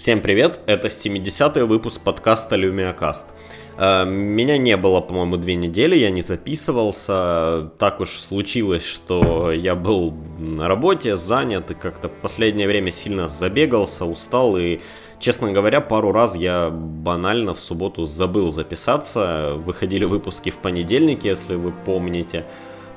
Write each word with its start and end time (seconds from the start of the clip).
Всем 0.00 0.22
привет, 0.22 0.60
это 0.64 0.88
70-й 0.88 1.64
выпуск 1.64 2.00
подкаста 2.00 2.56
LumiaCast. 2.56 3.26
Э, 3.76 4.06
меня 4.06 4.56
не 4.56 4.78
было, 4.78 5.02
по-моему, 5.02 5.36
две 5.36 5.56
недели, 5.56 5.94
я 5.94 6.08
не 6.08 6.22
записывался. 6.22 7.70
Так 7.78 8.00
уж 8.00 8.18
случилось, 8.18 8.82
что 8.82 9.52
я 9.52 9.74
был 9.74 10.14
на 10.38 10.68
работе, 10.68 11.18
занят 11.18 11.70
и 11.70 11.74
как-то 11.74 12.08
в 12.08 12.14
последнее 12.14 12.66
время 12.66 12.92
сильно 12.92 13.28
забегался, 13.28 14.06
устал 14.06 14.56
и 14.56 14.80
Честно 15.18 15.52
говоря, 15.52 15.82
пару 15.82 16.12
раз 16.12 16.34
я 16.34 16.70
банально 16.70 17.52
в 17.52 17.60
субботу 17.60 18.06
забыл 18.06 18.52
записаться. 18.52 19.52
Выходили 19.54 20.06
выпуски 20.06 20.48
в 20.48 20.56
понедельник, 20.56 21.24
если 21.24 21.56
вы 21.56 21.72
помните. 21.72 22.46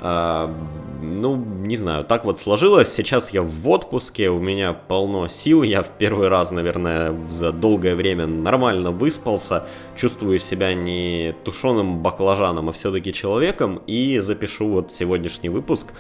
А, 0.06 0.54
ну, 1.02 1.38
не 1.38 1.78
знаю, 1.78 2.04
так 2.04 2.26
вот 2.26 2.38
сложилось. 2.38 2.94
Сейчас 2.94 3.32
я 3.32 3.42
в 3.42 3.70
отпуске, 3.70 4.30
у 4.30 4.40
меня 4.40 4.74
полно 4.74 5.30
сил. 5.30 5.64
Я 5.64 5.82
в 5.82 5.90
первый 5.98 6.28
раз, 6.28 6.52
наверное, 6.52 7.16
за 7.30 7.54
долгое 7.54 7.96
время 7.96 8.28
нормально 8.28 8.92
выспался. 8.92 9.66
Чувствую 9.96 10.40
себя 10.40 10.74
не 10.74 11.34
тушеным 11.46 12.04
баклажаном, 12.04 12.68
а 12.68 12.72
все-таки 12.74 13.14
человеком. 13.14 13.82
И 13.88 14.20
запишу 14.20 14.68
вот 14.68 14.92
сегодняшний 14.92 15.48
выпуск. 15.48 15.94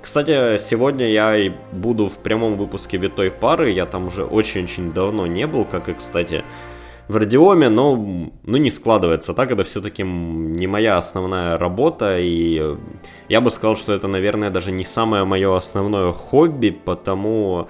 Кстати, 0.00 0.56
сегодня 0.58 1.10
я 1.10 1.36
и 1.36 1.50
буду 1.72 2.08
в 2.08 2.18
прямом 2.18 2.56
выпуске 2.56 2.96
Витой 2.96 3.32
пары. 3.32 3.72
Я 3.72 3.86
там 3.86 4.06
уже 4.06 4.24
очень-очень 4.24 4.92
давно 4.92 5.26
не 5.26 5.48
был, 5.48 5.64
как 5.64 5.88
и, 5.88 5.94
кстати, 5.94 6.44
в 7.08 7.16
радиоме, 7.16 7.68
но 7.68 7.96
ну, 7.96 8.56
не 8.58 8.70
складывается 8.70 9.34
так, 9.34 9.50
это 9.50 9.64
все-таки 9.64 10.02
не 10.02 10.66
моя 10.66 10.98
основная 10.98 11.58
работа, 11.58 12.18
и 12.20 12.76
я 13.28 13.40
бы 13.40 13.50
сказал, 13.50 13.76
что 13.76 13.92
это, 13.92 14.08
наверное, 14.08 14.50
даже 14.50 14.72
не 14.72 14.84
самое 14.84 15.24
мое 15.24 15.56
основное 15.56 16.12
хобби, 16.12 16.70
потому 16.70 17.68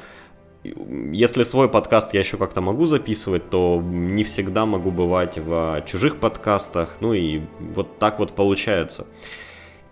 если 1.12 1.44
свой 1.44 1.68
подкаст 1.68 2.14
я 2.14 2.20
еще 2.20 2.36
как-то 2.36 2.60
могу 2.60 2.84
записывать, 2.84 3.48
то 3.48 3.80
не 3.82 4.24
всегда 4.24 4.66
могу 4.66 4.90
бывать 4.90 5.38
в 5.38 5.82
чужих 5.86 6.16
подкастах, 6.16 6.96
ну 7.00 7.14
и 7.14 7.40
вот 7.60 7.98
так 7.98 8.18
вот 8.18 8.32
получается. 8.32 9.06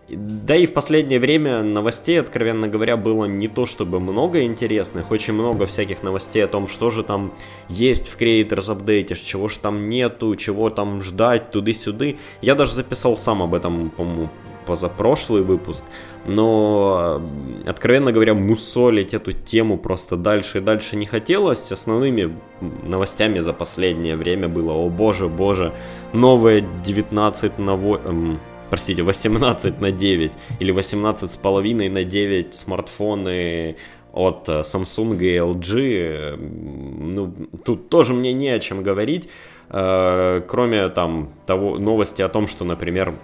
Да 0.09 0.55
и 0.55 0.67
в 0.67 0.73
последнее 0.73 1.19
время 1.19 1.65
новостей, 1.65 2.21
откровенно 2.21 2.69
говоря, 2.69 2.97
было 2.97 3.25
не 3.25 3.49
то 3.49 3.67
чтобы 3.67 3.99
много 3.99 4.43
интересных, 4.43 5.11
очень 5.11 5.35
много 5.35 5.67
всяких 5.67 6.05
новостей 6.05 6.45
о 6.45 6.49
том, 6.49 6.69
что 6.69 6.91
же 6.91 7.03
там 7.03 7.33
есть 7.69 8.07
в 8.09 8.17
Creators 8.17 8.69
Update, 8.69 9.15
чего 9.15 9.49
же 9.49 9.59
там 9.59 9.89
нету, 9.89 10.37
чего 10.37 10.71
там 10.71 11.03
ждать, 11.03 11.51
туды-сюды. 11.51 12.19
Я 12.41 12.55
даже 12.55 12.73
записал 12.73 13.17
сам 13.17 13.43
об 13.43 13.55
этом, 13.55 13.91
по-моему, 13.91 14.29
позапрошлый 14.65 15.43
выпуск, 15.43 15.85
но, 16.25 17.21
откровенно 17.67 18.13
говоря, 18.13 18.35
мусолить 18.35 19.13
эту 19.13 19.33
тему 19.33 19.77
просто 19.77 20.17
дальше 20.17 20.59
и 20.59 20.61
дальше 20.61 20.97
не 20.97 21.07
хотелось. 21.07 21.73
Основными 21.73 22.37
новостями 22.85 23.41
за 23.41 23.53
последнее 23.53 24.17
время 24.17 24.49
было, 24.49 24.73
о 24.73 24.89
боже, 24.89 25.27
боже, 25.27 25.73
новое 26.13 26.65
19 26.85 27.59
на 27.59 27.75
8 27.75 28.37
простите, 28.71 29.03
18 29.03 29.81
на 29.81 29.91
9 29.91 30.33
или 30.61 30.73
18 30.73 31.31
с 31.31 31.37
половиной 31.37 31.89
на 31.89 32.05
9 32.05 32.55
смартфоны 32.55 33.77
от 34.13 34.49
э, 34.49 34.61
Samsung 34.61 35.19
и 35.19 35.37
LG, 35.37 36.37
ну, 36.37 37.35
тут 37.65 37.89
тоже 37.89 38.15
мне 38.15 38.33
не 38.33 38.49
о 38.49 38.59
чем 38.59 38.83
говорить, 38.83 39.29
э, 39.69 40.43
кроме 40.49 40.89
там 40.89 41.33
того 41.47 41.79
новости 41.79 42.23
о 42.23 42.29
том, 42.29 42.47
что, 42.47 42.65
например, 42.65 43.15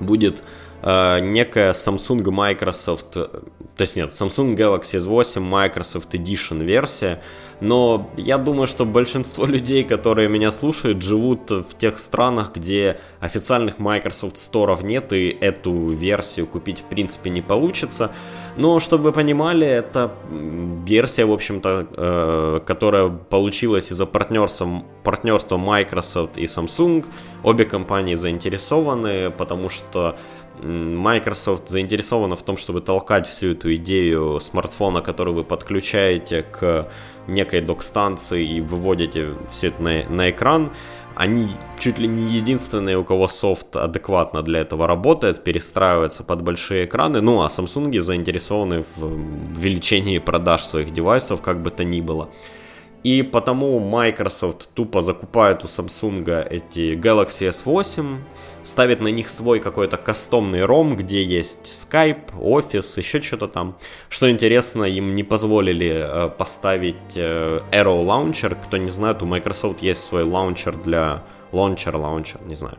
будет 0.00 0.42
э, 0.82 1.20
некая 1.20 1.72
Samsung 1.72 2.30
Microsoft, 2.30 3.12
то 3.12 3.40
есть 3.78 3.96
нет, 3.96 4.10
Samsung 4.10 4.56
Galaxy 4.56 4.98
S8 4.98 5.40
Microsoft 5.40 6.14
Edition 6.14 6.62
версия, 6.64 7.20
но 7.60 8.10
я 8.16 8.38
думаю, 8.38 8.66
что 8.66 8.84
большинство 8.84 9.46
людей, 9.54 9.84
которые 9.84 10.28
меня 10.28 10.50
слушают, 10.50 11.02
живут 11.02 11.50
в 11.50 11.76
тех 11.78 11.98
странах, 11.98 12.52
где 12.54 12.98
официальных 13.20 13.78
Microsoft 13.78 14.36
Store 14.36 14.84
нет, 14.84 15.12
и 15.12 15.28
эту 15.28 15.90
версию 15.90 16.46
купить 16.46 16.80
в 16.80 16.84
принципе 16.84 17.30
не 17.30 17.40
получится. 17.40 18.10
Но, 18.56 18.80
чтобы 18.80 19.04
вы 19.04 19.12
понимали, 19.12 19.66
это 19.66 20.12
версия, 20.84 21.24
в 21.24 21.32
общем-то, 21.32 21.86
э, 21.96 22.60
которая 22.66 23.08
получилась 23.08 23.90
из-за 23.92 24.04
партнерства, 24.06 24.82
партнерства 25.04 25.56
Microsoft 25.56 26.36
и 26.36 26.44
Samsung. 26.44 27.06
Обе 27.42 27.64
компании 27.64 28.14
заинтересованы, 28.14 29.30
потому 29.30 29.68
что 29.70 30.16
Microsoft 30.62 31.68
заинтересована 31.68 32.36
в 32.36 32.42
том, 32.42 32.56
чтобы 32.56 32.80
толкать 32.80 33.26
всю 33.26 33.52
эту 33.52 33.74
идею 33.74 34.40
смартфона, 34.40 35.00
который 35.00 35.34
вы 35.34 35.44
подключаете 35.44 36.42
к 36.42 36.88
некой 37.26 37.60
док-станции 37.60 38.56
и 38.56 38.60
выводите 38.60 39.34
все 39.50 39.68
это 39.68 39.82
на, 39.82 40.08
на 40.08 40.30
экран. 40.30 40.70
Они 41.14 41.48
чуть 41.78 41.98
ли 41.98 42.08
не 42.08 42.32
единственные, 42.32 42.96
у 42.96 43.04
кого 43.04 43.28
софт 43.28 43.76
адекватно 43.76 44.42
для 44.42 44.60
этого 44.60 44.86
работает, 44.86 45.44
перестраивается 45.44 46.24
под 46.24 46.42
большие 46.42 46.86
экраны. 46.86 47.20
Ну, 47.20 47.42
а 47.42 47.48
Samsung 47.48 48.00
заинтересованы 48.00 48.84
в 48.96 49.04
увеличении 49.04 50.18
продаж 50.18 50.62
своих 50.62 50.92
девайсов, 50.92 51.42
как 51.42 51.62
бы 51.62 51.70
то 51.70 51.84
ни 51.84 52.00
было. 52.00 52.30
И 53.02 53.22
потому 53.22 53.80
Microsoft 53.80 54.68
тупо 54.74 55.02
закупает 55.02 55.64
у 55.64 55.66
Samsung 55.66 56.46
эти 56.48 56.94
Galaxy 56.94 57.48
S8, 57.48 58.18
ставит 58.62 59.00
на 59.00 59.08
них 59.08 59.28
свой 59.28 59.58
какой-то 59.58 59.96
кастомный 59.96 60.60
ROM, 60.60 60.94
где 60.94 61.22
есть 61.22 61.66
Skype, 61.66 62.32
Office, 62.38 62.98
еще 62.98 63.20
что-то 63.20 63.48
там. 63.48 63.76
Что 64.08 64.30
интересно, 64.30 64.84
им 64.84 65.14
не 65.16 65.24
позволили 65.24 65.90
э, 65.92 66.28
поставить 66.28 67.16
э, 67.16 67.60
Arrow 67.72 68.04
Launcher. 68.04 68.56
Кто 68.64 68.76
не 68.76 68.90
знает, 68.90 69.22
у 69.22 69.26
Microsoft 69.26 69.82
есть 69.82 70.04
свой 70.04 70.22
лаунчер 70.22 70.76
для... 70.76 71.22
Launcher, 71.52 71.92
launcher, 71.92 72.38
не 72.46 72.54
знаю. 72.54 72.78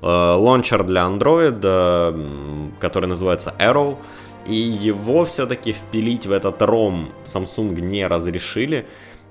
Э, 0.00 0.06
лаунчер 0.06 0.84
для 0.84 1.02
Android, 1.02 2.72
который 2.78 3.06
называется 3.06 3.54
Arrow. 3.58 3.98
И 4.46 4.54
его 4.54 5.24
все-таки 5.24 5.72
впилить 5.72 6.26
в 6.26 6.32
этот 6.32 6.62
ROM 6.62 7.08
Samsung 7.24 7.80
не 7.80 8.06
разрешили. 8.06 8.86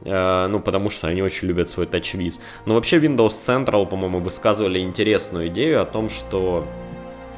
Э, 0.06 0.48
ну, 0.48 0.60
потому 0.60 0.90
что 0.90 1.08
они 1.08 1.22
очень 1.22 1.48
любят 1.48 1.70
свой 1.70 1.86
TouchWiz. 1.86 2.40
Но 2.66 2.74
вообще 2.74 2.98
Windows 2.98 3.30
Central, 3.30 3.86
по-моему, 3.86 4.20
высказывали 4.20 4.80
интересную 4.80 5.48
идею 5.48 5.82
о 5.82 5.86
том, 5.86 6.10
что 6.10 6.66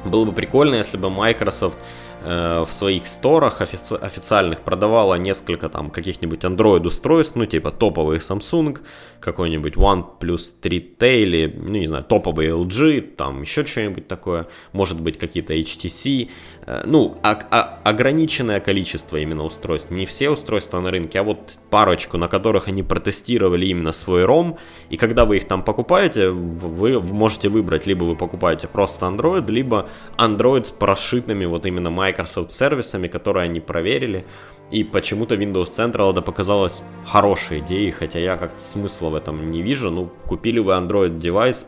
было 0.04 0.24
бы 0.24 0.32
прикольно, 0.32 0.76
если 0.76 0.96
бы 0.96 1.10
Microsoft 1.10 1.78
в 2.26 2.68
своих 2.70 3.06
сторах 3.06 3.60
офици- 3.60 3.96
официальных 3.96 4.60
продавала 4.60 5.14
несколько 5.14 5.68
там 5.68 5.90
каких-нибудь 5.90 6.44
Android 6.44 6.86
устройств, 6.86 7.36
ну 7.36 7.46
типа 7.46 7.70
топовый 7.70 8.18
Samsung, 8.18 8.78
какой-нибудь 9.20 9.74
OnePlus 9.74 10.54
3T 10.62 11.22
или, 11.22 11.54
ну 11.56 11.74
не 11.74 11.86
знаю, 11.86 12.04
топовый 12.04 12.48
LG, 12.48 13.00
там 13.16 13.42
еще 13.42 13.64
что-нибудь 13.64 14.08
такое, 14.08 14.46
может 14.72 15.00
быть 15.00 15.18
какие-то 15.18 15.54
HTC, 15.54 16.28
э, 16.66 16.82
ну 16.86 17.16
а- 17.22 17.38
а- 17.50 17.78
ограниченное 17.84 18.60
количество 18.60 19.16
именно 19.16 19.44
устройств, 19.44 19.90
не 19.90 20.04
все 20.04 20.30
устройства 20.30 20.80
на 20.80 20.90
рынке, 20.90 21.20
а 21.20 21.22
вот 21.22 21.58
парочку, 21.70 22.18
на 22.18 22.28
которых 22.28 22.68
они 22.68 22.82
протестировали 22.82 23.66
именно 23.66 23.92
свой 23.92 24.24
ROM, 24.24 24.56
и 24.90 24.96
когда 24.96 25.24
вы 25.24 25.36
их 25.36 25.46
там 25.48 25.62
покупаете, 25.62 26.30
вы 26.30 27.00
можете 27.00 27.48
выбрать, 27.48 27.86
либо 27.86 28.04
вы 28.04 28.16
покупаете 28.16 28.66
просто 28.66 29.06
Android, 29.06 29.50
либо 29.50 29.88
Android 30.18 30.64
с 30.64 30.70
прошитыми 30.70 31.46
вот 31.46 31.66
именно 31.66 31.90
Microsoft 31.90 32.15
сервисами, 32.24 33.08
которые 33.08 33.44
они 33.44 33.60
проверили. 33.60 34.24
И 34.70 34.84
почему-то 34.84 35.34
Windows 35.34 35.66
Central 35.66 36.12
это 36.12 36.22
показалось 36.22 36.82
хорошей 37.04 37.60
идеей, 37.60 37.90
хотя 37.90 38.18
я 38.18 38.36
как-то 38.36 38.60
смысла 38.60 39.10
в 39.10 39.14
этом 39.14 39.50
не 39.50 39.62
вижу. 39.62 39.90
Ну, 39.90 40.10
купили 40.26 40.58
вы 40.58 40.72
Android 40.72 41.18
девайс, 41.18 41.66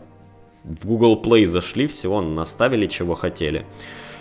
в 0.64 0.86
Google 0.86 1.22
Play 1.22 1.46
зашли, 1.46 1.86
всего 1.86 2.20
наставили, 2.20 2.86
чего 2.86 3.14
хотели. 3.14 3.64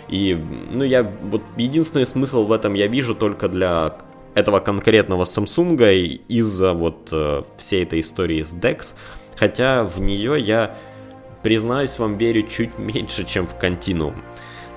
И, 0.08 0.34
ну, 0.70 0.84
я 0.84 1.02
вот 1.02 1.42
единственный 1.56 2.06
смысл 2.06 2.44
в 2.44 2.52
этом 2.52 2.74
я 2.74 2.86
вижу 2.86 3.14
только 3.14 3.48
для 3.48 3.98
этого 4.34 4.60
конкретного 4.60 5.24
Samsung 5.24 5.76
из-за 6.28 6.72
вот 6.72 7.08
э, 7.12 7.42
всей 7.56 7.82
этой 7.82 8.00
истории 8.00 8.42
с 8.42 8.54
DeX. 8.54 8.94
Хотя 9.36 9.84
в 9.84 10.00
нее 10.00 10.40
я, 10.40 10.76
признаюсь 11.42 11.98
вам, 11.98 12.16
верю 12.16 12.42
чуть 12.42 12.78
меньше, 12.78 13.24
чем 13.24 13.46
в 13.46 13.54
Continuum. 13.54 14.14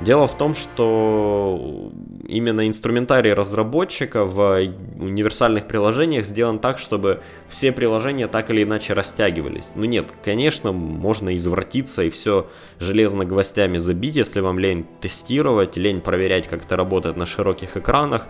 Дело 0.04 0.26
в 0.26 0.36
том, 0.36 0.56
что 0.56 1.92
именно 2.28 2.68
инструментарий 2.68 3.34
разработчика 3.34 4.26
в 4.26 4.60
универсальных 5.00 5.68
приложениях 5.68 6.26
сделан 6.26 6.58
так, 6.58 6.80
чтобы 6.80 7.22
все 7.50 7.72
приложения 7.72 8.28
так 8.28 8.50
или 8.50 8.64
иначе 8.64 8.94
растягивались. 8.94 9.74
Ну 9.76 9.86
нет, 9.86 10.12
конечно, 10.24 10.72
можно 10.72 11.36
извратиться 11.36 12.02
и 12.02 12.10
все 12.10 12.48
железно 12.80 13.26
гвоздями 13.26 13.78
забить, 13.78 14.16
если 14.16 14.40
вам 14.40 14.58
лень 14.58 14.88
тестировать, 15.02 15.78
лень 15.78 16.02
проверять, 16.02 16.48
как 16.48 16.66
это 16.66 16.76
работает 16.76 17.16
на 17.16 17.28
широких 17.28 17.78
экранах 17.78 18.28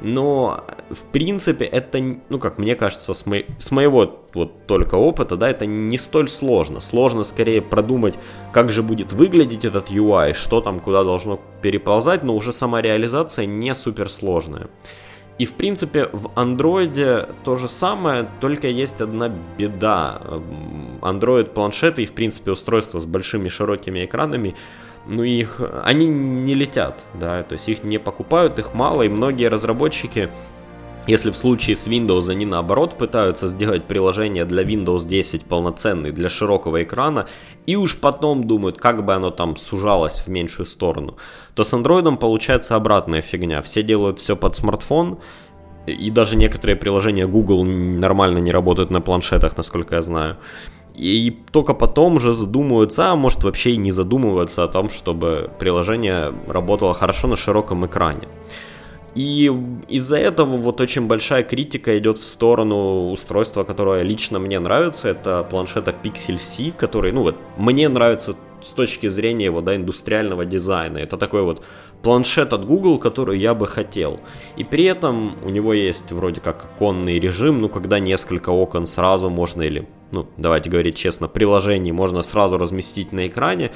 но 0.00 0.64
в 0.90 1.00
принципе 1.12 1.64
это, 1.64 1.98
ну 2.28 2.38
как 2.38 2.58
мне 2.58 2.74
кажется, 2.74 3.14
с, 3.14 3.26
мо- 3.26 3.44
с 3.58 3.70
моего 3.70 4.24
вот 4.34 4.66
только 4.66 4.96
опыта, 4.96 5.36
да, 5.36 5.48
это 5.48 5.66
не 5.66 5.98
столь 5.98 6.28
сложно. 6.28 6.80
Сложно 6.80 7.24
скорее 7.24 7.62
продумать, 7.62 8.14
как 8.52 8.70
же 8.70 8.82
будет 8.82 9.12
выглядеть 9.12 9.64
этот 9.64 9.90
UI, 9.90 10.34
что 10.34 10.60
там 10.60 10.80
куда 10.80 11.04
должно 11.04 11.40
переползать, 11.62 12.22
но 12.24 12.34
уже 12.34 12.52
сама 12.52 12.82
реализация 12.82 13.46
не 13.46 13.74
супер 13.74 14.08
сложная. 14.08 14.68
И, 15.36 15.46
в 15.46 15.54
принципе, 15.54 16.08
в 16.12 16.30
андроиде 16.36 17.28
то 17.44 17.56
же 17.56 17.66
самое, 17.66 18.28
только 18.40 18.68
есть 18.68 19.00
одна 19.00 19.32
беда. 19.58 20.20
Android 21.00 21.46
планшеты 21.46 22.04
и, 22.04 22.06
в 22.06 22.12
принципе, 22.12 22.52
устройства 22.52 23.00
с 23.00 23.06
большими 23.06 23.48
широкими 23.48 24.04
экранами, 24.04 24.54
ну 25.06 25.22
их, 25.22 25.60
они 25.84 26.06
не 26.06 26.54
летят, 26.54 27.04
да, 27.14 27.42
то 27.42 27.54
есть 27.54 27.68
их 27.68 27.84
не 27.84 27.98
покупают, 27.98 28.58
их 28.58 28.74
мало, 28.74 29.02
и 29.02 29.08
многие 29.08 29.48
разработчики 29.48 30.30
если 31.06 31.30
в 31.30 31.36
случае 31.36 31.76
с 31.76 31.86
Windows 31.86 32.30
они 32.30 32.46
наоборот 32.46 32.96
пытаются 32.96 33.46
сделать 33.46 33.84
приложение 33.84 34.46
для 34.46 34.62
Windows 34.62 35.06
10 35.06 35.44
полноценный, 35.44 36.12
для 36.12 36.30
широкого 36.30 36.82
экрана, 36.82 37.26
и 37.66 37.76
уж 37.76 38.00
потом 38.00 38.44
думают, 38.44 38.78
как 38.78 39.04
бы 39.04 39.12
оно 39.12 39.30
там 39.30 39.56
сужалось 39.56 40.20
в 40.20 40.28
меньшую 40.28 40.64
сторону, 40.64 41.16
то 41.54 41.62
с 41.62 41.74
Android 41.74 42.16
получается 42.16 42.74
обратная 42.74 43.20
фигня. 43.20 43.60
Все 43.60 43.82
делают 43.82 44.18
все 44.18 44.34
под 44.34 44.56
смартфон, 44.56 45.18
и 45.86 46.10
даже 46.10 46.36
некоторые 46.36 46.76
приложения 46.76 47.26
Google 47.26 47.64
нормально 47.64 48.38
не 48.38 48.50
работают 48.50 48.90
на 48.90 49.02
планшетах, 49.02 49.58
насколько 49.58 49.96
я 49.96 50.02
знаю. 50.02 50.38
И 50.94 51.36
только 51.50 51.74
потом 51.74 52.20
же 52.20 52.32
задумываются, 52.32 53.10
а 53.10 53.16
может 53.16 53.42
вообще 53.42 53.72
и 53.72 53.76
не 53.76 53.90
задумываются 53.90 54.62
о 54.62 54.68
том, 54.68 54.88
чтобы 54.88 55.50
приложение 55.58 56.32
работало 56.46 56.94
хорошо 56.94 57.28
на 57.28 57.36
широком 57.36 57.84
экране. 57.84 58.28
И 59.14 59.52
из-за 59.88 60.18
этого 60.18 60.56
вот 60.56 60.80
очень 60.80 61.06
большая 61.06 61.44
критика 61.44 61.96
идет 61.98 62.18
в 62.18 62.26
сторону 62.26 63.10
устройства, 63.10 63.64
которое 63.64 64.02
лично 64.02 64.38
мне 64.38 64.58
нравится. 64.58 65.08
Это 65.08 65.46
планшета 65.48 65.94
Pixel 66.02 66.38
C, 66.38 66.72
который, 66.76 67.12
ну 67.12 67.22
вот, 67.22 67.36
мне 67.56 67.88
нравится 67.88 68.34
с 68.60 68.72
точки 68.72 69.08
зрения 69.08 69.46
его, 69.46 69.60
да, 69.60 69.76
индустриального 69.76 70.44
дизайна. 70.44 70.98
Это 70.98 71.16
такой 71.16 71.42
вот 71.42 71.62
планшет 72.02 72.52
от 72.52 72.64
Google, 72.64 72.98
который 72.98 73.38
я 73.38 73.54
бы 73.54 73.66
хотел. 73.66 74.20
И 74.56 74.64
при 74.64 74.84
этом 74.84 75.36
у 75.44 75.50
него 75.50 75.74
есть 75.74 76.10
вроде 76.10 76.40
как 76.40 76.64
оконный 76.64 77.20
режим, 77.20 77.60
ну, 77.60 77.68
когда 77.68 78.00
несколько 78.00 78.50
окон 78.50 78.86
сразу 78.86 79.30
можно, 79.30 79.62
или, 79.62 79.86
ну, 80.14 80.26
давайте 80.36 80.70
говорить 80.70 80.96
честно, 80.96 81.28
приложений 81.28 81.92
можно 81.92 82.22
сразу 82.22 82.56
разместить 82.58 83.12
на 83.12 83.26
экране. 83.26 83.70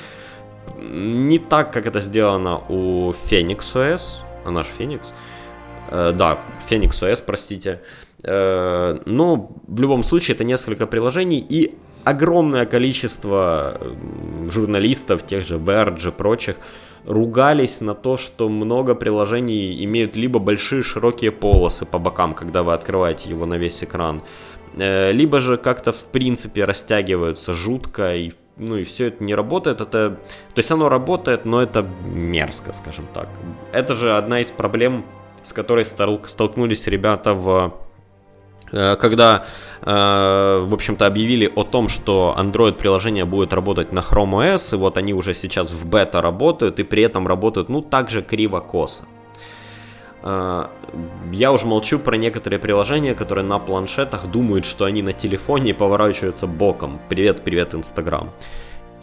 Не 0.80 1.38
так, 1.38 1.72
как 1.72 1.86
это 1.86 2.00
сделано 2.00 2.62
у 2.68 3.10
Phoenix 3.10 3.58
OS, 3.74 4.22
а 4.44 4.50
наш 4.50 4.66
Phoenix. 4.78 5.12
Э, 5.90 6.12
да, 6.12 6.38
Phoenix 6.70 6.90
OS, 7.02 7.22
простите. 7.26 7.80
Э, 8.22 8.98
но 9.04 9.50
в 9.66 9.80
любом 9.80 10.02
случае 10.02 10.34
это 10.34 10.44
несколько 10.44 10.86
приложений 10.86 11.44
и 11.48 11.74
огромное 12.04 12.66
количество 12.66 13.80
журналистов, 14.48 15.26
тех 15.26 15.44
же 15.44 15.56
Verge 15.56 16.08
и 16.08 16.12
прочих, 16.12 16.56
ругались 17.04 17.80
на 17.80 17.94
то, 17.94 18.16
что 18.16 18.48
много 18.48 18.94
приложений 18.94 19.84
имеют 19.84 20.16
либо 20.16 20.38
большие 20.38 20.82
широкие 20.82 21.32
полосы 21.32 21.86
по 21.86 21.98
бокам, 21.98 22.34
когда 22.34 22.62
вы 22.62 22.74
открываете 22.74 23.30
его 23.30 23.46
на 23.46 23.54
весь 23.54 23.82
экран, 23.82 24.22
либо 24.78 25.40
же 25.40 25.56
как-то 25.56 25.92
в 25.92 26.04
принципе 26.04 26.64
растягиваются 26.64 27.52
жутко 27.52 28.14
и 28.14 28.32
ну 28.58 28.76
и 28.76 28.84
все 28.84 29.06
это 29.06 29.24
не 29.24 29.34
работает, 29.34 29.80
это, 29.80 30.10
то 30.10 30.58
есть 30.58 30.70
оно 30.70 30.88
работает, 30.88 31.44
но 31.44 31.62
это 31.62 31.86
мерзко, 32.04 32.72
скажем 32.72 33.06
так. 33.14 33.28
Это 33.72 33.94
же 33.94 34.16
одна 34.16 34.40
из 34.40 34.50
проблем, 34.50 35.04
с 35.42 35.52
которой 35.52 35.86
столкнулись 35.86 36.86
ребята 36.86 37.34
в 37.34 37.74
э, 38.72 38.96
когда, 38.96 39.46
э, 39.82 40.66
в 40.66 40.74
общем-то, 40.74 41.06
объявили 41.06 41.50
о 41.54 41.64
том, 41.64 41.88
что 41.88 42.34
Android-приложение 42.36 43.24
будет 43.24 43.52
работать 43.52 43.92
на 43.92 44.00
Chrome 44.00 44.54
OS, 44.54 44.74
и 44.74 44.78
вот 44.78 44.96
они 44.98 45.14
уже 45.14 45.34
сейчас 45.34 45.72
в 45.72 45.88
бета 45.88 46.20
работают, 46.20 46.80
и 46.80 46.82
при 46.82 47.02
этом 47.02 47.26
работают, 47.26 47.68
ну, 47.68 47.80
так 47.80 48.10
же 48.10 48.22
криво-косо. 48.22 49.04
Э, 50.22 50.66
я 51.32 51.52
уже 51.52 51.66
молчу 51.66 51.98
про 51.98 52.16
некоторые 52.16 52.58
приложения, 52.58 53.14
которые 53.14 53.44
на 53.44 53.58
планшетах 53.58 54.26
думают, 54.26 54.64
что 54.64 54.84
они 54.84 55.02
на 55.02 55.12
телефоне 55.12 55.70
и 55.70 55.74
поворачиваются 55.74 56.46
боком. 56.46 57.00
Привет, 57.08 57.42
привет, 57.44 57.74
Инстаграм. 57.74 58.30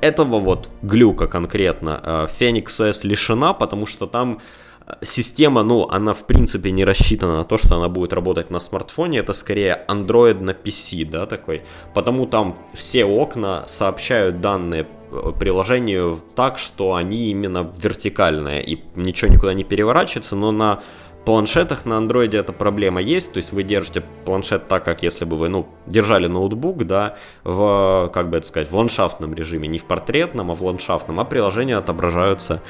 Этого 0.02 0.40
вот 0.40 0.70
глюка 0.82 1.28
конкретно 1.28 2.28
Phoenix 2.40 2.66
OS 2.66 3.08
лишена, 3.08 3.54
потому 3.54 3.86
что 3.86 4.06
там 4.08 4.40
система, 5.02 5.64
ну, 5.64 5.88
она 5.90 6.14
в 6.14 6.26
принципе 6.26 6.72
не 6.72 6.86
рассчитана 6.86 7.38
на 7.38 7.44
то, 7.44 7.58
что 7.58 7.76
она 7.76 7.90
будет 7.90 8.14
работать 8.14 8.52
на 8.52 8.60
смартфоне, 8.60 9.20
это 9.20 9.34
скорее 9.34 9.84
Android 9.88 10.42
на 10.42 10.52
PC, 10.52 11.10
да, 11.10 11.26
такой. 11.26 11.64
Потому 11.94 12.28
там 12.28 12.58
все 12.74 13.06
окна 13.06 13.64
сообщают 13.66 14.42
данные 14.42 14.88
э, 15.12 15.32
приложению 15.40 16.22
так, 16.36 16.60
что 16.60 16.94
они 16.94 17.30
именно 17.30 17.72
вертикальные, 17.78 18.64
и 18.64 18.84
ничего 18.96 19.32
никуда 19.32 19.54
не 19.54 19.64
переворачивается, 19.64 20.36
но 20.36 20.52
на 20.52 20.82
планшетах 21.26 21.86
на 21.86 21.98
андроиде 21.98 22.38
эта 22.38 22.54
проблема 22.54 23.02
есть, 23.02 23.34
то 23.34 23.38
есть 23.38 23.52
вы 23.52 23.64
держите 23.64 24.04
планшет 24.26 24.68
так, 24.68 24.86
как 24.86 25.04
если 25.04 25.26
бы 25.26 25.38
вы, 25.38 25.50
ну, 25.50 25.68
держали 25.88 26.28
ноутбук, 26.28 26.86
да, 26.86 27.16
в, 27.44 28.10
как 28.14 28.30
бы 28.30 28.38
это 28.38 28.48
сказать, 28.48 28.70
в 28.70 28.76
ландшафтном 28.76 29.34
режиме, 29.34 29.68
не 29.68 29.80
в 29.80 29.86
портретном, 29.86 30.52
а 30.52 30.56
в 30.56 30.64
ландшафтном, 30.64 31.20
а 31.20 31.26
приложения 31.26 31.78
отображаются 31.78 32.62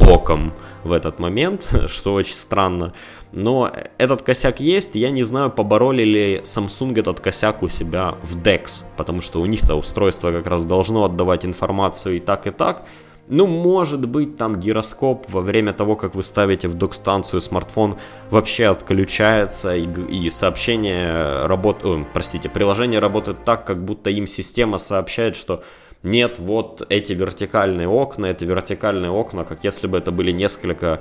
боком 0.00 0.52
в 0.84 0.92
этот 0.92 1.20
момент, 1.20 1.72
что 1.86 2.14
очень 2.14 2.34
странно. 2.34 2.92
Но 3.30 3.72
этот 3.96 4.22
косяк 4.22 4.60
есть, 4.60 4.94
я 4.94 5.10
не 5.10 5.22
знаю, 5.22 5.50
побороли 5.50 6.04
ли 6.04 6.40
Samsung 6.44 6.98
этот 6.98 7.20
косяк 7.20 7.62
у 7.62 7.68
себя 7.68 8.16
в 8.22 8.36
DeX, 8.36 8.82
потому 8.96 9.20
что 9.20 9.40
у 9.40 9.46
них-то 9.46 9.74
устройство 9.74 10.32
как 10.32 10.46
раз 10.46 10.64
должно 10.64 11.04
отдавать 11.04 11.46
информацию 11.46 12.16
и 12.16 12.20
так, 12.20 12.46
и 12.46 12.50
так, 12.50 12.84
ну, 13.32 13.46
может 13.46 14.06
быть, 14.06 14.36
там 14.36 14.60
гироскоп 14.60 15.24
во 15.30 15.40
время 15.40 15.72
того, 15.72 15.96
как 15.96 16.14
вы 16.14 16.22
ставите 16.22 16.68
в 16.68 16.74
док-станцию 16.74 17.40
смартфон, 17.40 17.96
вообще 18.30 18.66
отключается, 18.66 19.74
и, 19.74 19.84
и 19.84 20.28
сообщение 20.28 21.46
работает, 21.46 22.08
простите, 22.12 22.50
приложение 22.50 23.00
работает 23.00 23.42
так, 23.42 23.64
как 23.64 23.82
будто 23.82 24.10
им 24.10 24.26
система 24.26 24.76
сообщает, 24.76 25.34
что 25.34 25.64
нет, 26.02 26.38
вот 26.38 26.84
эти 26.90 27.14
вертикальные 27.14 27.88
окна, 27.88 28.26
это 28.26 28.44
вертикальные 28.44 29.10
окна, 29.10 29.44
как 29.44 29.64
если 29.64 29.86
бы 29.86 29.96
это 29.96 30.12
были 30.12 30.30
несколько 30.30 31.00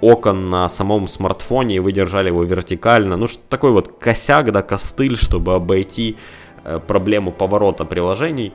окон 0.00 0.48
на 0.48 0.66
самом 0.70 1.08
смартфоне, 1.08 1.76
и 1.76 1.80
вы 1.80 1.92
держали 1.92 2.28
его 2.28 2.42
вертикально. 2.42 3.18
Ну, 3.18 3.26
что 3.26 3.42
такой 3.50 3.72
вот 3.72 3.98
косяк, 3.98 4.50
да, 4.50 4.62
костыль, 4.62 5.18
чтобы 5.18 5.54
обойти 5.54 6.16
э, 6.64 6.78
проблему 6.78 7.32
поворота 7.32 7.84
приложений 7.84 8.54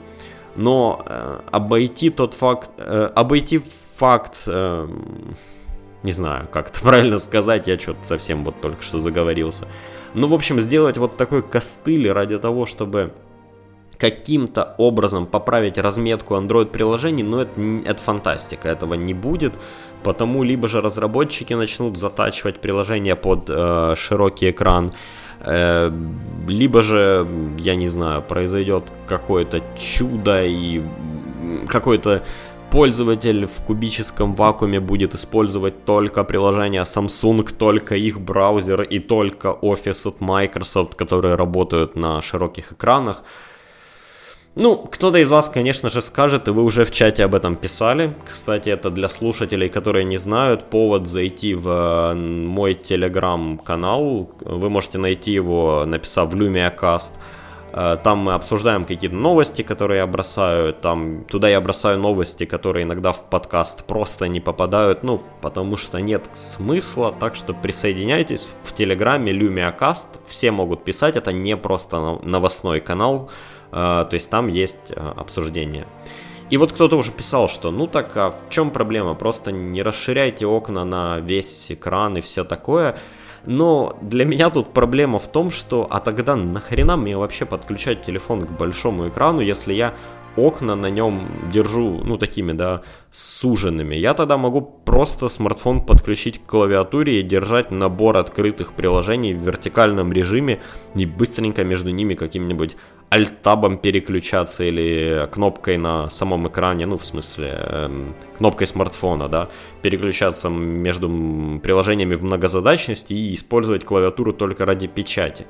но 0.55 1.03
э, 1.05 1.39
обойти 1.51 2.09
тот 2.09 2.33
факт, 2.33 2.69
э, 2.77 3.09
обойти 3.15 3.61
факт, 3.95 4.43
э, 4.47 4.87
не 6.03 6.11
знаю, 6.11 6.47
как 6.51 6.69
это 6.69 6.79
правильно 6.83 7.19
сказать, 7.19 7.67
я 7.67 7.77
что-то 7.79 8.03
совсем 8.03 8.43
вот 8.43 8.61
только 8.61 8.81
что 8.81 8.99
заговорился. 8.99 9.67
Ну, 10.13 10.27
в 10.27 10.33
общем, 10.33 10.59
сделать 10.59 10.97
вот 10.97 11.17
такой 11.17 11.41
костыль 11.41 12.11
ради 12.11 12.37
того, 12.37 12.65
чтобы 12.65 13.11
каким-то 13.97 14.75
образом 14.77 15.25
поправить 15.25 15.77
разметку 15.77 16.35
Android 16.35 16.65
приложений, 16.65 17.23
но 17.23 17.41
это, 17.41 17.61
это 17.85 18.01
фантастика, 18.01 18.67
этого 18.67 18.93
не 18.93 19.13
будет, 19.13 19.53
потому 20.03 20.43
либо 20.43 20.67
же 20.67 20.81
разработчики 20.81 21.53
начнут 21.53 21.97
затачивать 21.97 22.59
приложение 22.59 23.15
под 23.15 23.49
э, 23.49 23.93
широкий 23.95 24.51
экран, 24.51 24.91
Э, 24.91 24.93
либо 25.45 26.81
же, 26.81 27.27
я 27.59 27.75
не 27.75 27.87
знаю, 27.87 28.21
произойдет 28.21 28.83
какое-то 29.07 29.61
чудо 29.77 30.43
и 30.43 30.81
какой-то 31.67 32.23
пользователь 32.71 33.45
в 33.45 33.61
кубическом 33.65 34.35
вакууме 34.35 34.79
будет 34.79 35.13
использовать 35.13 35.85
только 35.85 36.23
приложение 36.23 36.81
Samsung, 36.81 37.53
только 37.57 37.95
их 37.95 38.19
браузер 38.19 38.81
и 38.81 38.99
только 38.99 39.49
Office 39.61 40.07
от 40.07 40.19
Microsoft, 40.19 40.95
которые 40.95 41.35
работают 41.35 41.95
на 41.95 42.21
широких 42.21 42.73
экранах. 42.73 43.23
Ну, 44.55 44.77
кто-то 44.77 45.17
из 45.17 45.29
вас, 45.31 45.49
конечно 45.49 45.89
же, 45.89 46.01
скажет, 46.01 46.47
и 46.47 46.51
вы 46.51 46.63
уже 46.63 46.85
в 46.85 46.91
чате 46.91 47.25
об 47.25 47.35
этом 47.35 47.57
писали. 47.57 48.13
Кстати, 48.25 48.69
это 48.69 48.89
для 48.89 49.09
слушателей, 49.09 49.67
которые 49.67 50.05
не 50.05 50.15
знают, 50.15 50.69
повод 50.69 51.07
зайти 51.07 51.53
в 51.55 51.67
э, 51.67 52.13
мой 52.15 52.73
телеграм-канал. 52.73 54.29
Вы 54.39 54.69
можете 54.69 54.97
найти 54.97 55.33
его, 55.33 55.83
написав 55.85 56.33
LumiaCast. 56.33 57.11
Э, 57.73 57.97
там 58.01 58.19
мы 58.19 58.33
обсуждаем 58.33 58.85
какие-то 58.85 59.17
новости, 59.17 59.61
которые 59.61 59.97
я 59.97 60.07
бросаю. 60.07 60.73
Там, 60.73 61.25
туда 61.25 61.49
я 61.49 61.59
бросаю 61.59 61.99
новости, 61.99 62.45
которые 62.45 62.83
иногда 62.83 63.11
в 63.11 63.29
подкаст 63.29 63.85
просто 63.85 64.29
не 64.29 64.39
попадают, 64.39 65.03
ну, 65.03 65.21
потому 65.41 65.75
что 65.75 65.99
нет 65.99 66.29
смысла. 66.31 67.13
Так 67.19 67.35
что 67.35 67.53
присоединяйтесь 67.53 68.47
в 68.63 68.71
Телеграме 68.71 69.33
LumiaCast. 69.33 70.07
Все 70.29 70.51
могут 70.51 70.85
писать, 70.85 71.17
это 71.17 71.33
не 71.33 71.57
просто 71.57 72.19
новостной 72.23 72.79
канал. 72.79 73.29
А, 73.77 74.05
то 74.05 74.13
есть 74.13 74.29
там 74.29 74.47
есть 74.47 74.93
а, 74.95 75.13
обсуждение. 75.17 75.85
И 76.49 76.55
вот 76.55 76.71
кто-то 76.71 76.95
уже 76.95 77.11
писал, 77.11 77.49
что 77.49 77.71
ну 77.71 77.87
так, 77.87 78.15
а 78.15 78.29
в 78.29 78.49
чем 78.49 78.71
проблема? 78.71 79.15
Просто 79.15 79.51
не 79.51 79.81
расширяйте 79.81 80.45
окна 80.45 80.85
на 80.85 81.19
весь 81.19 81.71
экран 81.71 82.15
и 82.15 82.21
все 82.21 82.45
такое. 82.45 82.97
Но 83.45 83.97
для 84.01 84.23
меня 84.23 84.49
тут 84.49 84.71
проблема 84.71 85.19
в 85.19 85.27
том, 85.27 85.51
что 85.51 85.87
а 85.89 85.99
тогда 85.99 86.37
нахрена 86.37 86.95
мне 86.95 87.17
вообще 87.17 87.45
подключать 87.45 88.01
телефон 88.01 88.45
к 88.45 88.51
большому 88.51 89.09
экрану, 89.09 89.41
если 89.41 89.73
я 89.73 89.93
окна 90.35 90.75
на 90.75 90.89
нем 90.89 91.27
держу, 91.51 92.01
ну, 92.03 92.17
такими, 92.17 92.51
да, 92.51 92.81
суженными. 93.11 93.95
Я 93.95 94.13
тогда 94.13 94.37
могу 94.37 94.61
просто 94.61 95.29
смартфон 95.29 95.81
подключить 95.81 96.39
к 96.39 96.45
клавиатуре 96.45 97.19
и 97.19 97.23
держать 97.23 97.71
набор 97.71 98.17
открытых 98.17 98.73
приложений 98.73 99.33
в 99.35 99.45
вертикальном 99.45 100.11
режиме 100.11 100.61
и 100.95 101.05
быстренько 101.05 101.63
между 101.63 101.91
ними 101.91 102.15
каким-нибудь 102.15 102.75
альтабом 103.09 103.77
переключаться 103.77 104.63
или 104.63 105.27
кнопкой 105.31 105.77
на 105.77 106.09
самом 106.09 106.47
экране, 106.47 106.85
ну, 106.85 106.97
в 106.97 107.05
смысле, 107.05 107.49
эм, 107.55 108.15
кнопкой 108.37 108.67
смартфона, 108.67 109.29
да, 109.29 109.49
переключаться 109.81 110.49
между 110.49 111.59
приложениями 111.63 112.15
в 112.15 112.23
многозадачности 112.23 113.13
и 113.13 113.33
использовать 113.33 113.85
клавиатуру 113.85 114.33
только 114.33 114.65
ради 114.65 114.87
печати. 114.87 115.45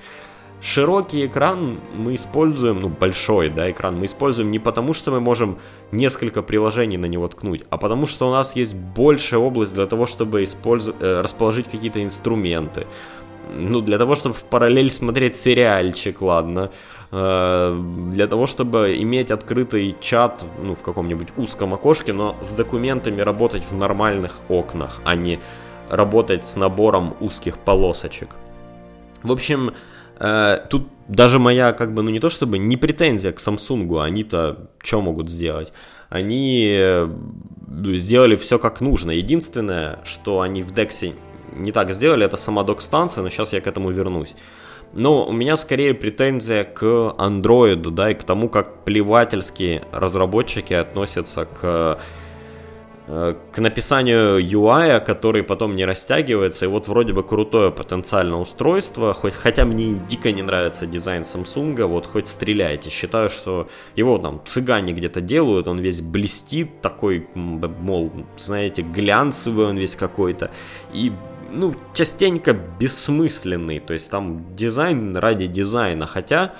Широкий 0.62 1.26
экран 1.26 1.80
мы 1.94 2.16
используем, 2.16 2.80
ну 2.80 2.90
большой, 2.90 3.50
да, 3.50 3.70
экран 3.70 4.00
мы 4.00 4.06
используем 4.06 4.52
не 4.52 4.60
потому, 4.60 4.94
что 4.94 5.12
мы 5.12 5.20
можем 5.20 5.60
несколько 5.92 6.42
приложений 6.42 6.98
на 6.98 7.06
него 7.06 7.28
ткнуть, 7.28 7.64
а 7.70 7.78
потому 7.78 8.08
что 8.08 8.28
у 8.28 8.32
нас 8.32 8.56
есть 8.56 8.76
большая 8.76 9.40
область 9.40 9.76
для 9.76 9.86
того, 9.86 10.06
чтобы 10.06 10.44
использовать, 10.44 11.02
э, 11.02 11.22
расположить 11.22 11.68
какие-то 11.68 12.02
инструменты. 12.02 12.88
Ну, 13.54 13.82
для 13.82 13.98
того, 13.98 14.16
чтобы 14.16 14.36
в 14.36 14.44
параллель 14.44 14.90
смотреть 14.90 15.36
сериальчик, 15.36 16.22
ладно. 16.22 16.72
Э, 17.12 17.78
для 18.12 18.28
того, 18.28 18.46
чтобы 18.46 18.98
иметь 19.02 19.32
открытый 19.32 19.96
чат, 20.00 20.46
ну, 20.62 20.76
в 20.76 20.82
каком-нибудь 20.82 21.30
узком 21.38 21.74
окошке, 21.74 22.14
но 22.14 22.36
с 22.42 22.54
документами 22.54 23.22
работать 23.22 23.64
в 23.64 23.76
нормальных 23.76 24.40
окнах, 24.50 25.02
а 25.06 25.16
не 25.16 25.40
работать 25.90 26.46
с 26.46 26.56
набором 26.56 27.16
узких 27.20 27.58
полосочек. 27.58 28.30
В 29.24 29.32
общем, 29.32 29.72
Э, 30.20 30.60
тут 30.70 30.88
даже 31.08 31.40
моя, 31.40 31.74
как 31.74 31.94
бы, 31.94 32.02
ну 32.02 32.10
не 32.10 32.20
то 32.20 32.30
чтобы 32.30 32.58
не 32.58 32.78
претензия 32.78 33.32
к 33.32 33.38
Samsung, 33.38 34.04
они-то 34.04 34.70
что 34.82 35.02
могут 35.02 35.30
сделать? 35.30 35.74
Они 36.10 36.76
э, 36.78 37.10
сделали 37.96 38.36
все 38.36 38.60
как 38.60 38.82
нужно. 38.82 39.12
Единственное, 39.12 40.00
что 40.04 40.42
они 40.42 40.62
в 40.62 40.72
DeX 40.72 41.14
не 41.56 41.72
так 41.72 41.94
сделали, 41.94 42.26
это 42.26 42.38
сама 42.38 42.64
док-станция, 42.64 43.24
но 43.24 43.30
сейчас 43.30 43.54
я 43.54 43.62
к 43.62 43.68
этому 43.68 43.92
вернусь. 43.92 44.36
Но 44.94 45.26
у 45.26 45.34
меня 45.34 45.58
скорее 45.58 45.94
претензия 45.94 46.64
к 46.64 46.84
Android, 46.84 47.90
да, 47.92 48.12
и 48.12 48.14
к 48.14 48.24
тому, 48.24 48.50
как 48.50 48.86
плевательские 48.86 49.84
разработчики 49.92 50.74
относятся 50.74 51.46
к 51.46 52.00
Э, 53.08 53.36
к 53.52 53.60
написанию 53.60 54.40
UI, 54.40 55.00
который 55.00 55.44
потом 55.44 55.76
не 55.76 55.86
растягивается, 55.86 56.66
и 56.66 56.68
вот 56.68 56.88
вроде 56.88 57.14
бы 57.14 57.22
крутое 57.22 57.72
потенциальное 57.72 58.40
устройство, 58.40 59.14
хоть, 59.14 59.36
хотя 59.36 59.64
мне 59.66 59.94
дико 60.10 60.32
не 60.32 60.42
нравится 60.42 60.88
дизайн 60.88 61.22
Samsung, 61.22 61.86
вот 61.86 62.08
хоть 62.08 62.28
стреляйте, 62.28 62.90
считаю, 62.90 63.30
что 63.30 63.68
его 63.96 64.18
там 64.18 64.42
цыгане 64.46 64.92
где-то 64.94 65.22
делают, 65.22 65.68
он 65.68 65.78
весь 65.78 66.02
блестит, 66.02 66.82
такой, 66.82 67.28
мол, 67.36 68.12
знаете, 68.38 68.82
глянцевый 68.82 69.68
он 69.68 69.78
весь 69.78 69.96
какой-то, 69.96 70.50
и 70.92 71.12
ну, 71.54 71.76
частенько 71.94 72.54
бессмысленный, 72.54 73.80
то 73.80 73.94
есть 73.94 74.12
там 74.12 74.56
дизайн 74.56 75.16
ради 75.18 75.48
дизайна, 75.48 76.08
хотя 76.08 76.54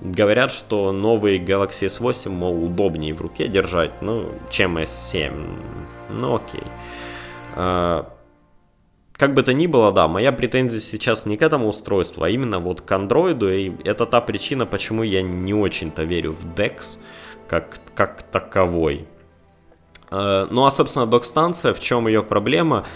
Говорят, 0.00 0.52
что 0.52 0.92
новый 0.92 1.40
Galaxy 1.40 1.86
S8, 1.86 2.30
мол, 2.30 2.64
удобнее 2.64 3.12
в 3.14 3.20
руке 3.20 3.48
держать, 3.48 4.00
ну, 4.00 4.30
чем 4.48 4.78
S7. 4.78 5.32
Ну, 6.10 6.36
окей. 6.36 6.62
А, 7.56 8.08
как 9.14 9.34
бы 9.34 9.42
то 9.42 9.52
ни 9.52 9.66
было, 9.66 9.90
да, 9.90 10.06
моя 10.06 10.30
претензия 10.30 10.78
сейчас 10.78 11.26
не 11.26 11.36
к 11.36 11.42
этому 11.42 11.66
устройству, 11.66 12.22
а 12.22 12.30
именно 12.30 12.60
вот 12.60 12.80
к 12.80 12.92
андроиду, 12.92 13.52
и 13.52 13.72
это 13.84 14.06
та 14.06 14.20
причина, 14.20 14.66
почему 14.66 15.02
я 15.02 15.20
не 15.22 15.52
очень-то 15.52 16.04
верю 16.04 16.30
в 16.30 16.44
DeX 16.54 16.98
как, 17.48 17.80
как 17.96 18.22
таковой. 18.22 19.08
А, 20.12 20.46
ну, 20.48 20.64
а, 20.64 20.70
собственно, 20.70 21.06
док-станция, 21.06 21.74
в 21.74 21.80
чем 21.80 22.06
ее 22.06 22.22
проблема? 22.22 22.86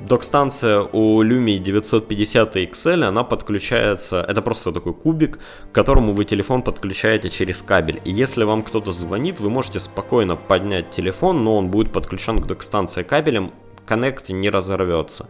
Док-станция 0.00 0.88
у 0.92 1.22
Lumia 1.24 1.58
950 1.58 2.56
XL, 2.56 3.04
она 3.04 3.24
подключается, 3.24 4.20
это 4.20 4.42
просто 4.42 4.70
такой 4.70 4.94
кубик, 4.94 5.38
к 5.38 5.74
которому 5.74 6.12
вы 6.12 6.24
телефон 6.24 6.62
подключаете 6.62 7.30
через 7.30 7.62
кабель. 7.62 8.00
И 8.04 8.12
если 8.12 8.44
вам 8.44 8.62
кто-то 8.62 8.92
звонит, 8.92 9.40
вы 9.40 9.50
можете 9.50 9.80
спокойно 9.80 10.36
поднять 10.36 10.90
телефон, 10.90 11.42
но 11.42 11.56
он 11.56 11.68
будет 11.68 11.92
подключен 11.92 12.40
к 12.40 12.46
док-станции 12.46 13.02
кабелем, 13.02 13.52
коннект 13.86 14.28
не 14.28 14.50
разорвется. 14.50 15.28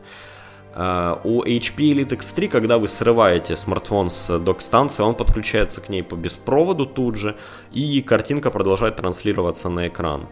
Uh, 0.75 1.19
у 1.25 1.43
HP 1.43 1.93
Elite 1.93 2.19
X3, 2.19 2.47
когда 2.47 2.79
вы 2.79 2.87
срываете 2.87 3.57
смартфон 3.57 4.11
с 4.11 4.39
док-станции, 4.39 5.03
он 5.03 5.17
подключается 5.17 5.81
к 5.81 5.89
ней 5.89 6.05
по 6.05 6.15
беспроводу 6.15 6.87
тут 6.87 7.17
же, 7.17 7.37
и 7.73 8.01
картинка 8.03 8.51
продолжает 8.51 8.95
транслироваться 8.95 9.71
на 9.71 9.89
экран 9.89 10.29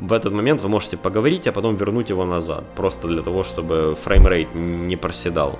в 0.00 0.12
этот 0.12 0.32
момент 0.32 0.60
вы 0.60 0.68
можете 0.68 0.96
поговорить, 0.96 1.46
а 1.46 1.52
потом 1.52 1.76
вернуть 1.76 2.10
его 2.10 2.24
назад, 2.24 2.64
просто 2.74 3.08
для 3.08 3.22
того, 3.22 3.42
чтобы 3.42 3.94
framerate 3.94 4.54
не 4.54 4.96
проседал. 4.96 5.58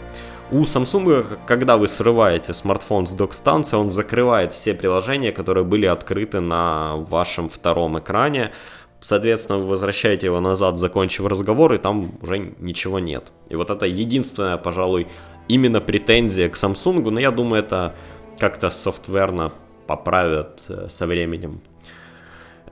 У 0.50 0.62
Samsung, 0.62 1.38
когда 1.46 1.76
вы 1.76 1.88
срываете 1.88 2.54
смартфон 2.54 3.06
с 3.06 3.12
док-станции, 3.12 3.76
он 3.76 3.90
закрывает 3.90 4.52
все 4.52 4.74
приложения, 4.74 5.32
которые 5.32 5.64
были 5.64 5.86
открыты 5.86 6.40
на 6.40 6.96
вашем 6.96 7.48
втором 7.48 7.98
экране. 7.98 8.52
Соответственно, 9.00 9.58
вы 9.58 9.68
возвращаете 9.68 10.26
его 10.26 10.40
назад, 10.40 10.78
закончив 10.78 11.26
разговор, 11.26 11.74
и 11.74 11.78
там 11.78 12.12
уже 12.22 12.54
ничего 12.60 13.00
нет. 13.00 13.32
И 13.48 13.56
вот 13.56 13.70
это 13.70 13.86
единственная, 13.86 14.56
пожалуй, 14.56 15.08
именно 15.48 15.80
претензия 15.80 16.48
к 16.48 16.54
Samsung, 16.54 17.10
но 17.10 17.18
я 17.18 17.32
думаю, 17.32 17.62
это 17.64 17.94
как-то 18.38 18.70
софтверно 18.70 19.52
поправят 19.86 20.62
э, 20.68 20.86
со 20.88 21.06
временем. 21.06 21.60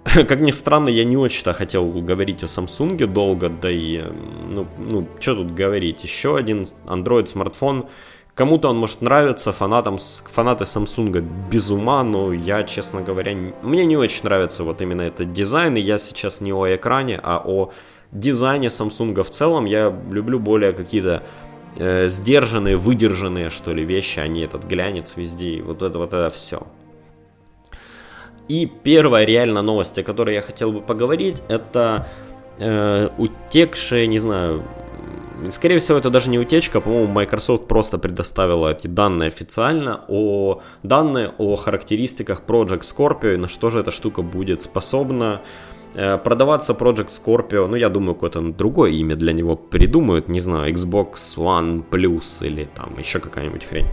как 0.28 0.40
ни 0.40 0.50
странно, 0.50 0.88
я 0.88 1.04
не 1.04 1.16
очень-то 1.16 1.52
хотел 1.52 1.86
говорить 1.86 2.42
о 2.42 2.46
Samsung 2.46 3.06
долго, 3.06 3.48
да 3.48 3.70
и, 3.70 4.02
ну, 4.48 4.66
ну 4.78 5.08
что 5.18 5.36
тут 5.36 5.54
говорить, 5.54 6.04
еще 6.04 6.36
один 6.36 6.66
Android 6.86 7.26
смартфон, 7.26 7.86
кому-то 8.34 8.68
он 8.68 8.76
может 8.76 9.00
нравиться, 9.00 9.52
фанатам, 9.52 9.96
фанаты 9.98 10.64
Samsung 10.64 11.24
без 11.50 11.70
ума, 11.70 12.04
но 12.04 12.32
я, 12.32 12.64
честно 12.64 13.00
говоря, 13.00 13.34
мне 13.62 13.86
не 13.86 13.96
очень 13.96 14.24
нравится 14.24 14.62
вот 14.62 14.82
именно 14.82 15.02
этот 15.02 15.32
дизайн, 15.32 15.76
и 15.76 15.80
я 15.80 15.98
сейчас 15.98 16.40
не 16.40 16.52
о 16.52 16.66
экране, 16.74 17.18
а 17.22 17.42
о 17.44 17.72
дизайне 18.12 18.68
Samsung 18.68 19.22
в 19.22 19.30
целом, 19.30 19.64
я 19.64 19.94
люблю 20.10 20.38
более 20.38 20.72
какие-то 20.72 21.22
э, 21.76 22.08
сдержанные, 22.08 22.76
выдержанные, 22.76 23.48
что 23.48 23.72
ли, 23.72 23.84
вещи, 23.84 24.18
а 24.18 24.28
не 24.28 24.42
этот 24.42 24.64
глянец 24.64 25.16
везде, 25.16 25.62
вот 25.62 25.82
это 25.82 25.98
вот 25.98 26.12
это 26.12 26.28
все. 26.28 26.66
И 28.48 28.66
первая 28.66 29.24
реально 29.24 29.62
новость, 29.62 29.98
о 29.98 30.02
которой 30.02 30.34
я 30.34 30.42
хотел 30.42 30.70
бы 30.72 30.80
поговорить, 30.80 31.42
это 31.48 32.06
э, 32.58 33.08
утекшие, 33.16 34.06
не 34.06 34.18
знаю, 34.18 34.62
скорее 35.50 35.78
всего 35.78 35.98
это 35.98 36.10
даже 36.10 36.30
не 36.30 36.38
утечка, 36.38 36.80
по-моему 36.80 37.12
Microsoft 37.12 37.66
просто 37.66 37.98
предоставила 37.98 38.68
эти 38.68 38.86
данные 38.86 39.28
официально, 39.28 40.04
о 40.08 40.60
данные 40.82 41.32
о 41.38 41.56
характеристиках 41.56 42.42
Project 42.46 42.80
Scorpio 42.80 43.34
и 43.34 43.36
на 43.36 43.48
что 43.48 43.70
же 43.70 43.80
эта 43.80 43.90
штука 43.90 44.22
будет 44.22 44.62
способна. 44.62 45.40
Э, 45.94 46.18
продаваться 46.18 46.72
Project 46.72 47.08
Scorpio, 47.08 47.66
ну 47.66 47.76
я 47.76 47.88
думаю, 47.88 48.14
какое-то 48.14 48.40
другое 48.40 48.90
имя 48.90 49.16
для 49.16 49.32
него 49.32 49.56
придумают, 49.56 50.28
не 50.28 50.40
знаю, 50.40 50.72
Xbox 50.72 51.14
One 51.36 51.84
Plus 51.88 52.46
или 52.46 52.68
там 52.74 52.98
еще 52.98 53.20
какая-нибудь 53.20 53.64
хрень. 53.64 53.86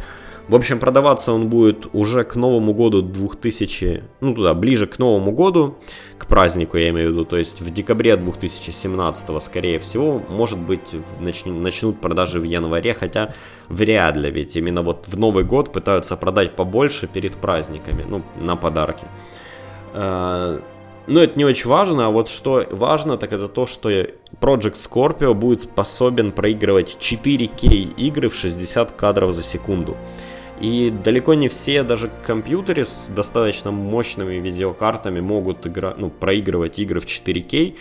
В 0.48 0.56
общем, 0.56 0.80
продаваться 0.80 1.32
он 1.32 1.50
будет 1.50 1.88
уже 1.94 2.24
к 2.24 2.36
Новому 2.36 2.74
году 2.74 3.02
2000, 3.02 4.04
ну 4.20 4.34
туда, 4.34 4.54
ближе 4.54 4.88
к 4.88 5.00
Новому 5.00 5.32
году, 5.32 5.78
к 6.18 6.26
празднику 6.26 6.78
я 6.78 6.90
имею 6.90 7.10
в 7.10 7.12
виду, 7.14 7.26
то 7.26 7.38
есть 7.38 7.62
в 7.62 7.70
декабре 7.72 8.18
2017, 8.18 9.42
скорее 9.42 9.80
всего, 9.80 10.22
может 10.30 10.60
быть, 10.60 10.92
начнут 11.20 12.02
продажи 12.02 12.40
в 12.40 12.44
январе, 12.44 12.94
хотя 12.94 13.34
вряд 13.70 14.18
ли, 14.18 14.30
ведь 14.30 14.56
именно 14.56 14.82
вот 14.82 15.08
в 15.08 15.18
Новый 15.18 15.44
год 15.44 15.72
пытаются 15.72 16.18
продать 16.18 16.56
побольше 16.56 17.08
перед 17.08 17.36
праздниками, 17.36 18.06
ну, 18.08 18.22
на 18.40 18.56
подарки. 18.56 19.06
Э, 19.94 20.60
но 21.08 21.24
это 21.24 21.38
не 21.38 21.46
очень 21.46 21.70
важно, 21.70 22.08
а 22.08 22.10
вот 22.10 22.30
что 22.30 22.66
важно, 22.72 23.18
так 23.18 23.34
это 23.34 23.48
то, 23.48 23.66
что 23.66 23.90
Project 23.90 24.76
Scorpio 24.76 25.34
будет 25.34 25.64
способен 25.64 26.32
проигрывать 26.32 26.98
4К 27.00 27.96
игры 27.98 28.30
в 28.30 28.36
60 28.36 28.92
кадров 28.92 29.34
за 29.34 29.44
секунду. 29.44 29.98
И 30.62 30.92
далеко 30.92 31.34
не 31.34 31.48
все, 31.48 31.82
даже 31.82 32.12
компьютеры 32.26 32.86
с 32.86 33.10
достаточно 33.10 33.72
мощными 33.72 34.36
видеокартами 34.36 35.20
могут 35.20 35.66
игра, 35.66 35.96
ну, 35.98 36.12
проигрывать 36.12 36.78
игры 36.78 37.00
в 37.00 37.06
4К. 37.06 37.76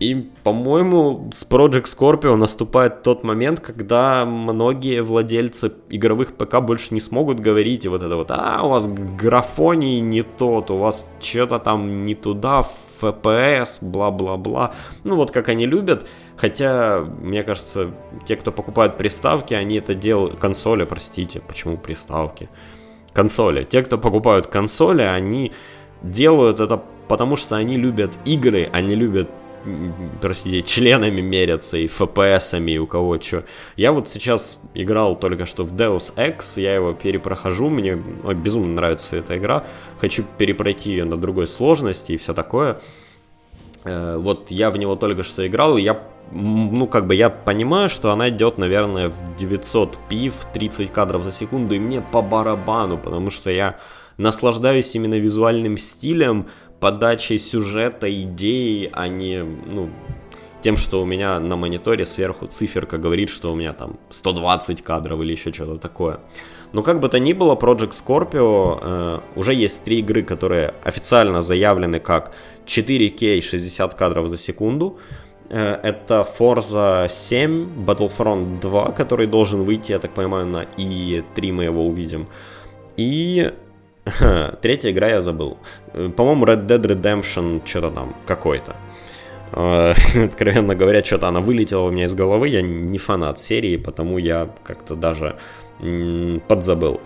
И, 0.00 0.14
по-моему, 0.42 1.30
с 1.32 1.48
Project 1.48 1.84
Scorpio 1.84 2.34
наступает 2.34 3.02
тот 3.02 3.22
момент, 3.22 3.60
когда 3.60 4.26
многие 4.26 5.02
владельцы 5.02 5.72
игровых 5.88 6.34
ПК 6.34 6.60
больше 6.60 6.92
не 6.92 7.00
смогут 7.00 7.40
говорить 7.40 7.84
и 7.86 7.88
вот 7.88 8.02
это 8.02 8.16
вот, 8.16 8.30
а, 8.30 8.60
у 8.64 8.70
вас 8.70 8.88
графоний 8.88 10.00
не 10.00 10.22
тот, 10.22 10.70
у 10.70 10.76
вас 10.76 11.10
что-то 11.20 11.58
там 11.58 12.02
не 12.02 12.14
туда 12.14 12.62
FPS, 13.02 13.78
бла-бла-бла. 13.80 14.74
Ну 15.04 15.16
вот 15.16 15.30
как 15.30 15.48
они 15.48 15.66
любят. 15.66 16.06
Хотя, 16.36 17.00
мне 17.00 17.42
кажется, 17.42 17.90
те, 18.26 18.36
кто 18.36 18.52
покупают 18.52 18.98
приставки, 18.98 19.54
они 19.54 19.76
это 19.76 19.94
делают... 19.94 20.38
Консоли, 20.38 20.84
простите, 20.84 21.40
почему 21.40 21.76
приставки? 21.78 22.48
Консоли. 23.12 23.64
Те, 23.64 23.82
кто 23.82 23.98
покупают 23.98 24.46
консоли, 24.46 25.02
они 25.02 25.52
делают 26.02 26.60
это 26.60 26.82
потому, 27.08 27.36
что 27.36 27.56
они 27.56 27.76
любят 27.76 28.12
игры, 28.24 28.68
они 28.72 28.94
любят 28.94 29.30
простите, 30.20 30.62
членами 30.62 31.20
мерятся 31.20 31.76
и 31.76 31.86
FPS-ами, 31.86 32.72
и 32.72 32.78
у 32.78 32.86
кого 32.86 33.20
что. 33.20 33.44
Я 33.76 33.92
вот 33.92 34.08
сейчас 34.08 34.58
играл 34.74 35.16
только 35.16 35.46
что 35.46 35.62
в 35.62 35.72
Deus 35.72 36.14
Ex, 36.16 36.60
я 36.60 36.74
его 36.74 36.92
перепрохожу, 36.92 37.68
мне 37.68 38.02
ой, 38.24 38.34
безумно 38.34 38.74
нравится 38.74 39.16
эта 39.16 39.36
игра, 39.36 39.64
хочу 39.98 40.24
перепройти 40.38 40.90
ее 40.90 41.04
на 41.04 41.16
другой 41.16 41.46
сложности 41.46 42.12
и 42.12 42.16
все 42.16 42.34
такое. 42.34 42.80
Э, 43.84 44.16
вот 44.18 44.50
я 44.50 44.70
в 44.70 44.76
него 44.76 44.96
только 44.96 45.22
что 45.22 45.46
играл, 45.46 45.76
и 45.76 45.82
я, 45.82 46.02
ну, 46.32 46.86
как 46.86 47.06
бы 47.06 47.14
я 47.14 47.30
понимаю, 47.30 47.88
что 47.88 48.10
она 48.10 48.28
идет, 48.28 48.58
наверное, 48.58 49.08
в 49.08 49.40
900p, 49.40 50.30
в 50.30 50.52
30 50.52 50.92
кадров 50.92 51.22
за 51.22 51.32
секунду, 51.32 51.74
и 51.74 51.78
мне 51.78 52.00
по 52.00 52.22
барабану, 52.22 52.98
потому 52.98 53.30
что 53.30 53.50
я 53.50 53.78
наслаждаюсь 54.18 54.94
именно 54.94 55.14
визуальным 55.14 55.76
стилем, 55.76 56.46
подачей 56.80 57.38
сюжета, 57.38 58.10
идеи, 58.22 58.90
а 58.92 59.08
не, 59.08 59.42
ну, 59.42 59.90
тем, 60.62 60.76
что 60.76 61.02
у 61.02 61.04
меня 61.04 61.40
на 61.40 61.56
мониторе 61.56 62.04
сверху 62.04 62.46
циферка 62.46 62.98
говорит, 62.98 63.30
что 63.30 63.52
у 63.52 63.54
меня 63.54 63.72
там 63.72 63.98
120 64.10 64.82
кадров 64.82 65.20
или 65.20 65.32
еще 65.32 65.52
что-то 65.52 65.78
такое. 65.78 66.18
Но 66.72 66.82
как 66.82 67.00
бы 67.00 67.08
то 67.08 67.18
ни 67.18 67.32
было, 67.32 67.54
Project 67.54 67.92
Scorpio 67.92 68.78
э, 68.82 69.20
уже 69.36 69.54
есть 69.54 69.84
три 69.84 70.00
игры, 70.00 70.22
которые 70.22 70.74
официально 70.82 71.40
заявлены 71.40 72.00
как 72.00 72.32
4K 72.66 73.40
60 73.40 73.94
кадров 73.94 74.28
за 74.28 74.36
секунду. 74.36 74.98
Э, 75.48 75.78
это 75.82 76.26
Forza 76.38 77.08
7, 77.08 77.84
Battlefront 77.86 78.60
2, 78.60 78.92
который 78.92 79.26
должен 79.26 79.62
выйти, 79.62 79.92
я 79.92 79.98
так 79.98 80.14
понимаю, 80.14 80.46
на 80.46 80.64
E3 80.64 81.52
мы 81.52 81.64
его 81.64 81.86
увидим. 81.86 82.26
И 82.96 83.52
Третья 84.62 84.90
игра 84.90 85.08
я 85.08 85.22
забыл. 85.22 85.58
По-моему, 85.92 86.46
Red 86.46 86.66
Dead 86.66 86.80
Redemption 86.80 87.62
что-то 87.64 87.90
там 87.90 88.14
какой-то. 88.26 88.76
Э, 89.52 89.94
откровенно 90.24 90.74
говоря, 90.74 91.04
что-то 91.04 91.28
она 91.28 91.40
вылетела 91.40 91.82
у 91.82 91.90
меня 91.90 92.04
из 92.04 92.14
головы. 92.14 92.48
Я 92.48 92.62
не 92.62 92.98
фанат 92.98 93.38
серии, 93.38 93.76
потому 93.76 94.18
я 94.18 94.48
как-то 94.64 94.94
даже 94.94 95.36
подзабыл. 96.48 97.00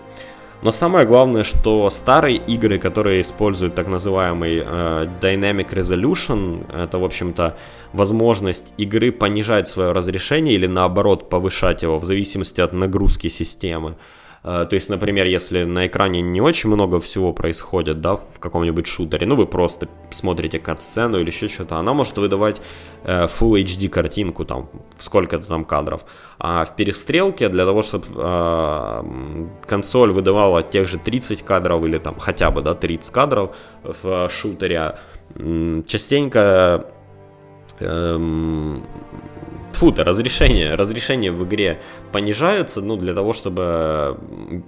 Но 0.61 0.71
самое 0.71 1.07
главное, 1.07 1.43
что 1.43 1.89
старые 1.89 2.37
игры, 2.37 2.77
которые 2.77 3.21
используют 3.21 3.73
так 3.73 3.87
называемый 3.87 4.61
э, 4.63 5.07
Dynamic 5.19 5.73
Resolution, 5.73 6.71
это, 6.71 6.99
в 6.99 7.03
общем-то, 7.03 7.57
возможность 7.93 8.73
игры 8.77 9.11
понижать 9.11 9.67
свое 9.67 9.91
разрешение 9.91 10.53
или 10.53 10.67
наоборот 10.67 11.29
повышать 11.29 11.81
его 11.81 11.97
в 11.97 12.05
зависимости 12.05 12.61
от 12.61 12.73
нагрузки 12.73 13.27
системы. 13.27 13.89
Э, 13.89 13.95
то 14.43 14.69
есть, 14.71 14.89
например, 14.89 15.27
если 15.27 15.65
на 15.65 15.85
экране 15.85 16.21
не 16.21 16.41
очень 16.41 16.69
много 16.69 16.99
всего 16.99 17.31
происходит, 17.31 18.01
да, 18.01 18.15
в 18.15 18.39
каком-нибудь 18.39 18.87
шутере, 18.87 19.27
ну, 19.27 19.35
вы 19.35 19.45
просто 19.45 19.87
смотрите 20.09 20.57
кат-сцену 20.57 21.19
или 21.19 21.27
еще 21.27 21.47
что-то, 21.47 21.77
она 21.77 21.93
может 21.93 22.17
выдавать 22.17 22.59
э, 23.03 23.25
Full 23.25 23.63
HD 23.63 23.87
картинку, 23.87 24.43
там, 24.43 24.69
сколько-то 24.97 25.47
там 25.47 25.63
кадров. 25.63 26.05
А 26.39 26.65
в 26.65 26.75
перестрелке 26.75 27.49
для 27.49 27.65
того, 27.65 27.83
чтобы 27.83 28.07
э, 28.15 29.03
консоль 29.67 30.11
выдавала 30.11 30.63
тех 30.63 30.87
же 30.87 30.97
30 30.97 31.43
кадров 31.43 31.83
или 31.83 31.99
там 31.99 32.15
хотя 32.17 32.49
бы, 32.49 32.63
да, 32.63 32.73
30 32.73 33.13
кадров 33.13 33.55
в 33.83 34.27
шутере, 34.29 34.95
частенько 35.85 36.87
эм, 37.79 38.87
Тьфу-то, 39.81 40.03
разрешение. 40.03 40.75
Разрешение 40.75 41.31
в 41.31 41.43
игре 41.43 41.81
понижается, 42.11 42.81
ну, 42.81 42.97
для 42.97 43.15
того, 43.15 43.33
чтобы 43.33 44.15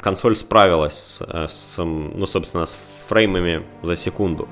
консоль 0.01 0.35
справилась 0.35 1.19
с, 1.21 1.21
с 1.47 1.77
ну, 1.77 2.25
собственно, 2.25 2.65
с 2.65 2.75
фреймами 3.07 3.61
за 3.83 3.95
секунду. 3.95 4.47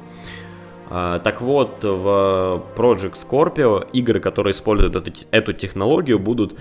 А, 0.92 1.18
так 1.18 1.42
вот, 1.42 1.84
в 1.84 2.64
Project 2.76 3.14
Scorpio 3.14 3.88
игры, 3.92 4.20
которые 4.20 4.52
используют 4.52 4.96
эту, 4.96 5.12
эту 5.32 5.54
технологию, 5.54 6.20
будут 6.20 6.54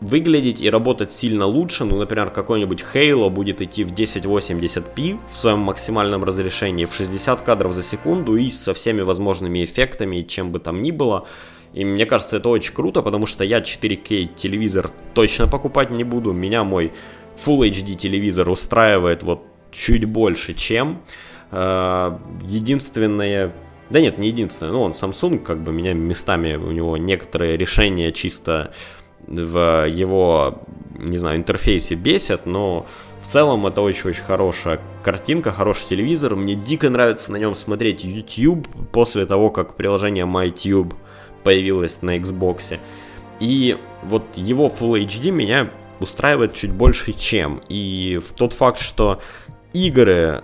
выглядеть 0.00 0.62
и 0.62 0.70
работать 0.70 1.12
сильно 1.12 1.44
лучше. 1.44 1.84
Ну, 1.84 1.98
например, 1.98 2.30
какой-нибудь 2.30 2.82
Halo 2.94 3.28
будет 3.28 3.60
идти 3.60 3.84
в 3.84 3.92
1080p 3.92 5.18
в 5.30 5.36
своем 5.36 5.58
максимальном 5.58 6.24
разрешении, 6.24 6.86
в 6.86 6.94
60 6.94 7.42
кадров 7.42 7.74
за 7.74 7.82
секунду 7.82 8.36
и 8.36 8.48
со 8.48 8.72
всеми 8.72 9.02
возможными 9.02 9.62
эффектами, 9.62 10.22
чем 10.22 10.52
бы 10.52 10.58
там 10.58 10.80
ни 10.80 10.90
было. 10.90 11.26
И 11.76 11.84
мне 11.84 12.06
кажется, 12.06 12.38
это 12.38 12.48
очень 12.48 12.72
круто, 12.72 13.02
потому 13.02 13.26
что 13.26 13.44
я 13.44 13.58
4К 13.60 14.34
телевизор 14.34 14.90
точно 15.12 15.46
покупать 15.46 15.90
не 15.90 16.04
буду. 16.04 16.32
Меня 16.32 16.64
мой 16.64 16.90
Full 17.44 17.68
HD 17.68 17.96
телевизор 17.96 18.48
устраивает 18.48 19.22
вот 19.22 19.42
чуть 19.72 20.06
больше, 20.06 20.54
чем. 20.54 21.02
Э, 21.50 22.16
единственное... 22.44 23.52
Да 23.90 24.00
нет, 24.00 24.18
не 24.18 24.28
единственное. 24.28 24.72
Ну, 24.72 24.80
он 24.80 24.92
Samsung, 24.92 25.38
как 25.38 25.58
бы 25.62 25.70
меня 25.70 25.92
местами, 25.92 26.54
у 26.54 26.70
него 26.70 26.96
некоторые 26.96 27.58
решения 27.58 28.10
чисто 28.10 28.72
в 29.26 29.86
его, 29.86 30.62
не 30.98 31.18
знаю, 31.18 31.36
интерфейсе 31.36 31.94
бесят, 31.94 32.46
но 32.46 32.86
в 33.20 33.26
целом 33.26 33.66
это 33.66 33.82
очень-очень 33.82 34.22
хорошая 34.24 34.80
картинка, 35.02 35.52
хороший 35.52 35.88
телевизор. 35.90 36.36
Мне 36.36 36.54
дико 36.54 36.88
нравится 36.88 37.32
на 37.32 37.36
нем 37.36 37.54
смотреть 37.54 38.02
YouTube 38.02 38.66
после 38.92 39.26
того, 39.26 39.50
как 39.50 39.76
приложение 39.76 40.24
MyTube 40.24 40.94
появилась 41.46 42.02
на 42.02 42.16
Xbox. 42.16 42.80
И 43.38 43.78
вот 44.02 44.24
его 44.34 44.66
Full 44.66 45.06
HD 45.06 45.30
меня 45.30 45.70
устраивает 46.00 46.54
чуть 46.54 46.72
больше, 46.72 47.12
чем. 47.12 47.60
И 47.68 48.18
в 48.18 48.32
тот 48.32 48.52
факт, 48.52 48.80
что 48.80 49.20
игры, 49.72 50.42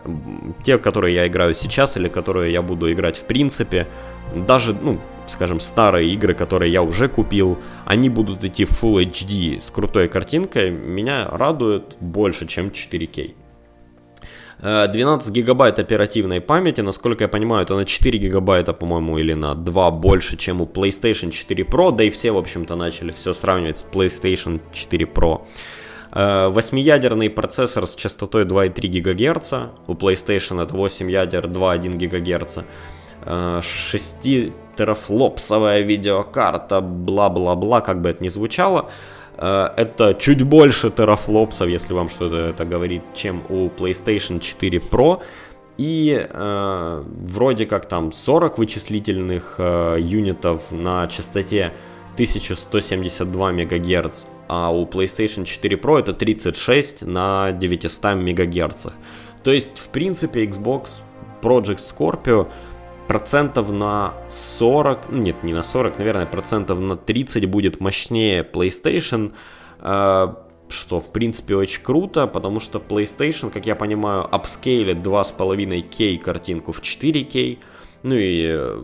те, 0.64 0.78
которые 0.78 1.16
я 1.16 1.26
играю 1.26 1.56
сейчас 1.56 1.96
или 1.96 2.08
которые 2.08 2.52
я 2.52 2.62
буду 2.62 2.92
играть 2.92 3.16
в 3.16 3.24
принципе, 3.24 3.88
даже, 4.36 4.74
ну, 4.74 5.00
скажем, 5.26 5.58
старые 5.58 6.08
игры, 6.14 6.34
которые 6.34 6.70
я 6.70 6.82
уже 6.82 7.08
купил, 7.08 7.58
они 7.84 8.08
будут 8.08 8.44
идти 8.44 8.64
в 8.64 8.70
Full 8.70 9.10
HD 9.10 9.60
с 9.60 9.72
крутой 9.72 10.06
картинкой, 10.06 10.70
меня 10.70 11.28
радует 11.28 11.96
больше, 11.98 12.46
чем 12.46 12.68
4K. 12.68 13.34
12 14.62 15.28
э, 15.28 15.32
гигабайт 15.32 15.78
оперативной 15.80 16.40
памяти, 16.40 16.82
насколько 16.82 17.24
я 17.24 17.28
понимаю, 17.28 17.64
это 17.64 17.74
на 17.74 17.84
4 17.84 18.18
гигабайта, 18.18 18.72
по-моему, 18.72 19.18
или 19.18 19.34
на 19.34 19.54
2 19.54 19.90
больше, 19.90 20.36
чем 20.36 20.60
у 20.60 20.66
PlayStation 20.66 21.32
4 21.32 21.64
Pro, 21.64 21.90
да 21.90 22.04
и 22.04 22.10
все, 22.10 22.30
в 22.30 22.38
общем-то, 22.38 22.76
начали 22.76 23.10
все 23.10 23.32
сравнивать 23.32 23.78
с 23.78 23.84
PlayStation 23.92 24.60
4 24.72 25.06
Pro. 25.06 25.40
Э, 26.12 26.48
восьмиядерный 26.48 27.28
процессор 27.28 27.86
с 27.86 27.96
частотой 27.96 28.44
2,3 28.44 29.00
ГГц, 29.00 29.52
у 29.88 29.94
PlayStation 29.94 30.62
это 30.62 30.76
8 30.76 31.10
ядер 31.10 31.46
2,1 31.46 31.96
ГГц. 31.96 32.58
6 33.64 34.52
терафлопсовая 34.76 35.80
видеокарта, 35.82 36.80
бла-бла-бла, 36.80 37.80
как 37.80 38.00
бы 38.00 38.10
это 38.10 38.24
ни 38.24 38.28
звучало. 38.28 38.90
Э, 39.42 39.70
это 39.76 40.14
чуть 40.14 40.42
больше 40.42 40.90
терафлопсов, 40.90 41.68
если 41.68 41.94
вам 41.94 42.08
что-то 42.08 42.36
это 42.36 42.64
говорит, 42.64 43.02
чем 43.14 43.42
у 43.48 43.68
PlayStation 43.68 44.38
4 44.40 44.78
Pro. 44.78 45.20
И 45.78 46.26
э, 46.30 47.04
вроде 47.06 47.66
как 47.66 47.88
там 47.88 48.12
40 48.12 48.58
вычислительных 48.58 49.56
э, 49.58 49.96
юнитов 49.98 50.70
на 50.70 51.08
частоте 51.08 51.72
1172 52.14 53.52
МГц, 53.52 54.26
а 54.48 54.70
у 54.70 54.86
PlayStation 54.86 55.44
4 55.44 55.76
Pro 55.76 55.98
это 55.98 56.12
36 56.12 57.02
на 57.02 57.52
900 57.52 58.14
МГц. 58.14 58.86
То 59.42 59.50
есть, 59.50 59.78
в 59.78 59.88
принципе, 59.88 60.44
Xbox 60.44 61.00
Project 61.40 61.78
Scorpio 61.78 62.48
процентов 63.08 63.70
на 63.70 64.14
40, 64.28 65.10
ну, 65.10 65.18
нет, 65.18 65.44
не 65.44 65.52
на 65.52 65.62
40, 65.62 65.98
наверное, 65.98 66.26
процентов 66.26 66.78
на 66.78 66.96
30 66.96 67.46
будет 67.46 67.80
мощнее 67.80 68.42
PlayStation, 68.42 69.32
э, 69.80 70.34
что 70.68 71.00
в 71.00 71.12
принципе 71.12 71.56
очень 71.56 71.82
круто, 71.82 72.26
потому 72.26 72.60
что 72.60 72.78
PlayStation, 72.78 73.50
как 73.50 73.66
я 73.66 73.74
понимаю, 73.76 74.34
апскейлит 74.34 74.98
2,5К 74.98 76.18
картинку 76.18 76.72
в 76.72 76.80
4К, 76.80 77.58
ну 78.02 78.14
и 78.14 78.44
э, 78.46 78.82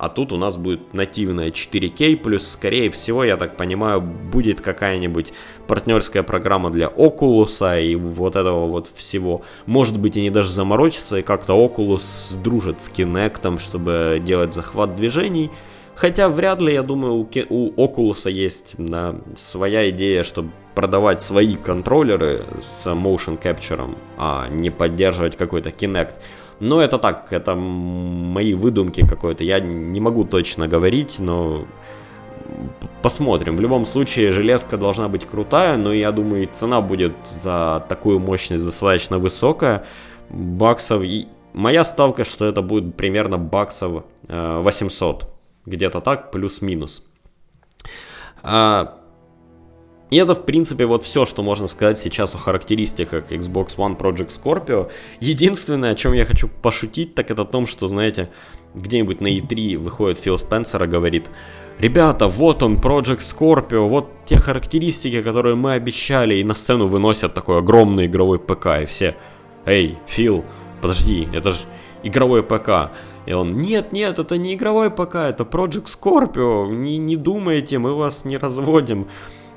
а 0.00 0.08
тут 0.08 0.32
у 0.32 0.38
нас 0.38 0.56
будет 0.56 0.94
нативная 0.94 1.50
4К, 1.50 2.16
плюс, 2.16 2.48
скорее 2.48 2.90
всего, 2.90 3.22
я 3.22 3.36
так 3.36 3.58
понимаю, 3.58 4.00
будет 4.00 4.62
какая-нибудь 4.62 5.34
партнерская 5.66 6.22
программа 6.22 6.70
для 6.70 6.86
Oculus 6.86 7.82
и 7.82 7.94
вот 7.96 8.34
этого 8.34 8.66
вот 8.66 8.86
всего. 8.86 9.42
Может 9.66 9.98
быть, 9.98 10.16
они 10.16 10.30
даже 10.30 10.48
заморочатся 10.48 11.18
и 11.18 11.22
как-то 11.22 11.52
Oculus 11.52 12.40
дружит 12.42 12.80
с 12.80 12.90
Kinect, 12.90 13.58
чтобы 13.58 14.22
делать 14.24 14.54
захват 14.54 14.96
движений. 14.96 15.50
Хотя 15.94 16.30
вряд 16.30 16.62
ли, 16.62 16.72
я 16.72 16.82
думаю, 16.82 17.16
у, 17.16 17.28
у 17.50 17.86
Oculus 17.86 18.30
есть 18.30 18.76
да, 18.78 19.16
своя 19.34 19.90
идея, 19.90 20.22
чтобы 20.22 20.50
продавать 20.74 21.20
свои 21.20 21.56
контроллеры 21.56 22.44
с 22.62 22.86
motion 22.86 23.38
capture, 23.38 23.94
а 24.16 24.48
не 24.48 24.70
поддерживать 24.70 25.36
какой-то 25.36 25.68
Kinect. 25.68 26.14
Но 26.60 26.80
это 26.80 26.98
так, 26.98 27.32
это 27.32 27.54
мои 27.54 28.52
выдумки 28.54 29.06
какой-то. 29.06 29.44
Я 29.44 29.60
не 29.60 30.00
могу 30.00 30.24
точно 30.24 30.68
говорить, 30.68 31.18
но 31.18 31.64
посмотрим. 33.02 33.56
В 33.56 33.60
любом 33.60 33.86
случае, 33.86 34.30
железка 34.30 34.76
должна 34.76 35.08
быть 35.08 35.26
крутая, 35.26 35.76
но 35.76 35.92
я 35.92 36.12
думаю, 36.12 36.48
цена 36.52 36.80
будет 36.80 37.12
за 37.34 37.84
такую 37.88 38.18
мощность 38.18 38.64
достаточно 38.64 39.18
высокая. 39.18 39.84
Баксов... 40.28 41.02
И 41.02 41.28
моя 41.54 41.82
ставка, 41.82 42.24
что 42.24 42.44
это 42.46 42.62
будет 42.62 42.94
примерно 42.94 43.38
баксов 43.38 44.04
800. 44.28 45.22
Э, 45.22 45.26
Где-то 45.66 46.00
так, 46.00 46.30
плюс-минус. 46.30 47.06
А, 48.42 48.99
и 50.10 50.16
это, 50.16 50.34
в 50.34 50.44
принципе, 50.44 50.86
вот 50.86 51.04
все, 51.04 51.24
что 51.24 51.42
можно 51.42 51.68
сказать 51.68 51.96
сейчас 51.96 52.34
о 52.34 52.38
характеристиках 52.38 53.30
Xbox 53.30 53.76
One 53.76 53.96
Project 53.96 54.28
Scorpio. 54.28 54.90
Единственное, 55.20 55.92
о 55.92 55.94
чем 55.94 56.12
я 56.12 56.24
хочу 56.24 56.48
пошутить, 56.48 57.14
так 57.14 57.30
это 57.30 57.42
о 57.42 57.44
том, 57.44 57.66
что, 57.66 57.86
знаете, 57.86 58.28
где-нибудь 58.74 59.20
на 59.20 59.28
E3 59.28 59.78
выходит 59.78 60.18
Фил 60.18 60.38
Спенсер 60.38 60.82
и 60.82 60.86
говорит, 60.88 61.30
ребята, 61.78 62.26
вот 62.26 62.62
он, 62.62 62.76
Project 62.76 63.20
Scorpio, 63.20 63.88
вот 63.88 64.10
те 64.26 64.38
характеристики, 64.38 65.22
которые 65.22 65.54
мы 65.54 65.74
обещали, 65.74 66.34
и 66.34 66.44
на 66.44 66.54
сцену 66.54 66.86
выносят 66.86 67.32
такой 67.32 67.58
огромный 67.58 68.06
игровой 68.06 68.40
ПК, 68.40 68.82
и 68.82 68.86
все, 68.86 69.16
эй, 69.64 69.96
Фил, 70.06 70.44
подожди, 70.80 71.28
это 71.32 71.52
же 71.52 71.60
игровой 72.02 72.42
ПК. 72.42 72.90
И 73.26 73.32
он, 73.32 73.58
нет, 73.58 73.92
нет, 73.92 74.18
это 74.18 74.38
не 74.38 74.54
игровой 74.54 74.90
ПК, 74.90 75.16
это 75.16 75.44
Project 75.44 75.86
Scorpio, 75.86 76.68
не, 76.70 76.98
не 76.98 77.16
думайте, 77.16 77.78
мы 77.78 77.94
вас 77.94 78.24
не 78.24 78.38
разводим. 78.38 79.06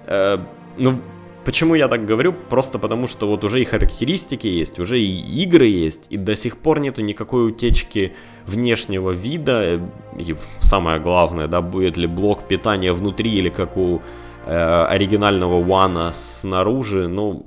Э, 0.07 0.37
ну, 0.77 0.99
почему 1.45 1.75
я 1.75 1.87
так 1.87 2.05
говорю? 2.05 2.33
Просто 2.33 2.79
потому, 2.79 3.07
что 3.07 3.27
вот 3.27 3.43
уже 3.43 3.61
и 3.61 3.65
характеристики 3.65 4.47
есть, 4.47 4.79
уже 4.79 4.99
и 4.99 5.43
игры 5.43 5.65
есть, 5.65 6.07
и 6.09 6.17
до 6.17 6.35
сих 6.35 6.57
пор 6.57 6.79
нету 6.79 7.01
никакой 7.01 7.47
утечки 7.47 8.13
внешнего 8.45 9.11
вида. 9.11 9.81
И 10.17 10.35
самое 10.61 10.99
главное, 10.99 11.47
да, 11.47 11.61
будет 11.61 11.97
ли 11.97 12.07
блок 12.07 12.47
питания 12.47 12.93
внутри 12.93 13.31
или 13.31 13.49
как 13.49 13.77
у 13.77 14.01
э, 14.45 14.85
оригинального 14.89 15.63
One 15.63 16.11
снаружи, 16.13 17.07
ну, 17.07 17.45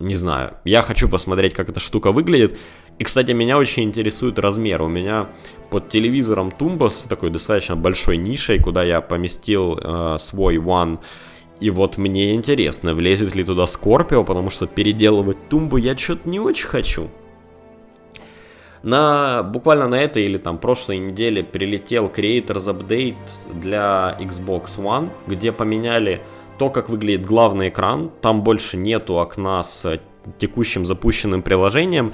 не 0.00 0.16
знаю. 0.16 0.54
Я 0.64 0.82
хочу 0.82 1.08
посмотреть, 1.08 1.54
как 1.54 1.68
эта 1.68 1.80
штука 1.80 2.12
выглядит. 2.12 2.58
И, 2.98 3.04
кстати, 3.04 3.32
меня 3.32 3.58
очень 3.58 3.84
интересует 3.84 4.38
размер. 4.38 4.82
У 4.82 4.88
меня 4.88 5.28
под 5.70 5.88
телевизором 5.88 6.50
тумба 6.50 6.88
с 6.88 7.06
такой 7.06 7.30
достаточно 7.30 7.76
большой 7.76 8.16
нишей, 8.16 8.58
куда 8.58 8.82
я 8.84 9.00
поместил 9.00 9.78
э, 9.78 10.16
свой 10.18 10.56
One 10.56 10.98
и 11.60 11.70
вот 11.70 11.98
мне 11.98 12.34
интересно, 12.34 12.94
влезет 12.94 13.34
ли 13.34 13.44
туда 13.44 13.66
Скорпио, 13.66 14.24
потому 14.24 14.50
что 14.50 14.66
переделывать 14.66 15.48
тумбу 15.48 15.76
я 15.76 15.96
что-то 15.96 16.28
не 16.28 16.40
очень 16.40 16.66
хочу. 16.66 17.10
На, 18.82 19.42
буквально 19.42 19.88
на 19.88 19.94
этой 19.94 20.24
или 20.24 20.36
там 20.36 20.58
прошлой 20.58 20.98
неделе 20.98 21.42
прилетел 21.42 22.12
Creators 22.14 22.68
Update 22.68 23.16
для 23.54 24.14
Xbox 24.20 24.76
One, 24.76 25.10
где 25.26 25.52
поменяли 25.52 26.20
то, 26.58 26.68
как 26.68 26.90
выглядит 26.90 27.24
главный 27.24 27.70
экран. 27.70 28.10
Там 28.20 28.42
больше 28.42 28.76
нету 28.76 29.18
окна 29.18 29.62
с 29.62 29.98
текущим 30.36 30.84
запущенным 30.84 31.40
приложением. 31.40 32.12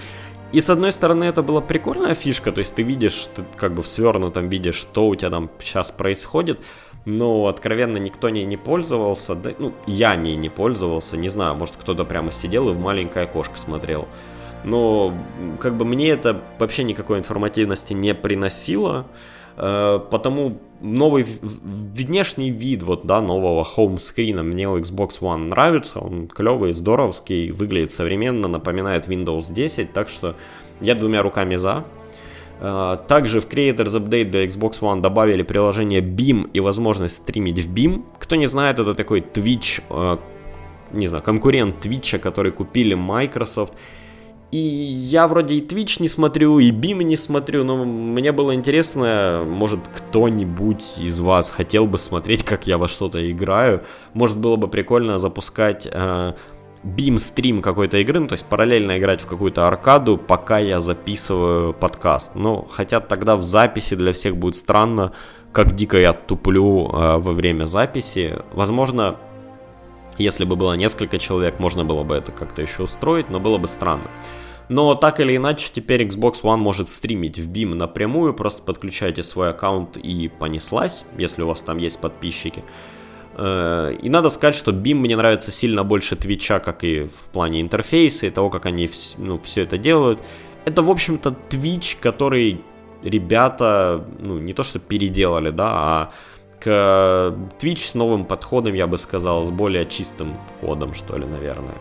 И 0.52 0.60
с 0.60 0.70
одной 0.70 0.92
стороны 0.92 1.24
это 1.24 1.42
была 1.42 1.60
прикольная 1.60 2.14
фишка, 2.14 2.50
то 2.50 2.58
есть 2.58 2.74
ты 2.74 2.82
видишь, 2.82 3.28
ты 3.34 3.44
как 3.56 3.72
бы 3.72 3.82
в 3.82 3.88
свернутом 3.88 4.48
виде, 4.48 4.72
что 4.72 5.08
у 5.08 5.14
тебя 5.14 5.30
там 5.30 5.50
сейчас 5.60 5.92
происходит 5.92 6.60
но 7.04 7.46
откровенно 7.46 7.98
никто 7.98 8.28
не, 8.28 8.44
не 8.44 8.56
пользовался, 8.56 9.34
да, 9.34 9.50
ну, 9.58 9.72
я 9.86 10.16
не, 10.16 10.36
не 10.36 10.48
пользовался, 10.48 11.16
не 11.16 11.28
знаю, 11.28 11.54
может 11.54 11.76
кто-то 11.76 12.04
прямо 12.04 12.32
сидел 12.32 12.68
и 12.70 12.72
в 12.72 12.78
маленькое 12.78 13.24
окошко 13.24 13.56
смотрел. 13.56 14.06
Но 14.64 15.14
как 15.58 15.74
бы 15.74 15.84
мне 15.84 16.10
это 16.10 16.42
вообще 16.58 16.84
никакой 16.84 17.18
информативности 17.18 17.94
не 17.94 18.14
приносило, 18.14 19.06
э, 19.56 20.00
потому 20.10 20.58
новый 20.80 21.24
внешний 21.42 22.50
вид 22.50 22.82
вот, 22.82 23.06
да, 23.06 23.20
нового 23.22 23.64
хоум-скрина 23.64 24.42
мне 24.42 24.68
у 24.68 24.78
Xbox 24.78 25.20
One 25.20 25.48
нравится, 25.48 26.00
он 26.00 26.28
клевый, 26.28 26.72
здоровский, 26.72 27.50
выглядит 27.50 27.90
современно, 27.90 28.48
напоминает 28.48 29.08
Windows 29.08 29.52
10, 29.52 29.92
так 29.92 30.08
что 30.10 30.36
я 30.80 30.94
двумя 30.94 31.22
руками 31.22 31.56
за, 31.56 31.84
также 32.60 33.40
в 33.40 33.48
Creators 33.48 33.96
Update 33.96 34.30
для 34.30 34.44
Xbox 34.44 34.80
One 34.80 35.00
добавили 35.00 35.42
приложение 35.42 36.02
Beam 36.02 36.50
и 36.52 36.60
возможность 36.60 37.16
стримить 37.16 37.58
в 37.58 37.72
Beam. 37.72 38.04
Кто 38.18 38.36
не 38.36 38.46
знает, 38.46 38.78
это 38.78 38.94
такой 38.94 39.20
Twitch, 39.20 39.82
а, 39.88 40.18
не 40.92 41.06
знаю, 41.06 41.24
конкурент 41.24 41.76
Twitch, 41.84 42.18
который 42.18 42.52
купили 42.52 42.94
Microsoft. 42.94 43.72
И 44.50 44.58
я 44.58 45.26
вроде 45.26 45.54
и 45.54 45.66
Twitch 45.66 46.02
не 46.02 46.08
смотрю, 46.08 46.58
и 46.58 46.70
Beam 46.70 47.02
не 47.02 47.16
смотрю, 47.16 47.64
но 47.64 47.84
мне 47.84 48.32
было 48.32 48.54
интересно, 48.54 49.42
может 49.46 49.80
кто-нибудь 49.96 50.98
из 50.98 51.20
вас 51.20 51.50
хотел 51.52 51.86
бы 51.86 51.98
смотреть, 51.98 52.44
как 52.44 52.66
я 52.66 52.76
во 52.76 52.88
что-то 52.88 53.30
играю. 53.30 53.84
Может 54.12 54.36
было 54.36 54.56
бы 54.56 54.68
прикольно 54.68 55.18
запускать 55.18 55.88
э, 55.90 56.32
бим-стрим 56.82 57.60
какой-то 57.60 57.98
игры, 57.98 58.20
ну, 58.20 58.28
то 58.28 58.32
есть 58.32 58.46
параллельно 58.46 58.98
играть 58.98 59.20
в 59.22 59.26
какую-то 59.26 59.66
аркаду, 59.66 60.16
пока 60.16 60.58
я 60.58 60.80
записываю 60.80 61.74
подкаст. 61.74 62.34
Ну, 62.34 62.66
хотя 62.70 63.00
тогда 63.00 63.36
в 63.36 63.42
записи 63.42 63.94
для 63.96 64.12
всех 64.12 64.36
будет 64.36 64.56
странно, 64.56 65.12
как 65.52 65.74
дико 65.74 65.98
я 65.98 66.12
туплю 66.12 66.88
э, 66.88 67.16
во 67.18 67.32
время 67.32 67.66
записи. 67.66 68.38
Возможно, 68.52 69.16
если 70.16 70.44
бы 70.44 70.56
было 70.56 70.74
несколько 70.74 71.18
человек, 71.18 71.58
можно 71.58 71.84
было 71.84 72.02
бы 72.02 72.14
это 72.14 72.32
как-то 72.32 72.62
еще 72.62 72.84
устроить, 72.84 73.30
но 73.30 73.40
было 73.40 73.58
бы 73.58 73.68
странно. 73.68 74.04
Но 74.68 74.94
так 74.94 75.18
или 75.18 75.36
иначе, 75.36 75.70
теперь 75.72 76.06
Xbox 76.06 76.42
One 76.42 76.58
может 76.58 76.90
стримить 76.90 77.38
в 77.38 77.50
BIM 77.50 77.74
напрямую, 77.74 78.32
просто 78.34 78.62
подключайте 78.62 79.24
свой 79.24 79.50
аккаунт 79.50 79.96
и 79.96 80.28
понеслась, 80.28 81.04
если 81.18 81.42
у 81.42 81.48
вас 81.48 81.62
там 81.62 81.78
есть 81.78 82.00
подписчики. 82.00 82.62
Э, 83.36 83.92
и 84.02 84.08
надо 84.08 84.28
сказать, 84.28 84.54
что 84.54 84.72
BIM 84.72 84.94
мне 84.94 85.16
нравится 85.16 85.50
сильно 85.50 85.84
больше 85.84 86.16
Твича, 86.16 86.58
как 86.60 86.84
и 86.84 87.04
в 87.04 87.24
плане 87.32 87.60
интерфейса 87.60 88.26
и 88.26 88.30
того, 88.30 88.50
как 88.50 88.66
они 88.66 88.88
ну, 89.18 89.38
все 89.38 89.62
это 89.62 89.78
делают. 89.78 90.20
Это, 90.64 90.82
в 90.82 90.90
общем-то, 90.90 91.34
Twitch, 91.48 91.96
который 92.00 92.60
ребята, 93.02 94.04
ну, 94.18 94.38
не 94.38 94.52
то 94.52 94.62
что 94.62 94.78
переделали, 94.78 95.50
да, 95.50 95.68
а 95.72 96.10
к 96.60 97.34
Twitch 97.58 97.88
с 97.88 97.94
новым 97.94 98.24
подходом, 98.24 98.74
я 98.74 98.86
бы 98.86 98.98
сказал, 98.98 99.46
с 99.46 99.50
более 99.50 99.86
чистым 99.86 100.36
кодом, 100.60 100.92
что 100.92 101.16
ли, 101.16 101.24
наверное. 101.26 101.76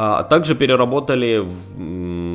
А 0.00 0.22
также 0.22 0.54
переработали, 0.54 1.44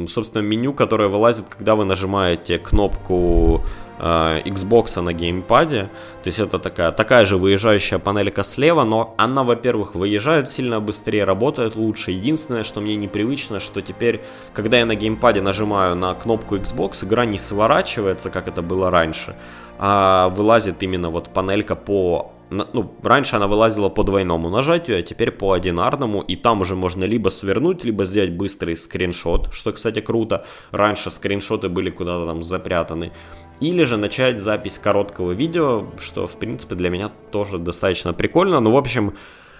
собственно, 0.07 0.41
меню, 0.41 0.73
которое 0.73 1.07
вылазит, 1.07 1.45
когда 1.49 1.75
вы 1.75 1.85
нажимаете 1.85 2.57
кнопку 2.57 3.63
Xbox 3.99 4.99
на 5.01 5.13
геймпаде. 5.13 5.89
То 6.23 6.27
есть 6.27 6.39
это 6.39 6.59
такая, 6.59 6.91
такая 6.91 7.25
же 7.25 7.37
выезжающая 7.37 7.99
панелька 7.99 8.43
слева, 8.43 8.83
но 8.83 9.13
она, 9.17 9.43
во-первых, 9.43 9.95
выезжает 9.95 10.49
сильно 10.49 10.79
быстрее, 10.79 11.23
работает 11.23 11.75
лучше. 11.75 12.11
Единственное, 12.11 12.63
что 12.63 12.81
мне 12.81 12.95
непривычно, 12.95 13.59
что 13.59 13.81
теперь, 13.81 14.21
когда 14.53 14.77
я 14.77 14.85
на 14.85 14.95
геймпаде 14.95 15.41
нажимаю 15.41 15.95
на 15.95 16.13
кнопку 16.15 16.57
Xbox, 16.57 17.05
игра 17.05 17.25
не 17.25 17.37
сворачивается, 17.37 18.29
как 18.29 18.47
это 18.47 18.61
было 18.61 18.89
раньше, 18.91 19.35
а 19.79 20.29
вылазит 20.29 20.83
именно 20.83 21.09
вот 21.09 21.29
панелька 21.29 21.75
по 21.75 22.32
ну, 22.49 22.95
раньше 23.03 23.35
она 23.35 23.47
вылазила 23.47 23.89
по 23.89 24.03
двойному 24.03 24.49
нажатию, 24.49 24.99
а 24.99 25.01
теперь 25.01 25.31
по 25.31 25.53
одинарному, 25.53 26.21
и 26.21 26.35
там 26.35 26.61
уже 26.61 26.75
можно 26.75 27.03
либо 27.03 27.29
свернуть, 27.29 27.83
либо 27.83 28.05
сделать 28.05 28.31
быстрый 28.31 28.75
скриншот, 28.75 29.53
что, 29.53 29.71
кстати, 29.71 30.01
круто. 30.01 30.45
Раньше 30.71 31.09
скриншоты 31.11 31.69
были 31.69 31.89
куда-то 31.89 32.25
там 32.27 32.43
запрятаны. 32.43 33.11
Или 33.59 33.83
же 33.83 33.97
начать 33.97 34.39
запись 34.39 34.77
короткого 34.77 35.31
видео, 35.31 35.85
что, 35.97 36.27
в 36.27 36.37
принципе, 36.37 36.75
для 36.75 36.89
меня 36.89 37.11
тоже 37.31 37.57
достаточно 37.57 38.13
прикольно. 38.13 38.59
Ну, 38.59 38.71
в 38.71 38.77
общем, 38.77 39.15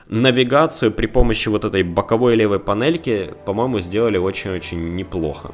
навигацию 0.07 0.91
при 0.91 1.07
помощи 1.07 1.49
вот 1.49 1.65
этой 1.65 1.83
боковой 1.83 2.35
левой 2.35 2.59
панельки, 2.59 3.33
по-моему, 3.45 3.79
сделали 3.79 4.17
очень-очень 4.17 4.95
неплохо. 4.95 5.51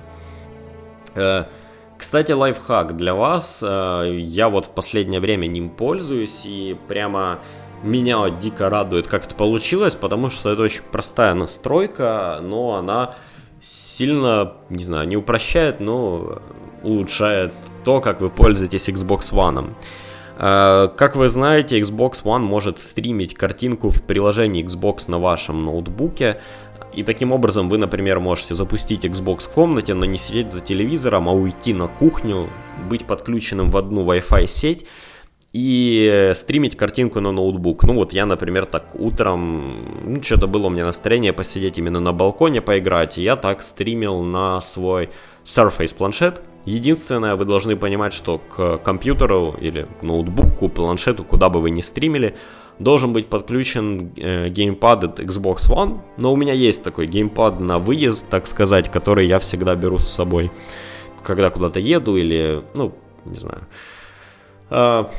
Кстати, 2.00 2.32
лайфхак 2.32 2.96
для 2.96 3.14
вас. 3.14 3.62
Э, 3.62 4.10
я 4.18 4.48
вот 4.48 4.68
в 4.68 4.70
последнее 4.70 5.20
время 5.20 5.48
ним 5.48 5.70
пользуюсь 5.70 6.46
и 6.46 6.78
прямо 6.88 7.40
меня 7.84 8.30
дико 8.30 8.70
радует, 8.70 9.10
как 9.10 9.26
это 9.26 9.36
получилось, 9.36 9.96
потому 9.96 10.30
что 10.30 10.50
это 10.50 10.62
очень 10.62 10.84
простая 10.84 11.34
настройка, 11.34 12.40
но 12.42 12.76
она 12.76 13.16
сильно, 13.60 14.54
не 14.70 14.86
знаю, 14.86 15.10
не 15.10 15.18
упрощает, 15.18 15.82
но 15.82 16.42
улучшает 16.84 17.54
то, 17.84 18.00
как 18.00 18.22
вы 18.22 18.30
пользуетесь 18.30 18.88
Xbox 18.88 19.34
One. 19.34 19.74
Э, 20.38 20.88
как 20.96 21.18
вы 21.18 21.28
знаете, 21.28 21.82
Xbox 21.82 22.24
One 22.24 22.44
может 22.44 22.80
стримить 22.80 23.34
картинку 23.34 23.90
в 23.90 24.04
приложении 24.04 24.64
Xbox 24.64 25.12
на 25.12 25.20
вашем 25.20 25.66
ноутбуке. 25.66 26.40
И 26.93 27.04
таким 27.04 27.32
образом 27.32 27.69
вы, 27.69 27.78
например, 27.78 28.19
можете 28.19 28.54
запустить 28.54 29.06
Xbox 29.06 29.41
в 29.41 29.49
комнате, 29.49 29.93
но 29.93 30.06
не 30.06 30.17
сидеть 30.17 30.52
за 30.52 30.62
телевизором, 30.62 31.30
а 31.30 31.34
уйти 31.34 31.73
на 31.73 31.88
кухню, 31.88 32.49
быть 32.89 33.06
подключенным 33.06 33.69
в 33.69 33.78
одну 33.78 34.04
Wi-Fi 34.04 34.47
сеть 34.47 34.86
и 35.52 36.32
стримить 36.36 36.78
картинку 36.78 37.19
на 37.21 37.32
ноутбук. 37.32 37.84
Ну 37.84 37.93
вот 37.93 38.13
я, 38.13 38.25
например, 38.25 38.65
так 38.65 38.95
утром, 38.95 40.04
ну 40.06 40.21
что-то 40.21 40.47
было 40.47 40.67
у 40.67 40.69
меня 40.69 40.86
настроение 40.86 41.34
посидеть 41.34 41.78
именно 41.78 41.99
на 41.99 42.13
балконе 42.13 42.62
поиграть, 42.62 43.17
и 43.17 43.23
я 43.23 43.36
так 43.36 43.62
стримил 43.62 44.21
на 44.21 44.60
свой 44.60 45.10
Surface 45.45 45.95
планшет. 45.95 46.41
Единственное, 46.65 47.36
вы 47.36 47.45
должны 47.45 47.75
понимать, 47.75 48.13
что 48.13 48.38
к 48.38 48.78
компьютеру 48.80 49.56
или 49.60 49.88
ноутбуку, 50.02 50.69
планшету, 50.69 51.23
куда 51.23 51.49
бы 51.49 51.62
вы 51.62 51.71
ни 51.71 51.82
стримили, 51.82 52.36
должен 52.80 53.13
быть 53.13 53.28
подключен 53.28 54.12
э, 54.15 54.50
геймпад 54.50 55.04
от 55.04 55.20
Xbox 55.20 55.70
One, 55.70 56.00
но 56.18 56.34
у 56.34 56.36
меня 56.36 56.54
есть 56.54 56.84
такой 56.84 57.08
геймпад 57.08 57.60
на 57.60 57.78
выезд, 57.78 58.30
так 58.30 58.48
сказать, 58.48 58.89
который 58.89 59.28
я 59.28 59.38
всегда 59.38 59.76
беру 59.76 60.00
с 60.00 60.08
собой, 60.08 60.52
когда 61.24 61.50
куда-то 61.50 61.80
еду 61.80 62.15
или, 62.15 62.63
ну, 62.74 62.94
не 63.26 63.36
знаю. 63.36 63.68
А, 64.70 65.10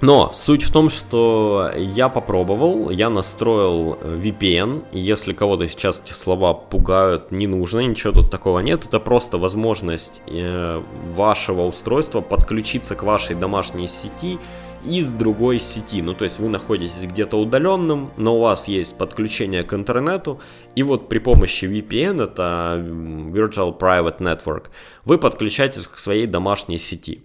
но 0.00 0.30
суть 0.32 0.62
в 0.62 0.72
том, 0.72 0.90
что 0.90 1.72
я 1.76 2.08
попробовал, 2.08 2.90
я 2.90 3.10
настроил 3.10 3.94
VPN, 3.94 4.84
если 4.92 5.32
кого-то 5.32 5.66
сейчас 5.68 6.00
эти 6.04 6.12
слова 6.12 6.54
пугают, 6.54 7.32
не 7.32 7.46
нужно, 7.46 7.80
ничего 7.80 8.12
тут 8.12 8.30
такого 8.30 8.60
нет, 8.60 8.86
это 8.86 9.00
просто 9.00 9.38
возможность 9.38 10.22
э, 10.26 10.82
вашего 11.14 11.62
устройства 11.62 12.20
подключиться 12.20 12.94
к 12.94 13.02
вашей 13.02 13.34
домашней 13.34 13.88
сети 13.88 14.38
из 14.84 15.10
другой 15.10 15.60
сети. 15.60 16.02
Ну, 16.02 16.14
то 16.14 16.24
есть 16.24 16.38
вы 16.38 16.48
находитесь 16.48 17.02
где-то 17.02 17.36
удаленным, 17.36 18.10
но 18.16 18.36
у 18.36 18.40
вас 18.40 18.68
есть 18.68 18.96
подключение 18.96 19.62
к 19.62 19.74
интернету, 19.74 20.40
и 20.76 20.82
вот 20.82 21.08
при 21.08 21.18
помощи 21.18 21.64
VPN, 21.64 22.22
это 22.22 22.76
Virtual 22.78 23.76
Private 23.76 24.18
Network, 24.18 24.66
вы 25.04 25.18
подключаетесь 25.18 25.88
к 25.88 25.98
своей 25.98 26.26
домашней 26.26 26.78
сети. 26.78 27.22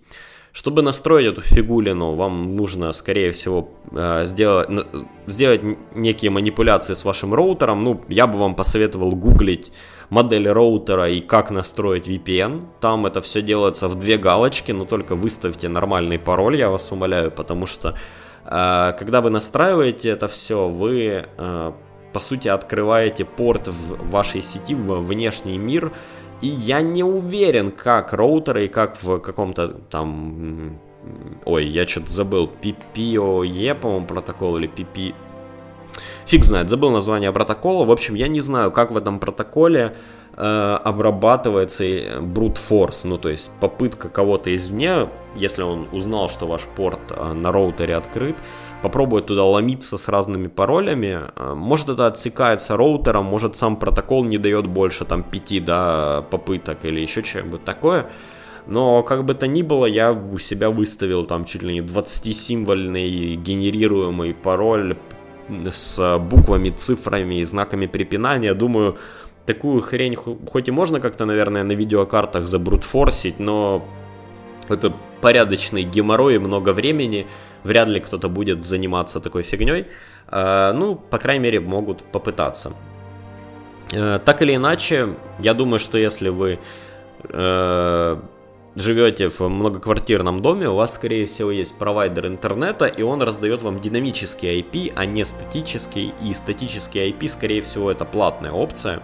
Чтобы 0.53 0.83
настроить 0.83 1.25
эту 1.25 1.41
фигулину, 1.41 2.13
вам 2.13 2.55
нужно, 2.55 2.93
скорее 2.93 3.31
всего, 3.31 3.69
э, 3.91 4.25
сделать, 4.25 4.69
сделать 5.25 5.61
некие 5.95 6.29
манипуляции 6.29 6.93
с 6.93 7.03
вашим 7.05 7.33
роутером. 7.33 7.83
Ну, 7.83 8.01
я 8.07 8.27
бы 8.27 8.37
вам 8.37 8.55
посоветовал 8.55 9.15
гуглить 9.15 9.71
модель 10.11 10.47
роутера 10.47 11.09
и 11.09 11.21
как 11.21 11.49
настроить 11.49 12.07
VPN. 12.07 12.67
Там 12.79 13.07
это 13.07 13.19
все 13.21 13.41
делается 13.41 13.87
в 13.87 13.95
две 13.95 14.17
галочки, 14.17 14.71
но 14.71 14.85
только 14.85 15.15
выставьте 15.15 15.69
нормальный 15.69 16.19
пароль, 16.19 16.55
я 16.55 16.69
вас 16.69 16.91
умоляю, 16.91 17.31
потому 17.31 17.65
что 17.65 17.95
э, 18.45 18.93
когда 18.99 19.21
вы 19.21 19.31
настраиваете 19.31 20.09
это 20.09 20.27
все, 20.27 20.67
вы 20.67 21.25
э, 21.35 21.71
по 22.13 22.19
сути 22.19 22.47
открываете 22.47 23.25
порт 23.25 23.69
в 23.69 24.11
вашей 24.11 24.43
сети 24.43 24.75
в 24.75 25.01
внешний 25.01 25.57
мир, 25.57 25.91
и 26.43 26.47
я 26.47 26.81
не 26.81 27.03
уверен, 27.03 27.71
как 27.71 28.11
роутеры 28.11 28.65
и 28.65 28.67
как 28.67 29.01
в 29.01 29.19
каком-то 29.19 29.69
там... 29.89 30.77
Ой, 31.45 31.65
я 31.65 31.87
что-то 31.87 32.09
забыл. 32.09 32.51
PPOE, 32.61 33.73
по-моему, 33.75 34.05
протокол 34.05 34.57
или 34.57 34.69
PP... 34.69 35.15
Фиг 36.25 36.43
знает, 36.43 36.69
забыл 36.69 36.89
название 36.91 37.31
протокола. 37.31 37.85
В 37.85 37.91
общем, 37.91 38.15
я 38.15 38.27
не 38.27 38.41
знаю, 38.41 38.71
как 38.71 38.91
в 38.91 38.97
этом 38.97 39.19
протоколе 39.19 39.95
э, 40.35 40.77
обрабатывается 40.83 41.85
brute 41.85 42.59
force, 42.69 43.07
ну 43.07 43.17
то 43.17 43.29
есть 43.29 43.49
попытка 43.61 44.09
кого-то 44.09 44.53
извне, 44.53 45.07
если 45.35 45.61
он 45.61 45.87
узнал, 45.93 46.27
что 46.27 46.45
ваш 46.45 46.63
порт 46.75 46.99
э, 47.11 47.33
на 47.33 47.53
роутере 47.53 47.95
открыт, 47.95 48.35
попробует 48.83 49.25
туда 49.25 49.43
ломиться 49.43 49.97
с 49.97 50.07
разными 50.07 50.47
паролями. 50.47 51.21
Э, 51.35 51.53
может 51.55 51.89
это 51.89 52.05
отсекается 52.05 52.77
роутером, 52.77 53.25
может 53.25 53.55
сам 53.55 53.77
протокол 53.77 54.23
не 54.25 54.37
дает 54.37 54.67
больше 54.67 55.05
там 55.05 55.23
5 55.23 55.65
да, 55.65 56.21
попыток 56.29 56.85
или 56.85 56.99
еще 56.99 57.23
что-нибудь 57.23 57.63
такое. 57.63 58.05
Но 58.67 59.03
как 59.03 59.25
бы 59.25 59.33
то 59.33 59.47
ни 59.47 59.61
было, 59.61 59.85
я 59.85 60.11
у 60.11 60.37
себя 60.37 60.69
выставил 60.69 61.25
там 61.25 61.45
чуть 61.45 61.63
ли 61.63 61.73
не 61.73 61.81
20-символьный 61.81 63.35
генерируемый 63.35 64.33
пароль 64.33 64.95
с 65.49 66.17
буквами, 66.19 66.69
цифрами 66.69 67.39
и 67.39 67.43
знаками 67.45 67.87
препинания. 67.87 68.53
Думаю, 68.53 68.97
такую 69.45 69.81
хрень 69.81 70.15
хоть 70.15 70.67
и 70.67 70.71
можно 70.71 70.99
как-то, 70.99 71.25
наверное, 71.25 71.63
на 71.63 71.73
видеокартах 71.73 72.45
забрутфорсить, 72.45 73.39
но 73.39 73.83
это 74.69 74.93
порядочный 75.21 75.83
геморрой 75.83 76.35
и 76.35 76.39
много 76.39 76.73
времени 76.73 77.27
вряд 77.63 77.87
ли 77.87 77.99
кто-то 77.99 78.29
будет 78.29 78.65
заниматься 78.65 79.19
такой 79.19 79.43
фигней. 79.43 79.87
Э, 80.31 80.73
ну, 80.73 80.95
по 80.95 81.17
крайней 81.17 81.43
мере, 81.43 81.59
могут 81.59 82.03
попытаться. 82.03 82.73
Э, 83.91 84.19
так 84.23 84.41
или 84.41 84.55
иначе, 84.55 85.15
я 85.39 85.53
думаю, 85.53 85.79
что 85.79 85.97
если 85.97 86.29
вы 86.29 86.59
э, 87.29 88.17
живете 88.75 89.29
в 89.29 89.39
многоквартирном 89.41 90.39
доме, 90.39 90.69
у 90.69 90.75
вас, 90.75 90.93
скорее 90.93 91.25
всего, 91.25 91.51
есть 91.51 91.77
провайдер 91.77 92.27
интернета, 92.27 92.85
и 92.85 93.01
он 93.03 93.21
раздает 93.21 93.61
вам 93.61 93.79
динамический 93.79 94.59
IP, 94.61 94.93
а 94.95 95.05
не 95.05 95.23
статический. 95.25 96.13
И 96.21 96.33
статический 96.33 97.11
IP, 97.11 97.27
скорее 97.27 97.61
всего, 97.61 97.91
это 97.91 98.05
платная 98.05 98.51
опция. 98.51 99.01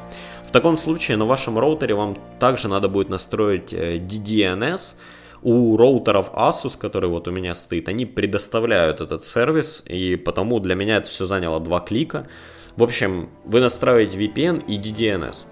В 0.47 0.51
таком 0.51 0.77
случае 0.77 1.17
на 1.17 1.25
вашем 1.25 1.59
роутере 1.59 1.93
вам 1.93 2.17
также 2.39 2.67
надо 2.67 2.89
будет 2.89 3.09
настроить 3.09 3.71
DDNS, 3.71 4.95
у 5.41 5.77
роутеров 5.77 6.31
Asus, 6.33 6.77
который 6.77 7.09
вот 7.09 7.27
у 7.27 7.31
меня 7.31 7.55
стоит, 7.55 7.89
они 7.89 8.05
предоставляют 8.05 9.01
этот 9.01 9.23
сервис, 9.23 9.83
и 9.87 10.15
потому 10.15 10.59
для 10.59 10.75
меня 10.75 10.97
это 10.97 11.09
все 11.09 11.25
заняло 11.25 11.59
два 11.59 11.79
клика. 11.79 12.27
В 12.75 12.83
общем, 12.83 13.29
вы 13.45 13.59
настраиваете 13.59 14.17
VPN 14.17 14.65
и 14.65 14.77
DDNS. 14.77 15.45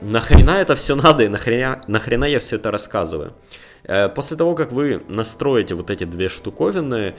Нахрена 0.00 0.52
это 0.52 0.74
все 0.74 0.96
надо 0.96 1.24
и 1.24 1.28
нахрена, 1.28 1.80
нахрена 1.86 2.24
я 2.24 2.40
все 2.40 2.56
это 2.56 2.70
рассказываю? 2.70 3.34
Э, 3.84 4.08
после 4.08 4.36
того, 4.36 4.54
как 4.54 4.72
вы 4.72 5.02
настроите 5.08 5.74
вот 5.74 5.90
эти 5.90 6.04
две 6.04 6.28
штуковины, 6.28 7.14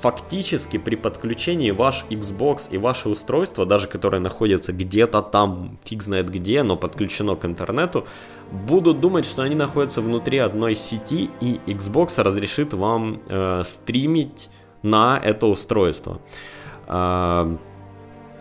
фактически 0.00 0.78
при 0.78 0.96
подключении 0.96 1.70
ваш 1.70 2.04
Xbox 2.10 2.68
и 2.70 2.78
ваше 2.78 3.08
устройство, 3.08 3.66
даже 3.66 3.86
которое 3.86 4.20
находится 4.20 4.72
где-то 4.72 5.22
там, 5.22 5.78
фиг 5.84 6.02
знает 6.02 6.30
где, 6.30 6.62
но 6.62 6.76
подключено 6.76 7.36
к 7.36 7.44
интернету, 7.44 8.06
будут 8.52 9.00
думать, 9.00 9.26
что 9.26 9.42
они 9.42 9.54
находятся 9.54 10.00
внутри 10.00 10.38
одной 10.38 10.76
сети, 10.76 11.30
и 11.40 11.60
Xbox 11.66 12.22
разрешит 12.22 12.74
вам 12.74 13.20
э, 13.26 13.62
стримить 13.64 14.50
на 14.82 15.20
это 15.22 15.46
устройство. 15.46 16.20
Э, 16.86 17.56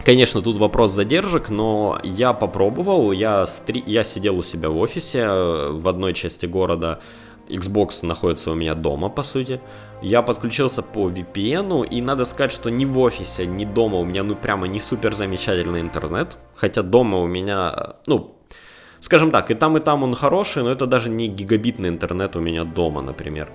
Конечно, 0.05 0.41
тут 0.41 0.57
вопрос 0.57 0.91
задержек, 0.91 1.47
но 1.47 1.97
я 2.03 2.33
попробовал, 2.33 3.13
я, 3.13 3.45
стри... 3.45 3.81
я 3.87 4.03
сидел 4.03 4.37
у 4.37 4.43
себя 4.43 4.69
в 4.69 4.77
офисе 4.77 5.19
э, 5.19 5.69
в 5.71 5.87
одной 5.87 6.13
части 6.13 6.45
города, 6.45 6.99
Xbox 7.47 8.05
находится 8.05 8.51
у 8.51 8.55
меня 8.55 8.75
дома, 8.75 9.09
по 9.09 9.23
сути. 9.23 9.59
Я 10.01 10.21
подключился 10.21 10.81
по 10.81 11.09
VPN, 11.09 11.87
и 11.87 12.01
надо 12.01 12.25
сказать, 12.25 12.51
что 12.51 12.69
ни 12.69 12.85
в 12.85 12.97
офисе, 12.99 13.45
ни 13.45 13.65
дома 13.65 13.99
у 13.99 14.05
меня, 14.05 14.23
ну, 14.23 14.35
прямо 14.35 14.67
не 14.67 14.79
супер 14.79 15.13
замечательный 15.13 15.81
интернет. 15.81 16.37
Хотя 16.55 16.81
дома 16.81 17.19
у 17.19 17.27
меня, 17.27 17.95
ну, 18.07 18.35
скажем 18.99 19.31
так, 19.31 19.51
и 19.51 19.53
там, 19.53 19.77
и 19.77 19.79
там 19.79 20.03
он 20.03 20.15
хороший, 20.15 20.63
но 20.63 20.71
это 20.71 20.85
даже 20.85 21.09
не 21.09 21.27
гигабитный 21.27 21.89
интернет 21.89 22.35
у 22.35 22.39
меня 22.39 22.63
дома, 22.63 23.01
например. 23.01 23.49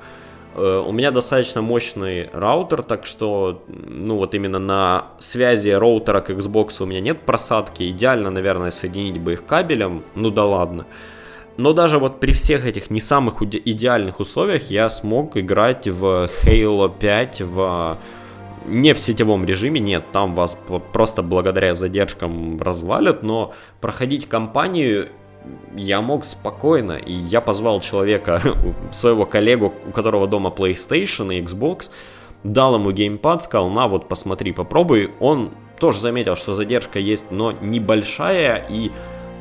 Э, 0.54 0.82
у 0.86 0.92
меня 0.92 1.10
достаточно 1.10 1.62
мощный 1.62 2.30
раутер, 2.32 2.82
так 2.82 3.06
что, 3.06 3.62
ну 3.68 4.16
вот 4.16 4.34
именно 4.34 4.58
на 4.58 5.06
связи 5.18 5.70
роутера 5.70 6.20
к 6.20 6.30
Xbox 6.30 6.82
у 6.82 6.86
меня 6.86 7.00
нет 7.00 7.20
просадки. 7.20 7.88
Идеально, 7.88 8.30
наверное, 8.30 8.70
соединить 8.70 9.20
бы 9.20 9.34
их 9.34 9.46
кабелем, 9.46 10.02
ну 10.14 10.30
да 10.30 10.44
ладно. 10.44 10.86
Но 11.58 11.72
даже 11.72 11.98
вот 11.98 12.20
при 12.20 12.32
всех 12.32 12.64
этих 12.64 12.88
не 12.88 13.00
самых 13.00 13.42
идеальных 13.42 14.20
условиях 14.20 14.70
я 14.70 14.88
смог 14.88 15.36
играть 15.36 15.88
в 15.88 16.30
Halo 16.44 16.90
5 16.96 17.42
в 17.42 17.98
не 18.66 18.94
в 18.94 18.98
сетевом 18.98 19.44
режиме, 19.44 19.80
нет, 19.80 20.04
там 20.12 20.34
вас 20.34 20.58
просто 20.92 21.22
благодаря 21.22 21.74
задержкам 21.74 22.60
развалят, 22.60 23.22
но 23.22 23.54
проходить 23.80 24.28
кампанию 24.28 25.08
я 25.74 26.00
мог 26.00 26.24
спокойно, 26.24 26.92
и 26.92 27.12
я 27.12 27.40
позвал 27.40 27.80
человека, 27.80 28.40
своего 28.92 29.24
коллегу, 29.24 29.72
у 29.86 29.90
которого 29.90 30.28
дома 30.28 30.50
PlayStation 30.50 31.34
и 31.34 31.40
Xbox, 31.40 31.90
дал 32.44 32.76
ему 32.76 32.92
геймпад, 32.92 33.42
сказал, 33.42 33.70
на 33.70 33.88
вот 33.88 34.08
посмотри, 34.08 34.52
попробуй. 34.52 35.12
Он 35.18 35.50
тоже 35.80 35.98
заметил, 35.98 36.36
что 36.36 36.54
задержка 36.54 36.98
есть, 36.98 37.30
но 37.30 37.52
небольшая, 37.52 38.66
и 38.68 38.92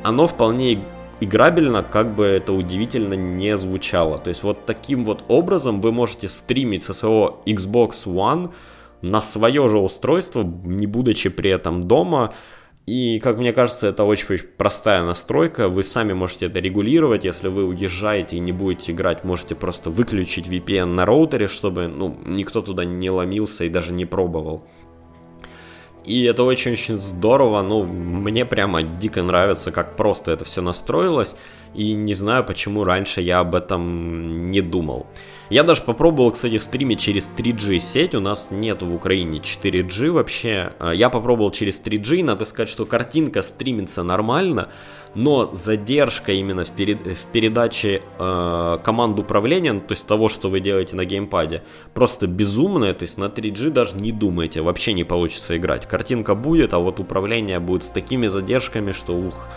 оно 0.03 0.25
вполне 0.25 0.83
играбельно, 1.19 1.83
как 1.83 2.15
бы 2.15 2.25
это 2.25 2.53
удивительно 2.53 3.13
не 3.13 3.57
звучало. 3.57 4.17
То 4.19 4.29
есть 4.29 4.43
вот 4.43 4.65
таким 4.65 5.03
вот 5.03 5.23
образом 5.27 5.81
вы 5.81 5.91
можете 5.91 6.29
стримить 6.29 6.83
со 6.83 6.93
своего 6.93 7.41
Xbox 7.45 8.05
One 8.05 8.51
на 9.01 9.21
свое 9.21 9.67
же 9.67 9.77
устройство, 9.77 10.43
не 10.43 10.87
будучи 10.87 11.29
при 11.29 11.51
этом 11.51 11.81
дома. 11.81 12.33
И, 12.87 13.19
как 13.19 13.37
мне 13.37 13.51
кажется, 13.51 13.87
это 13.87 14.05
очень-очень 14.05 14.47
простая 14.57 15.03
настройка. 15.03 15.67
Вы 15.67 15.83
сами 15.83 16.13
можете 16.13 16.45
это 16.45 16.59
регулировать. 16.59 17.25
Если 17.25 17.49
вы 17.49 17.65
уезжаете 17.65 18.37
и 18.37 18.39
не 18.39 18.53
будете 18.53 18.93
играть, 18.93 19.25
можете 19.25 19.55
просто 19.55 19.89
выключить 19.89 20.47
VPN 20.47 20.85
на 20.85 21.05
роутере, 21.05 21.47
чтобы 21.47 21.89
ну, 21.89 22.17
никто 22.25 22.61
туда 22.61 22.85
не 22.85 23.09
ломился 23.09 23.65
и 23.65 23.69
даже 23.69 23.91
не 23.91 24.05
пробовал. 24.05 24.65
И 26.07 26.23
это 26.23 26.43
очень-очень 26.43 27.01
здорово, 27.01 27.61
ну, 27.61 27.83
мне 27.83 28.45
прямо 28.45 28.81
дико 28.81 29.21
нравится, 29.23 29.71
как 29.73 29.97
просто 29.97 30.31
это 30.31 30.45
все 30.45 30.61
настроилось, 30.61 31.35
и 31.75 31.93
не 31.93 32.13
знаю, 32.13 32.45
почему 32.45 32.85
раньше 32.85 33.19
я 33.21 33.39
об 33.39 33.53
этом 33.53 34.49
не 34.49 34.61
думал. 34.61 35.05
Я 35.49 35.63
даже 35.63 35.81
попробовал, 35.81 36.31
кстати, 36.31 36.57
стримить 36.57 36.99
через 36.99 37.29
3G 37.29 37.79
сеть, 37.79 38.13
у 38.15 38.19
нас 38.19 38.47
нет 38.51 38.81
в 38.81 38.93
Украине 38.93 39.39
4G 39.39 40.11
вообще. 40.11 40.73
А, 40.79 40.91
я 40.91 41.09
попробовал 41.09 41.51
через 41.51 41.81
3G, 41.81 42.21
надо 42.21 42.43
сказать, 42.43 42.67
что 42.67 42.85
картинка 42.85 43.41
стримится 43.41 44.03
нормально, 44.03 44.69
но 45.15 45.49
задержка 45.53 46.33
именно 46.33 46.65
в, 46.65 46.71
перед, 46.71 47.01
в 47.01 47.25
передаче 47.31 48.01
э, 48.19 48.77
команд 48.83 49.17
управления, 49.19 49.71
ну, 49.71 49.79
то 49.79 49.93
есть 49.93 50.05
того, 50.05 50.27
что 50.27 50.49
вы 50.49 50.59
делаете 50.59 50.97
на 50.97 51.05
геймпаде, 51.05 51.63
просто 51.93 52.27
безумная, 52.27 52.93
то 52.93 53.03
есть 53.03 53.17
на 53.17 53.25
3G 53.25 53.69
даже 53.69 53.95
не 53.95 54.11
думайте, 54.11 54.61
вообще 54.61 54.91
не 54.91 55.05
получится 55.05 55.55
играть. 55.55 55.85
Картинка 55.85 56.35
будет, 56.35 56.73
а 56.73 56.79
вот 56.79 56.99
управление 56.99 57.59
будет 57.61 57.83
с 57.83 57.89
такими 57.89 58.27
задержками, 58.27 58.91
что 58.91 59.13
ух, 59.13 59.47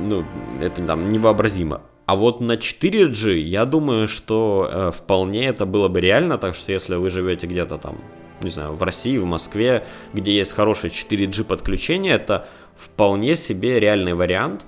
ну, 0.00 0.24
это 0.60 0.80
там 0.86 1.08
невообразимо. 1.08 1.80
А 2.06 2.14
вот 2.14 2.40
на 2.40 2.52
4G, 2.52 3.34
я 3.38 3.64
думаю, 3.64 4.06
что 4.06 4.70
э, 4.70 4.90
вполне 4.92 5.46
это 5.48 5.66
было 5.66 5.88
бы 5.88 6.00
реально, 6.00 6.38
так 6.38 6.54
что 6.54 6.70
если 6.70 6.94
вы 6.94 7.10
живете 7.10 7.48
где-то 7.48 7.78
там, 7.78 7.98
не 8.42 8.50
знаю, 8.50 8.74
в 8.74 8.82
России, 8.84 9.18
в 9.18 9.24
Москве, 9.24 9.84
где 10.12 10.32
есть 10.32 10.52
хорошее 10.52 10.92
4G 10.92 11.42
подключение, 11.42 12.14
это 12.14 12.46
вполне 12.76 13.34
себе 13.34 13.80
реальный 13.80 14.14
вариант. 14.14 14.64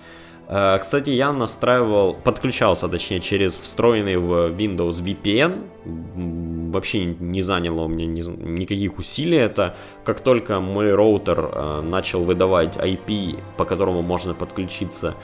Э, 0.49 0.79
кстати, 0.81 1.11
я 1.11 1.33
настраивал, 1.33 2.15
подключался, 2.15 2.89
точнее, 2.89 3.21
через 3.21 3.57
встроенный 3.57 4.17
в 4.17 4.51
Windows 4.51 5.01
VPN. 5.01 6.73
Вообще 6.73 7.05
не 7.05 7.41
заняло 7.41 7.83
у 7.83 7.89
меня 7.89 8.07
никаких 8.07 8.99
усилий 8.99 9.39
это. 9.39 9.77
Как 10.05 10.23
только 10.23 10.59
мой 10.59 10.93
роутер 10.93 11.39
э, 11.53 11.81
начал 11.83 12.25
выдавать 12.25 12.77
IP, 12.77 13.39
по 13.57 13.65
которому 13.65 14.03
можно 14.03 14.35
подключиться, 14.35 15.15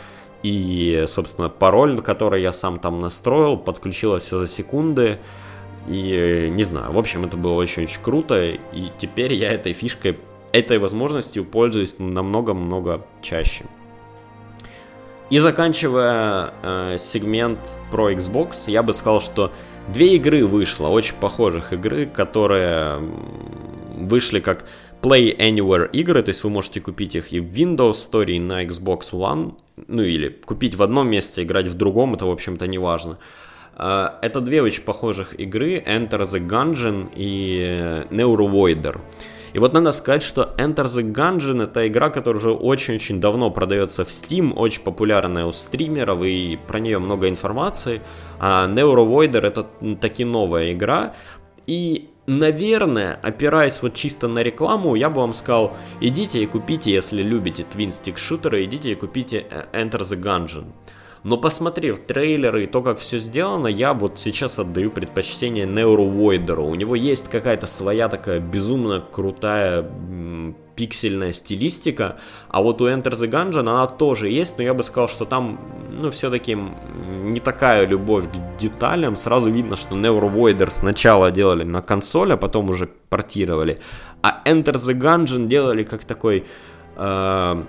и, 0.45 1.05
собственно, 1.07 1.49
пароль, 1.49 2.03
который 2.03 2.43
я 2.43 2.53
сам 2.53 2.79
там 2.79 3.01
настроил, 3.01 3.57
подключилось 3.57 4.25
все 4.25 4.37
за 4.37 4.47
секунды. 4.47 5.19
И 5.89 6.49
не 6.51 6.65
знаю, 6.65 6.93
в 6.93 6.99
общем, 6.99 7.25
это 7.25 7.39
было 7.39 7.55
очень-очень 7.55 8.03
круто. 8.03 8.51
И 8.51 8.91
теперь 8.99 9.33
я 9.33 9.51
этой 9.51 9.73
фишкой 9.73 10.19
этой 10.53 10.79
возможностью 10.79 11.47
пользуюсь 11.47 11.97
намного-много 11.99 13.07
чаще. 13.23 13.65
И 15.31 15.39
заканчивая 15.39 16.53
э, 16.63 16.97
сегмент 16.99 17.81
про 17.91 18.13
Xbox, 18.13 18.71
я 18.71 18.83
бы 18.83 18.93
сказал, 18.93 19.23
что 19.23 19.51
две 19.89 20.17
игры 20.17 20.47
вышло, 20.47 20.89
очень 20.89 21.15
похожих 21.15 21.73
игры, 21.73 22.05
которые 22.05 23.01
вышли 23.97 24.41
как 24.41 24.67
Play 25.05 25.37
Anywhere 25.37 25.91
игры, 25.93 26.23
то 26.23 26.31
есть 26.31 26.43
вы 26.45 26.51
можете 26.51 26.81
купить 26.81 27.15
их 27.15 27.31
и 27.33 27.39
в 27.39 27.45
Windows 27.45 27.93
Store, 27.93 28.31
и 28.31 28.39
на 28.39 28.65
Xbox 28.65 29.13
One, 29.13 29.53
ну 29.87 30.03
или 30.03 30.31
купить 30.31 30.77
в 30.77 30.83
одном 30.83 31.11
месте, 31.11 31.43
играть 31.43 31.69
в 31.69 31.75
другом, 31.75 32.15
это, 32.15 32.25
в 32.25 32.31
общем-то, 32.31 32.67
не 32.67 32.79
важно. 32.79 33.19
Э, 33.77 34.09
это 34.23 34.41
две 34.41 34.63
очень 34.63 34.83
похожих 34.83 35.39
игры, 35.39 35.83
Enter 35.87 36.23
the 36.23 36.49
Gungeon 36.49 37.11
и 37.15 38.07
Neurovoider. 38.11 38.99
И 39.53 39.59
вот 39.59 39.75
надо 39.75 39.93
сказать, 39.93 40.23
что 40.23 40.55
Enter 40.57 40.87
the 40.87 41.13
Gungeon 41.13 41.65
это 41.65 41.87
игра, 41.87 42.09
которая 42.09 42.39
уже 42.39 42.51
очень-очень 42.53 43.21
давно 43.21 43.51
продается 43.51 44.05
в 44.05 44.09
Steam, 44.09 44.55
очень 44.55 44.83
популярная 44.83 45.45
у 45.45 45.53
стримеров, 45.53 46.25
и 46.25 46.59
про 46.67 46.81
нее 46.81 46.99
много 46.99 47.29
информации. 47.29 48.01
А 48.41 48.67
Neurovoider 48.67 49.43
это 49.43 49.67
таки 50.01 50.25
новая 50.25 50.71
игра. 50.71 51.15
И 51.67 52.09
наверное, 52.27 53.19
опираясь 53.23 53.83
вот 53.83 53.95
чисто 53.95 54.29
на 54.29 54.43
рекламу, 54.43 54.95
я 54.95 55.11
бы 55.11 55.21
вам 55.21 55.33
сказал, 55.33 55.77
идите 56.01 56.43
и 56.43 56.47
купите, 56.47 56.93
если 56.93 57.23
любите 57.23 57.65
Twin 57.71 57.89
Stick 57.89 58.17
шутеры, 58.17 58.65
идите 58.65 58.93
и 58.93 58.95
купите 58.95 59.47
э, 59.51 59.65
Enter 59.73 60.01
the 60.01 60.21
Gungeon. 60.21 60.67
Но 61.25 61.39
посмотрев 61.39 62.01
трейлеры 62.01 62.65
и 62.65 62.67
то, 62.67 62.83
как 62.83 62.99
все 62.99 63.19
сделано, 63.19 63.67
я 63.67 63.95
вот 63.95 64.19
сейчас 64.19 64.59
отдаю 64.59 64.91
предпочтение 64.91 65.65
Neurovoider'у. 65.65 66.61
У 66.61 66.75
него 66.75 66.95
есть 66.95 67.31
какая-то 67.31 67.67
своя 67.67 68.11
такая 68.11 68.41
безумно 68.41 69.03
крутая 69.11 69.91
пиксельная 70.77 71.33
стилистика, 71.33 72.17
а 72.49 72.61
вот 72.61 72.83
у 72.83 72.89
Enter 72.89 73.13
the 73.13 73.31
Gungeon 73.31 73.61
она 73.61 73.87
тоже 73.87 74.29
есть, 74.29 74.59
но 74.59 74.65
я 74.65 74.75
бы 74.75 74.83
сказал, 74.83 75.09
что 75.09 75.25
там, 75.25 75.59
ну, 75.91 76.11
все-таки 76.11 76.57
не 76.57 77.41
такая 77.41 77.87
любовь 77.87 78.25
к 78.25 78.59
деталям. 78.59 79.17
Сразу 79.17 79.51
видно, 79.51 79.77
что 79.77 79.97
Neurovoider 79.97 80.69
сначала 80.69 81.31
делали 81.31 81.65
на 81.65 81.81
консоль, 81.81 82.35
а 82.35 82.37
потом 82.37 82.69
уже 82.69 82.87
портировали. 83.09 83.79
А 84.21 84.43
Enter 84.45 84.75
the 84.75 84.95
Gungeon 84.95 85.47
делали 85.47 85.85
как 85.85 86.05
такой... 86.05 86.45
Э, 86.97 87.63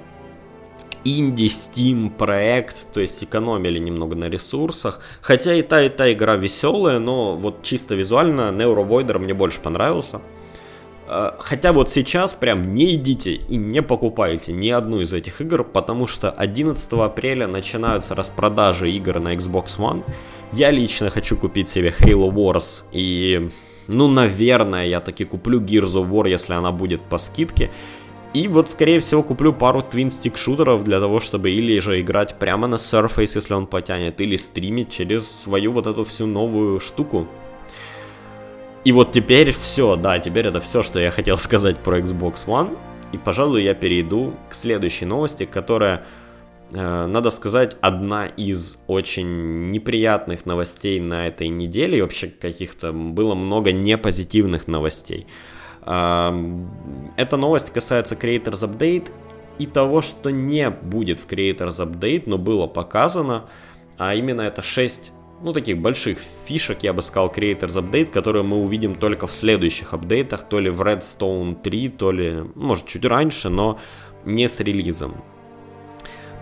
инди-стим 1.05 2.09
проект, 2.09 2.91
то 2.91 2.99
есть 2.99 3.23
экономили 3.23 3.79
немного 3.79 4.15
на 4.15 4.25
ресурсах. 4.25 4.99
Хотя 5.21 5.53
и 5.53 5.61
та, 5.61 5.81
и 5.83 5.89
та 5.89 6.11
игра 6.11 6.35
веселая, 6.35 6.99
но 6.99 7.35
вот 7.35 7.61
чисто 7.61 7.95
визуально 7.95 8.51
Neurovoider 8.51 9.19
мне 9.19 9.33
больше 9.33 9.61
понравился. 9.61 10.21
А, 11.07 11.35
хотя 11.39 11.71
вот 11.71 11.89
сейчас 11.89 12.33
прям 12.33 12.73
не 12.73 12.95
идите 12.95 13.33
и 13.33 13.55
не 13.55 13.81
покупайте 13.81 14.53
ни 14.53 14.69
одну 14.69 15.01
из 15.01 15.13
этих 15.13 15.39
игр, 15.41 15.63
потому 15.63 16.07
что 16.07 16.31
11 16.31 16.93
апреля 16.93 17.47
начинаются 17.47 18.15
распродажи 18.15 18.91
игр 18.91 19.19
на 19.19 19.35
Xbox 19.35 19.77
One. 19.77 20.03
Я 20.51 20.71
лично 20.71 21.09
хочу 21.11 21.37
купить 21.37 21.69
себе 21.69 21.93
Halo 21.99 22.31
Wars 22.31 22.83
и, 22.91 23.51
ну, 23.87 24.07
наверное, 24.07 24.87
я 24.87 24.99
таки 24.99 25.25
куплю 25.25 25.59
Gears 25.61 25.93
of 25.93 26.09
War, 26.09 26.27
если 26.27 26.53
она 26.53 26.71
будет 26.71 27.01
по 27.03 27.19
скидке. 27.19 27.69
И 28.35 28.49
вот, 28.49 28.69
скорее 28.69 28.99
всего, 28.99 29.23
куплю 29.23 29.53
пару 29.53 29.79
Stick 29.79 30.35
шутеров 30.35 30.83
для 30.83 30.99
того, 30.99 31.21
чтобы 31.21 31.51
или 31.51 31.79
же 31.79 32.01
играть 32.01 32.37
прямо 32.37 32.67
на 32.67 32.75
Surface, 32.75 33.31
если 33.35 33.53
он 33.53 33.65
потянет, 33.65 34.19
или 34.19 34.35
стримить 34.35 34.89
через 34.89 35.25
свою 35.31 35.71
вот 35.71 35.87
эту 35.87 36.03
всю 36.03 36.25
новую 36.25 36.81
штуку. 36.81 37.29
И 38.83 38.91
вот 38.91 39.13
теперь 39.13 39.53
все, 39.53 39.95
да, 39.95 40.19
теперь 40.19 40.47
это 40.47 40.59
все, 40.59 40.83
что 40.83 40.99
я 40.99 41.11
хотел 41.11 41.37
сказать 41.47 41.77
про 41.77 41.99
Xbox 41.99 42.45
One. 42.45 42.77
И, 43.13 43.17
пожалуй, 43.17 43.63
я 43.63 43.73
перейду 43.73 44.33
к 44.49 44.53
следующей 44.53 45.05
новости, 45.05 45.45
которая, 45.45 46.03
э, 46.73 47.05
надо 47.05 47.29
сказать, 47.29 47.77
одна 47.79 48.25
из 48.25 48.83
очень 48.87 49.71
неприятных 49.71 50.45
новостей 50.45 50.99
на 50.99 51.25
этой 51.27 51.47
неделе. 51.47 51.99
И 51.99 52.01
вообще 52.01 52.27
каких-то 52.27 52.91
было 52.91 53.33
много 53.33 53.71
непозитивных 53.71 54.67
новостей. 54.67 55.25
Эта 55.85 57.37
новость 57.37 57.71
касается 57.71 58.15
Creators 58.15 58.67
Update 58.67 59.11
и 59.59 59.67
того, 59.67 60.01
что 60.01 60.31
не 60.31 60.69
будет 60.69 61.19
в 61.19 61.27
Creators 61.27 61.79
Update, 61.79 62.23
но 62.25 62.37
было 62.37 62.65
показано, 62.67 63.45
а 63.97 64.15
именно 64.15 64.41
это 64.41 64.61
6 64.61 65.11
ну, 65.41 65.53
таких 65.53 65.77
больших 65.77 66.17
фишек, 66.45 66.79
я 66.81 66.93
бы 66.93 67.01
сказал, 67.01 67.29
Creators 67.29 67.77
Update, 67.79 68.07
которые 68.07 68.43
мы 68.43 68.57
увидим 68.57 68.95
только 68.95 69.27
в 69.27 69.33
следующих 69.33 69.93
апдейтах, 69.93 70.47
то 70.47 70.59
ли 70.59 70.69
в 70.69 70.81
Redstone 70.81 71.61
3, 71.61 71.89
то 71.89 72.11
ли, 72.11 72.43
может, 72.55 72.87
чуть 72.87 73.05
раньше, 73.05 73.49
но 73.49 73.77
не 74.23 74.47
с 74.47 74.59
релизом. 74.61 75.13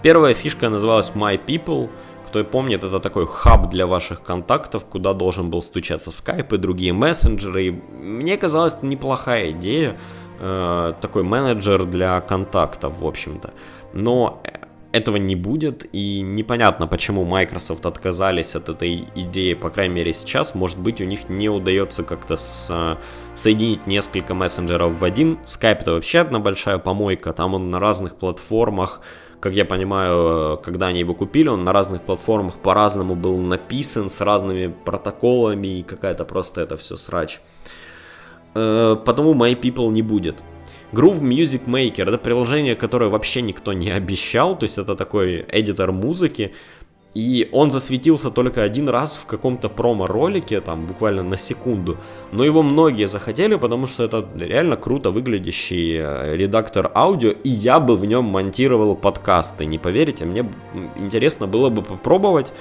Первая 0.03 0.33
фишка 0.33 0.69
называлась 0.69 1.11
My 1.15 1.43
People– 1.43 1.89
кто 2.33 2.43
помнит, 2.43 2.83
это 2.83 2.99
такой 2.99 3.27
хаб 3.27 3.69
для 3.69 3.85
ваших 3.85 4.23
контактов, 4.23 4.85
куда 4.85 5.13
должен 5.13 5.51
был 5.51 5.61
стучаться 5.61 6.09
Skype 6.09 6.55
и 6.55 6.57
другие 6.57 6.91
мессенджеры. 6.91 7.65
И 7.65 7.71
мне 7.71 8.37
казалось, 8.37 8.73
это 8.73 8.87
неплохая 8.87 9.51
идея, 9.51 9.95
э, 10.39 10.93
такой 10.99 11.21
менеджер 11.21 11.85
для 11.85 12.19
контактов, 12.21 12.93
в 12.99 13.05
общем-то. 13.05 13.53
Но 13.93 14.41
этого 14.91 15.17
не 15.17 15.35
будет, 15.35 15.85
и 15.93 16.21
непонятно, 16.21 16.87
почему 16.87 17.23
Microsoft 17.23 17.85
отказались 17.85 18.55
от 18.55 18.69
этой 18.69 19.07
идеи, 19.15 19.53
по 19.53 19.69
крайней 19.69 19.93
мере 19.93 20.13
сейчас. 20.13 20.55
Может 20.55 20.79
быть, 20.79 21.01
у 21.01 21.05
них 21.05 21.29
не 21.29 21.49
удается 21.49 22.03
как-то 22.03 22.35
с, 22.35 22.97
соединить 23.35 23.85
несколько 23.85 24.33
мессенджеров 24.33 24.99
в 24.99 25.05
один. 25.05 25.37
Skype 25.45 25.81
это 25.81 25.91
вообще 25.91 26.21
одна 26.21 26.39
большая 26.39 26.79
помойка, 26.79 27.31
там 27.31 27.53
он 27.53 27.69
на 27.69 27.79
разных 27.79 28.15
платформах, 28.15 29.01
как 29.43 29.53
я 29.53 29.65
понимаю, 29.65 30.57
когда 30.63 30.87
они 30.87 30.99
его 30.99 31.13
купили, 31.13 31.49
он 31.49 31.65
на 31.65 31.73
разных 31.73 32.01
платформах 32.01 32.55
по-разному 32.55 33.13
был 33.13 33.37
написан, 33.37 34.07
с 34.07 34.21
разными 34.21 34.73
протоколами, 34.85 35.79
и 35.79 35.83
какая-то 35.83 36.23
просто 36.23 36.61
это 36.61 36.77
все 36.77 36.95
срач. 36.95 37.41
Э, 38.55 38.95
потому 39.05 39.33
My 39.33 39.53
People 39.59 39.91
не 39.91 40.01
будет. 40.01 40.35
Groove 40.93 41.19
Music 41.19 41.65
Maker 41.65 42.07
это 42.07 42.17
приложение, 42.17 42.75
которое 42.77 43.09
вообще 43.09 43.41
никто 43.41 43.73
не 43.73 43.91
обещал, 43.91 44.57
то 44.57 44.63
есть 44.63 44.77
это 44.77 44.95
такой 44.95 45.45
эдитор 45.51 45.91
музыки. 45.91 46.53
И 47.13 47.47
он 47.51 47.69
засветился 47.69 48.31
только 48.31 48.63
один 48.63 48.89
раз 48.89 49.15
в 49.15 49.25
каком-то 49.25 49.69
промо-ролике, 49.69 50.61
там 50.61 50.85
буквально 50.85 51.23
на 51.23 51.37
секунду. 51.37 51.97
Но 52.31 52.43
его 52.43 52.63
многие 52.63 53.07
захотели, 53.07 53.55
потому 53.55 53.87
что 53.87 54.03
это 54.03 54.27
реально 54.39 54.77
круто 54.77 55.11
выглядящий 55.11 55.97
э, 55.97 56.35
редактор 56.35 56.91
аудио, 56.95 57.29
и 57.31 57.49
я 57.49 57.79
бы 57.79 57.97
в 57.97 58.05
нем 58.05 58.25
монтировал 58.25 58.95
подкасты. 58.95 59.65
Не 59.65 59.77
поверите, 59.77 60.25
мне 60.25 60.49
интересно 60.97 61.45
было 61.45 61.69
бы 61.69 61.83
попробовать 61.83 62.51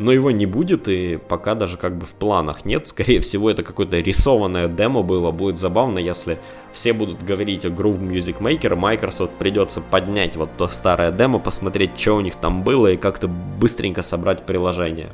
но 0.00 0.12
его 0.12 0.30
не 0.30 0.46
будет 0.46 0.88
и 0.88 1.18
пока 1.28 1.54
даже 1.54 1.76
как 1.76 1.98
бы 1.98 2.06
в 2.06 2.12
планах 2.12 2.64
нет. 2.64 2.88
Скорее 2.88 3.20
всего, 3.20 3.50
это 3.50 3.62
какое-то 3.62 3.98
рисованное 3.98 4.66
демо 4.66 5.02
было. 5.02 5.30
Будет 5.30 5.58
забавно, 5.58 5.98
если 5.98 6.38
все 6.72 6.94
будут 6.94 7.22
говорить 7.22 7.66
о 7.66 7.68
Groove 7.68 8.00
Music 8.00 8.38
Maker, 8.40 8.76
Microsoft 8.76 9.32
придется 9.38 9.82
поднять 9.82 10.36
вот 10.36 10.48
то 10.56 10.68
старое 10.68 11.12
демо, 11.12 11.38
посмотреть, 11.38 12.00
что 12.00 12.16
у 12.16 12.20
них 12.22 12.36
там 12.36 12.64
было 12.64 12.92
и 12.92 12.96
как-то 12.96 13.28
быстренько 13.28 14.00
собрать 14.00 14.46
приложение. 14.46 15.12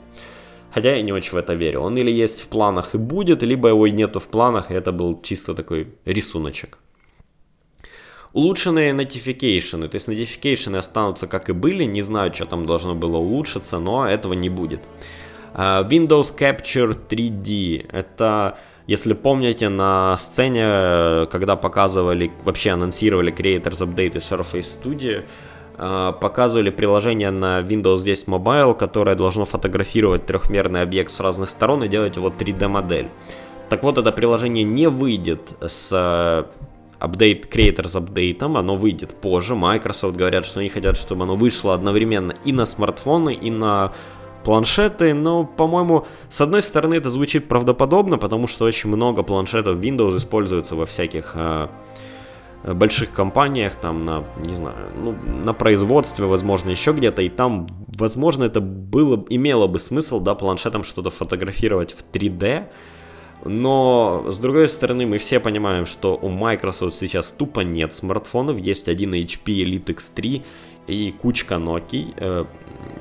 Хотя 0.70 0.94
я 0.94 1.02
не 1.02 1.12
очень 1.12 1.32
в 1.32 1.36
это 1.36 1.54
верю. 1.54 1.80
Он 1.80 1.96
или 1.96 2.12
есть 2.12 2.42
в 2.42 2.46
планах 2.46 2.94
и 2.94 2.98
будет, 2.98 3.42
либо 3.42 3.70
его 3.70 3.86
и 3.88 3.90
нету 3.90 4.20
в 4.20 4.28
планах, 4.28 4.70
и 4.70 4.74
это 4.74 4.92
был 4.92 5.20
чисто 5.20 5.54
такой 5.54 5.94
рисуночек. 6.04 6.78
Улучшенные 8.36 8.92
notification, 8.92 9.88
то 9.88 9.94
есть 9.94 10.10
notification 10.10 10.76
останутся 10.76 11.26
как 11.26 11.48
и 11.48 11.54
были, 11.54 11.84
не 11.84 12.02
знаю, 12.02 12.34
что 12.34 12.44
там 12.44 12.66
должно 12.66 12.94
было 12.94 13.16
улучшиться, 13.16 13.78
но 13.78 14.06
этого 14.06 14.34
не 14.34 14.50
будет. 14.50 14.80
А, 15.54 15.82
Windows 15.88 16.36
Capture 16.38 16.94
3D, 17.08 17.88
это, 17.90 18.58
если 18.86 19.14
помните, 19.14 19.70
на 19.70 20.18
сцене, 20.18 21.26
когда 21.30 21.56
показывали, 21.56 22.30
вообще 22.44 22.72
анонсировали 22.72 23.32
Creators 23.32 23.80
Update 23.86 24.16
и 24.16 24.18
Surface 24.18 24.82
Studio, 24.82 25.24
а, 25.78 26.12
показывали 26.12 26.68
приложение 26.68 27.30
на 27.30 27.62
Windows 27.62 28.04
10 28.04 28.28
Mobile, 28.28 28.76
которое 28.76 29.16
должно 29.16 29.46
фотографировать 29.46 30.26
трехмерный 30.26 30.82
объект 30.82 31.10
с 31.10 31.20
разных 31.20 31.48
сторон 31.48 31.84
и 31.84 31.88
делать 31.88 32.16
его 32.16 32.28
3D 32.28 32.68
модель. 32.68 33.08
Так 33.70 33.82
вот, 33.82 33.96
это 33.96 34.12
приложение 34.12 34.64
не 34.64 34.90
выйдет 34.90 35.56
с 35.66 36.46
апдейт 36.98 37.46
Creators 37.54 37.96
апдейтом, 37.96 38.56
оно 38.56 38.76
выйдет 38.76 39.20
позже. 39.20 39.54
Microsoft 39.54 40.16
говорят, 40.16 40.44
что 40.44 40.60
они 40.60 40.68
хотят, 40.68 40.96
чтобы 40.96 41.24
оно 41.24 41.36
вышло 41.36 41.74
одновременно 41.74 42.34
и 42.44 42.52
на 42.52 42.66
смартфоны, 42.66 43.34
и 43.34 43.50
на 43.50 43.92
планшеты, 44.44 45.12
но, 45.12 45.44
по-моему, 45.44 46.06
с 46.28 46.40
одной 46.40 46.62
стороны 46.62 46.94
это 46.94 47.10
звучит 47.10 47.48
правдоподобно, 47.48 48.16
потому 48.16 48.46
что 48.46 48.64
очень 48.64 48.88
много 48.88 49.24
планшетов 49.24 49.78
Windows 49.78 50.16
используются 50.16 50.76
во 50.76 50.86
всяких 50.86 51.32
э, 51.34 51.68
больших 52.64 53.12
компаниях, 53.12 53.74
там 53.74 54.04
на, 54.04 54.24
не 54.44 54.54
знаю, 54.54 54.76
ну, 55.02 55.16
на 55.44 55.52
производстве, 55.52 56.26
возможно, 56.26 56.70
еще 56.70 56.92
где-то, 56.92 57.22
и 57.22 57.28
там, 57.28 57.66
возможно, 57.98 58.44
это 58.44 58.60
было, 58.60 59.24
имело 59.28 59.66
бы 59.66 59.80
смысл, 59.80 60.20
да, 60.20 60.36
планшетом 60.36 60.84
что-то 60.84 61.10
фотографировать 61.10 61.92
в 61.92 62.04
3D, 62.12 62.66
но, 63.44 64.24
с 64.28 64.38
другой 64.40 64.68
стороны, 64.68 65.06
мы 65.06 65.18
все 65.18 65.40
понимаем, 65.40 65.86
что 65.86 66.18
у 66.20 66.28
Microsoft 66.28 66.94
сейчас 66.94 67.30
тупо 67.30 67.60
нет 67.60 67.92
смартфонов. 67.92 68.58
Есть 68.58 68.88
один 68.88 69.14
HP 69.14 69.44
Elite 69.44 69.94
X3 69.94 70.42
и 70.86 71.12
кучка 71.12 71.54
Nokia. 71.54 72.14
Э, 72.16 72.44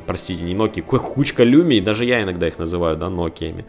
простите, 0.06 0.44
не 0.44 0.54
Nokia, 0.54 0.82
кучка 0.82 1.44
Lumia, 1.44 1.82
даже 1.82 2.06
я 2.06 2.22
иногда 2.22 2.48
их 2.48 2.58
называю, 2.60 2.98
да, 2.98 3.08
Nokia. 3.08 3.66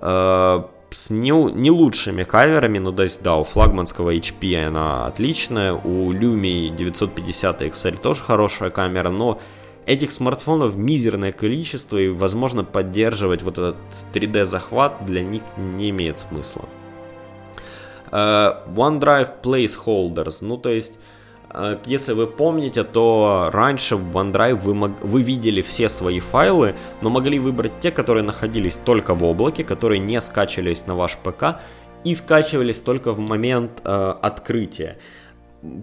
Э, 0.00 0.62
с 0.90 1.10
не, 1.10 1.30
не 1.30 1.70
лучшими 1.70 2.24
камерами, 2.24 2.78
но 2.78 2.92
то 2.92 3.02
есть, 3.02 3.22
да, 3.22 3.36
у 3.36 3.44
флагманского 3.44 4.14
HP 4.14 4.66
она 4.66 5.06
отличная, 5.06 5.72
у 5.72 6.12
Lumia 6.12 6.74
950 6.74 7.62
XL 7.62 8.00
тоже 8.00 8.22
хорошая 8.22 8.70
камера, 8.70 9.10
но 9.10 9.40
Этих 9.86 10.12
смартфонов 10.12 10.76
мизерное 10.76 11.32
количество, 11.32 11.98
и, 11.98 12.08
возможно, 12.08 12.64
поддерживать 12.64 13.42
вот 13.42 13.58
этот 13.58 13.76
3D-захват 14.14 15.04
для 15.04 15.22
них 15.22 15.42
не 15.58 15.90
имеет 15.90 16.18
смысла. 16.18 16.64
Uh, 18.10 18.56
OneDrive 18.74 19.42
Placeholders, 19.42 20.38
ну 20.40 20.56
то 20.56 20.70
есть, 20.70 20.98
uh, 21.50 21.78
если 21.84 22.12
вы 22.12 22.28
помните, 22.28 22.84
то 22.84 23.50
раньше 23.52 23.96
в 23.96 24.16
OneDrive 24.16 24.54
вы, 24.54 24.74
мог, 24.74 24.92
вы 25.02 25.20
видели 25.20 25.60
все 25.60 25.88
свои 25.88 26.20
файлы, 26.20 26.76
но 27.02 27.10
могли 27.10 27.38
выбрать 27.38 27.80
те, 27.80 27.90
которые 27.90 28.22
находились 28.22 28.76
только 28.76 29.14
в 29.14 29.24
облаке, 29.24 29.64
которые 29.64 29.98
не 29.98 30.20
скачивались 30.20 30.86
на 30.86 30.94
ваш 30.94 31.18
ПК 31.18 31.60
и 32.04 32.14
скачивались 32.14 32.80
только 32.80 33.12
в 33.12 33.18
момент 33.18 33.82
uh, 33.84 34.12
открытия 34.22 34.96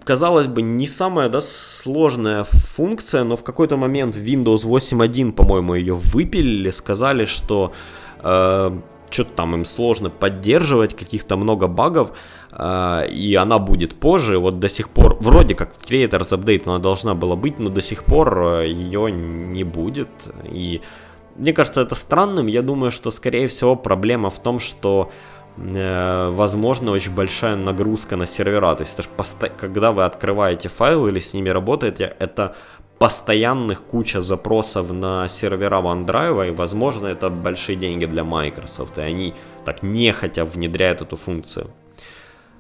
казалось 0.04 0.48
бы, 0.48 0.62
не 0.62 0.88
самая 0.88 1.30
да, 1.30 1.42
сложная 1.42 2.46
функция, 2.76 3.24
но 3.24 3.36
в 3.36 3.44
какой-то 3.44 3.78
момент 3.78 4.16
Windows 4.16 4.64
8.1, 4.66 5.32
по-моему, 5.32 5.76
ее 5.76 5.94
выпилили, 5.94 6.72
сказали, 6.72 7.26
что 7.26 7.72
э, 8.24 8.80
что-то 9.10 9.30
там 9.36 9.56
им 9.56 9.66
сложно 9.66 10.10
поддерживать, 10.10 10.96
каких-то 10.96 11.38
много 11.38 11.68
багов, 11.68 12.12
э, 12.52 13.08
и 13.10 13.36
она 13.36 13.60
будет 13.60 13.96
позже. 14.00 14.38
Вот 14.38 14.60
до 14.60 14.70
сих 14.70 14.90
пор, 14.90 15.18
вроде 15.22 15.54
как 15.56 15.74
Creators 15.90 16.38
Update 16.38 16.64
она 16.66 16.80
должна 16.80 17.14
была 17.14 17.36
быть, 17.36 17.60
но 17.60 17.70
до 17.70 17.82
сих 17.82 18.04
пор 18.04 18.40
э, 18.40 18.68
ее 18.70 19.12
не 19.12 19.64
будет. 19.64 20.10
И 20.46 20.82
мне 21.36 21.54
кажется 21.54 21.82
это 21.82 21.96
странным. 21.96 22.48
Я 22.48 22.62
думаю, 22.62 22.92
что, 22.92 23.12
скорее 23.12 23.48
всего, 23.48 23.76
проблема 23.76 24.30
в 24.30 24.40
том, 24.40 24.60
что 24.60 25.12
возможно, 25.62 26.92
очень 26.92 27.14
большая 27.14 27.56
нагрузка 27.56 28.16
на 28.16 28.26
сервера. 28.26 28.76
То 28.76 28.82
есть, 28.82 28.98
это 28.98 29.08
посто... 29.16 29.50
когда 29.50 29.92
вы 29.92 30.06
открываете 30.06 30.70
файлы 30.70 31.10
или 31.10 31.20
с 31.20 31.34
ними 31.34 31.50
работаете, 31.50 32.16
это 32.20 32.56
постоянных 33.00 33.82
куча 33.82 34.22
запросов 34.22 34.92
на 34.92 35.28
сервера 35.28 35.82
OneDrive, 35.82 36.50
и, 36.50 36.52
возможно, 36.52 37.08
это 37.08 37.30
большие 37.30 37.76
деньги 37.76 38.06
для 38.06 38.24
Microsoft, 38.24 39.00
и 39.00 39.02
они 39.02 39.34
так 39.66 39.82
нехотя 39.82 40.46
внедряют 40.46 41.02
эту 41.02 41.16
функцию. 41.16 41.68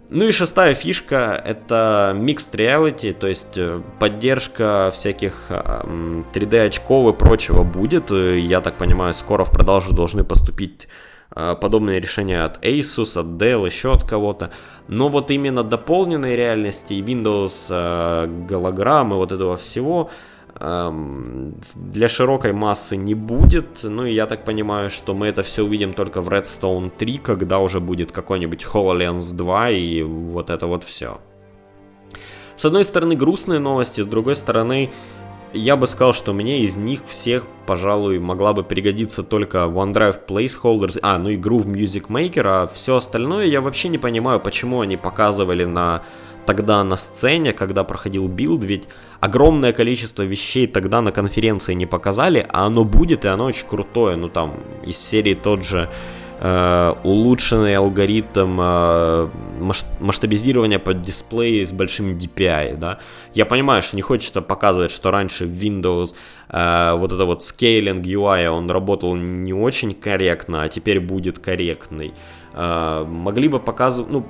Ну 0.09 0.25
и 0.25 0.31
шестая 0.31 0.73
фишка 0.73 1.41
это 1.45 2.13
Mixed 2.17 2.55
Reality, 2.55 3.13
то 3.13 3.27
есть 3.27 3.55
э, 3.55 3.81
поддержка 3.99 4.91
всяких 4.93 5.45
3D 5.49 6.65
очков 6.65 7.13
и 7.13 7.17
прочего 7.17 7.63
будет. 7.63 8.11
Я 8.11 8.61
так 8.61 8.77
понимаю, 8.77 9.13
скоро 9.13 9.45
в 9.45 9.51
продажу 9.51 9.93
должны 9.93 10.23
поступить 10.23 10.87
Э, 10.87 11.10
подобные 11.55 11.99
решения 11.99 12.43
от 12.43 12.63
Asus, 12.63 13.19
от 13.19 13.27
Dell, 13.41 13.65
еще 13.65 13.93
от 13.93 14.03
кого-то. 14.03 14.51
Но 14.87 15.09
вот 15.09 15.31
именно 15.31 15.63
дополненной 15.63 16.35
реальности 16.35 16.93
Windows 16.93 17.67
э, 17.69 18.27
голограммы, 18.49 19.15
вот 19.15 19.31
этого 19.31 19.55
всего 19.55 20.09
эм, 20.59 21.55
для 21.75 22.09
широкой 22.09 22.51
массы 22.51 22.97
не 22.97 23.15
будет. 23.15 23.83
Ну 23.83 24.05
и 24.05 24.13
я 24.13 24.25
так 24.25 24.43
понимаю, 24.43 24.89
что 24.89 25.13
мы 25.13 25.27
это 25.27 25.43
все 25.43 25.63
увидим 25.63 25.93
только 25.93 26.21
в 26.21 26.29
Redstone 26.29 26.91
3, 26.97 27.17
когда 27.17 27.59
уже 27.59 27.79
будет 27.79 28.11
какой-нибудь 28.11 28.65
HoloLens 28.65 29.35
2 29.35 29.69
и 29.69 30.03
вот 30.03 30.49
это 30.49 30.67
вот 30.67 30.83
все. 30.83 31.19
С 32.55 32.65
одной 32.65 32.83
стороны 32.83 33.15
грустные 33.15 33.59
новости, 33.59 34.01
с 34.01 34.05
другой 34.05 34.35
стороны 34.35 34.91
я 35.53 35.75
бы 35.75 35.87
сказал, 35.87 36.13
что 36.13 36.33
мне 36.33 36.61
из 36.61 36.77
них 36.77 37.01
всех, 37.05 37.45
пожалуй, 37.65 38.19
могла 38.19 38.53
бы 38.53 38.63
пригодиться 38.63 39.23
только 39.23 39.59
OneDrive 39.59 40.25
Placeholders, 40.27 40.99
а, 41.01 41.17
ну 41.17 41.29
и 41.29 41.37
Groove 41.37 41.65
Music 41.65 42.07
Maker, 42.07 42.43
а 42.45 42.67
все 42.67 42.95
остальное 42.95 43.45
я 43.45 43.61
вообще 43.61 43.89
не 43.89 43.97
понимаю, 43.97 44.39
почему 44.39 44.81
они 44.81 44.97
показывали 44.97 45.65
на 45.65 46.03
тогда 46.45 46.83
на 46.83 46.97
сцене, 46.97 47.53
когда 47.53 47.83
проходил 47.83 48.27
Build, 48.27 48.63
ведь 48.63 48.87
огромное 49.19 49.73
количество 49.73 50.23
вещей 50.23 50.67
тогда 50.67 51.01
на 51.01 51.11
конференции 51.11 51.73
не 51.73 51.85
показали, 51.85 52.45
а 52.49 52.65
оно 52.65 52.83
будет, 52.83 53.25
и 53.25 53.27
оно 53.27 53.45
очень 53.45 53.67
крутое, 53.67 54.15
ну 54.15 54.27
там 54.27 54.55
из 54.83 54.97
серии 54.97 55.35
тот 55.35 55.63
же 55.63 55.89
улучшенный 56.43 57.75
алгоритм 57.75 58.59
э, 58.59 59.29
масштабизирования 59.99 60.79
под 60.79 61.01
дисплей 61.01 61.63
с 61.63 61.71
большим 61.71 62.17
DPI, 62.17 62.77
да. 62.77 62.99
Я 63.35 63.45
понимаю, 63.45 63.81
что 63.83 63.95
не 63.95 64.01
хочется 64.01 64.41
показывать, 64.41 64.91
что 64.91 65.11
раньше 65.11 65.45
в 65.45 65.51
Windows 65.51 66.15
э, 66.49 66.95
вот 66.97 67.11
это 67.11 67.25
вот 67.25 67.43
скейлинг 67.43 68.05
UI, 68.05 68.47
он 68.47 68.71
работал 68.71 69.15
не 69.15 69.53
очень 69.53 69.93
корректно, 69.93 70.63
а 70.63 70.69
теперь 70.69 70.99
будет 70.99 71.37
корректный. 71.39 72.13
Могли 72.53 73.47
бы 73.47 73.61
показывать, 73.61 74.11
ну, 74.11 74.25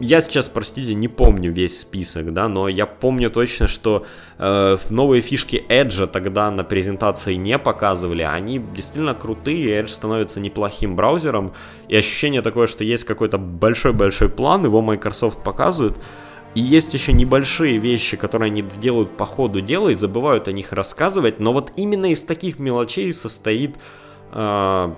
я 0.00 0.20
сейчас, 0.20 0.48
простите, 0.48 0.94
не 0.94 1.08
помню 1.08 1.50
весь 1.50 1.80
список, 1.80 2.32
да, 2.32 2.48
но 2.48 2.68
я 2.68 2.86
помню 2.86 3.30
точно, 3.30 3.66
что 3.66 4.04
э, 4.38 4.76
новые 4.90 5.22
фишки 5.22 5.64
Edge 5.68 6.06
тогда 6.06 6.50
на 6.50 6.64
презентации 6.64 7.34
не 7.34 7.58
показывали, 7.58 8.22
они 8.22 8.58
действительно 8.58 9.14
крутые, 9.14 9.80
Edge 9.80 9.88
становится 9.88 10.40
неплохим 10.40 10.96
браузером, 10.96 11.54
и 11.88 11.96
ощущение 11.96 12.42
такое, 12.42 12.66
что 12.66 12.84
есть 12.84 13.04
какой-то 13.04 13.38
большой-большой 13.38 14.28
план, 14.28 14.64
его 14.64 14.82
Microsoft 14.82 15.42
показывают, 15.42 15.96
и 16.54 16.60
есть 16.60 16.92
еще 16.94 17.12
небольшие 17.12 17.78
вещи, 17.78 18.16
которые 18.16 18.46
они 18.46 18.62
делают 18.62 19.16
по 19.16 19.24
ходу 19.24 19.60
дела 19.60 19.88
и 19.88 19.94
забывают 19.94 20.48
о 20.48 20.52
них 20.52 20.72
рассказывать, 20.72 21.40
но 21.40 21.52
вот 21.52 21.72
именно 21.76 22.10
из 22.10 22.22
таких 22.22 22.58
мелочей 22.58 23.12
состоит 23.12 23.76
э, 24.32 24.94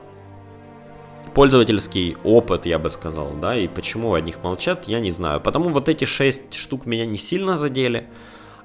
пользовательский 1.39 2.17
опыт, 2.25 2.67
я 2.67 2.81
бы 2.81 2.91
сказал, 2.91 3.31
да, 3.41 3.57
и 3.57 3.69
почему 3.69 4.15
о 4.15 4.21
них 4.21 4.43
молчат, 4.43 4.89
я 4.89 4.99
не 4.99 5.13
знаю. 5.13 5.41
Потому 5.41 5.69
вот 5.69 5.89
эти 5.89 6.05
шесть 6.05 6.53
штук 6.53 6.85
меня 6.85 7.07
не 7.07 7.17
сильно 7.17 7.57
задели. 7.57 8.09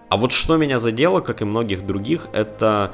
А 0.10 0.18
вот 0.18 0.32
что 0.32 0.58
меня 0.58 0.80
задело, 0.80 1.20
как 1.20 1.44
и 1.44 1.46
многих 1.46 1.86
других, 1.86 2.30
это 2.34 2.92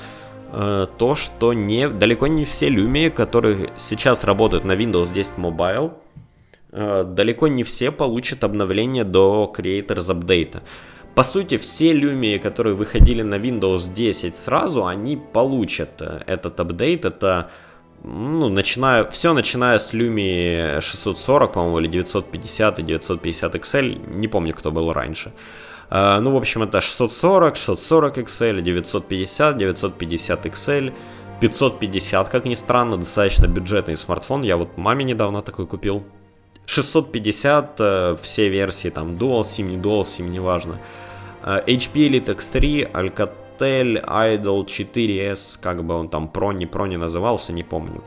э, 0.52 0.88
то, 0.98 1.16
что 1.16 1.54
не, 1.54 1.88
далеко 1.88 2.28
не 2.28 2.44
все 2.44 2.68
Lumia, 2.68 3.10
которые 3.10 3.72
сейчас 3.78 4.26
работают 4.26 4.66
на 4.66 4.74
Windows 4.74 5.14
10 5.14 5.38
Mobile, 5.38 5.94
э, 6.74 7.06
далеко 7.06 7.48
не 7.48 7.64
все 7.64 7.92
получат 7.92 8.44
обновление 8.44 9.06
до 9.06 9.50
Creators 9.58 10.10
Update. 10.14 10.62
По 11.16 11.24
сути, 11.24 11.56
все 11.56 11.94
Lumia, 11.94 12.38
которые 12.38 12.76
выходили 12.76 13.22
на 13.22 13.36
Windows 13.36 13.94
10 13.94 14.36
сразу, 14.36 14.86
они 14.86 15.16
получат 15.16 16.02
э, 16.02 16.22
этот 16.28 16.60
апдейт. 16.60 17.06
Это 17.06 17.50
ну, 18.04 18.50
начиная, 18.50 19.04
все 19.06 19.34
начиная 19.34 19.78
с 19.78 19.94
Lumi 19.94 20.80
640, 20.80 21.54
по-моему, 21.54 21.80
или 21.80 21.88
950 21.88 22.80
и 22.80 22.84
950 22.84 23.56
XL, 23.56 24.16
не 24.16 24.28
помню, 24.28 24.54
кто 24.54 24.72
был 24.72 24.94
раньше. 24.94 25.32
Uh, 25.90 26.20
ну, 26.20 26.32
в 26.32 26.36
общем, 26.36 26.64
это 26.64 26.82
640, 26.82 27.56
640 27.56 28.18
XL, 28.20 28.62
950, 28.62 29.58
950 29.58 30.46
XL, 30.46 30.94
550, 31.42 32.30
как 32.30 32.46
ни 32.46 32.54
странно, 32.54 32.98
достаточно 32.98 33.48
бюджетный 33.48 33.96
смартфон. 33.96 34.44
Я 34.44 34.56
вот 34.56 34.78
маме 34.78 35.04
недавно 35.04 35.42
такой 35.42 35.66
купил. 35.66 36.04
650, 36.66 37.80
uh, 37.80 38.20
все 38.22 38.50
версии, 38.50 38.90
там, 38.90 39.14
Dual 39.14 39.42
SIM, 39.42 39.64
не 39.64 39.78
Dual 39.78 40.04
SIM, 40.04 40.30
неважно. 40.30 40.80
Uh, 41.44 41.66
HP 41.66 42.08
Elite 42.08 42.36
X3, 42.36 42.92
Alcatel 42.92 43.49
Alcatel 43.60 44.04
Idol 44.06 44.66
4S, 44.66 45.60
как 45.62 45.84
бы 45.84 45.96
он 45.96 46.10
там 46.10 46.28
про 46.28 46.52
не 46.52 46.66
про 46.66 46.88
не 46.88 46.98
назывался, 46.98 47.54
не 47.54 47.64
помню. 47.64 48.04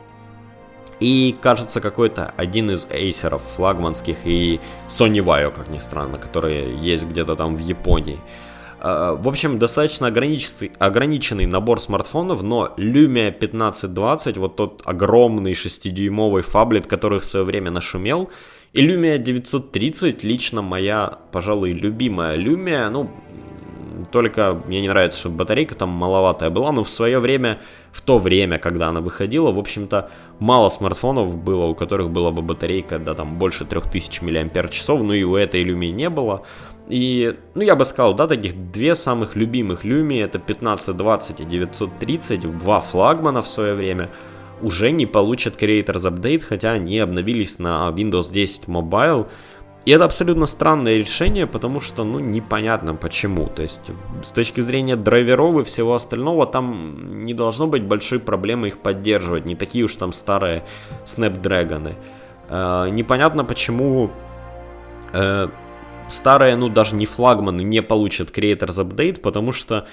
И, 0.99 1.35
кажется, 1.41 1.81
какой-то 1.81 2.33
один 2.37 2.71
из 2.71 2.87
эйсеров 2.89 3.41
флагманских 3.41 4.25
и 4.25 4.59
Sony 4.87 5.23
Vaio, 5.23 5.51
как 5.51 5.67
ни 5.69 5.79
странно, 5.79 6.17
которые 6.17 6.77
есть 6.77 7.05
где-то 7.05 7.35
там 7.35 7.57
в 7.57 7.59
Японии. 7.59 8.19
А, 8.79 9.15
в 9.15 9.27
общем, 9.27 9.59
достаточно 9.59 10.07
ограниченный, 10.07 10.71
ограниченный 10.79 11.45
набор 11.45 11.81
смартфонов, 11.81 12.41
но 12.41 12.73
Lumia 12.77 13.29
1520, 13.29 14.37
вот 14.37 14.55
тот 14.55 14.81
огромный 14.85 15.53
6-дюймовый 15.53 16.41
фаблет, 16.41 16.87
который 16.87 17.19
в 17.19 17.25
свое 17.25 17.43
время 17.45 17.71
нашумел, 17.71 18.29
и 18.71 18.87
Lumia 18.87 19.17
930 19.17 20.23
лично 20.23 20.61
моя, 20.61 21.19
пожалуй, 21.31 21.73
любимая 21.73 22.37
Lumia, 22.37 22.89
ну, 22.89 23.09
только 24.13 24.61
мне 24.67 24.79
не 24.79 24.89
нравится, 24.89 25.17
что 25.17 25.29
батарейка 25.29 25.73
там 25.73 25.89
маловатая 25.89 26.51
была, 26.51 26.71
но 26.71 26.83
в 26.83 26.89
свое 26.89 27.17
время, 27.17 27.59
в 27.91 28.01
то 28.01 28.19
время, 28.19 28.59
когда 28.59 28.89
она 28.89 29.01
выходила, 29.01 29.51
в 29.51 29.57
общем-то, 29.57 30.11
мало 30.39 30.69
смартфонов 30.69 31.35
было, 31.35 31.65
у 31.65 31.73
которых 31.73 32.11
была 32.11 32.29
бы 32.29 32.43
батарейка, 32.43 32.99
да, 32.99 33.15
там, 33.15 33.39
больше 33.39 33.65
3000 33.65 34.21
мАч, 34.23 34.87
ну 34.87 35.13
и 35.13 35.23
у 35.23 35.35
этой 35.35 35.63
Lumia 35.63 35.91
не 35.91 36.09
было. 36.09 36.43
И, 36.89 37.35
ну, 37.55 37.63
я 37.63 37.75
бы 37.75 37.85
сказал, 37.85 38.13
да, 38.13 38.27
таких 38.27 38.71
две 38.71 38.93
самых 38.93 39.35
любимых 39.35 39.83
Lumia, 39.83 40.25
это 40.25 40.37
1520 40.37 41.39
и 41.39 41.45
930, 41.45 42.59
два 42.59 42.81
флагмана 42.81 43.41
в 43.41 43.49
свое 43.49 43.73
время, 43.73 44.09
уже 44.61 44.91
не 44.91 45.07
получат 45.07 45.59
Creators 45.59 46.05
Update, 46.07 46.43
хотя 46.47 46.73
они 46.73 46.99
обновились 46.99 47.57
на 47.57 47.89
Windows 47.89 48.31
10 48.31 48.65
Mobile, 48.65 49.25
и 49.85 49.91
это 49.91 50.05
абсолютно 50.05 50.45
странное 50.45 50.97
решение, 50.97 51.45
потому 51.45 51.81
что, 51.81 52.05
ну, 52.05 52.19
непонятно 52.19 52.95
почему. 52.95 53.47
То 53.47 53.63
есть, 53.63 53.81
с 54.23 54.31
точки 54.31 54.61
зрения 54.61 54.95
драйверов 54.95 55.59
и 55.59 55.63
всего 55.63 55.93
остального, 55.93 56.45
там 56.45 57.23
не 57.23 57.33
должно 57.33 57.67
быть 57.67 57.83
большой 57.83 58.19
проблемы 58.19 58.67
их 58.67 58.77
поддерживать. 58.77 59.45
Не 59.45 59.55
такие 59.55 59.83
уж 59.83 59.95
там 59.95 60.13
старые 60.13 60.63
Snapdragon. 61.03 61.95
Э, 62.47 62.87
непонятно 62.91 63.43
почему 63.43 64.09
э, 65.11 65.49
старые, 66.07 66.55
ну, 66.55 66.69
даже 66.69 66.95
не 66.95 67.05
флагманы 67.05 67.61
не 67.61 67.81
получат 67.81 68.29
Creators 68.29 68.81
Update, 68.87 69.19
потому 69.19 69.51
что 69.51 69.85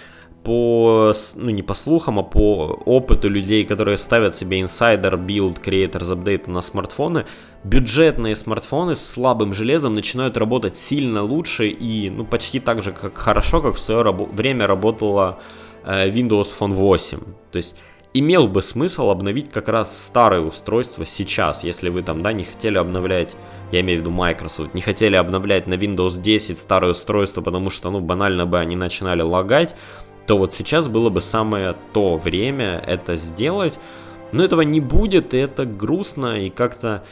по, 0.42 1.12
ну 1.36 1.50
не 1.50 1.62
по 1.62 1.74
слухам, 1.74 2.18
а 2.18 2.22
по 2.22 2.80
опыту 2.84 3.28
людей, 3.28 3.64
которые 3.64 3.96
ставят 3.96 4.34
себе 4.34 4.60
Insider 4.60 5.16
Build, 5.16 5.58
Creators 5.58 6.14
Update 6.14 6.50
на 6.50 6.60
смартфоны, 6.60 7.26
бюджетные 7.64 8.34
смартфоны 8.36 8.96
с 8.96 9.06
слабым 9.06 9.52
железом 9.52 9.94
начинают 9.94 10.36
работать 10.36 10.76
сильно 10.76 11.22
лучше 11.22 11.68
и 11.68 12.10
ну 12.10 12.24
почти 12.24 12.60
так 12.60 12.82
же, 12.82 12.92
как 12.92 13.16
хорошо, 13.18 13.60
как 13.60 13.74
в 13.74 13.78
свое 13.78 14.02
рабо- 14.02 14.34
время 14.34 14.66
работала 14.66 15.38
э, 15.84 16.08
Windows 16.08 16.54
Phone 16.58 16.72
8. 16.72 17.18
То 17.50 17.56
есть 17.56 17.76
имел 18.14 18.48
бы 18.48 18.62
смысл 18.62 19.10
обновить 19.10 19.50
как 19.50 19.68
раз 19.68 20.06
старые 20.06 20.42
устройства 20.42 21.06
сейчас, 21.06 21.64
если 21.64 21.90
вы 21.90 22.02
там, 22.02 22.22
да, 22.22 22.32
не 22.32 22.44
хотели 22.44 22.78
обновлять, 22.78 23.36
я 23.72 23.80
имею 23.80 23.98
в 23.98 24.02
виду 24.02 24.10
Microsoft, 24.10 24.74
не 24.74 24.80
хотели 24.80 25.16
обновлять 25.16 25.66
на 25.66 25.74
Windows 25.74 26.20
10 26.20 26.58
старое 26.58 26.92
устройство, 26.92 27.40
потому 27.40 27.70
что, 27.70 27.90
ну, 27.90 28.00
банально 28.00 28.46
бы 28.46 28.58
они 28.58 28.74
начинали 28.74 29.22
лагать, 29.22 29.76
то 30.26 30.38
вот 30.38 30.52
сейчас 30.52 30.88
было 30.88 31.10
бы 31.10 31.20
самое 31.20 31.74
то 31.92 32.16
время 32.16 32.82
это 32.86 33.16
сделать. 33.16 33.78
Но 34.32 34.44
этого 34.44 34.62
не 34.62 34.80
будет, 34.80 35.34
и 35.34 35.38
это 35.38 35.66
грустно, 35.66 36.40
и 36.40 36.50
как-то 36.50 37.02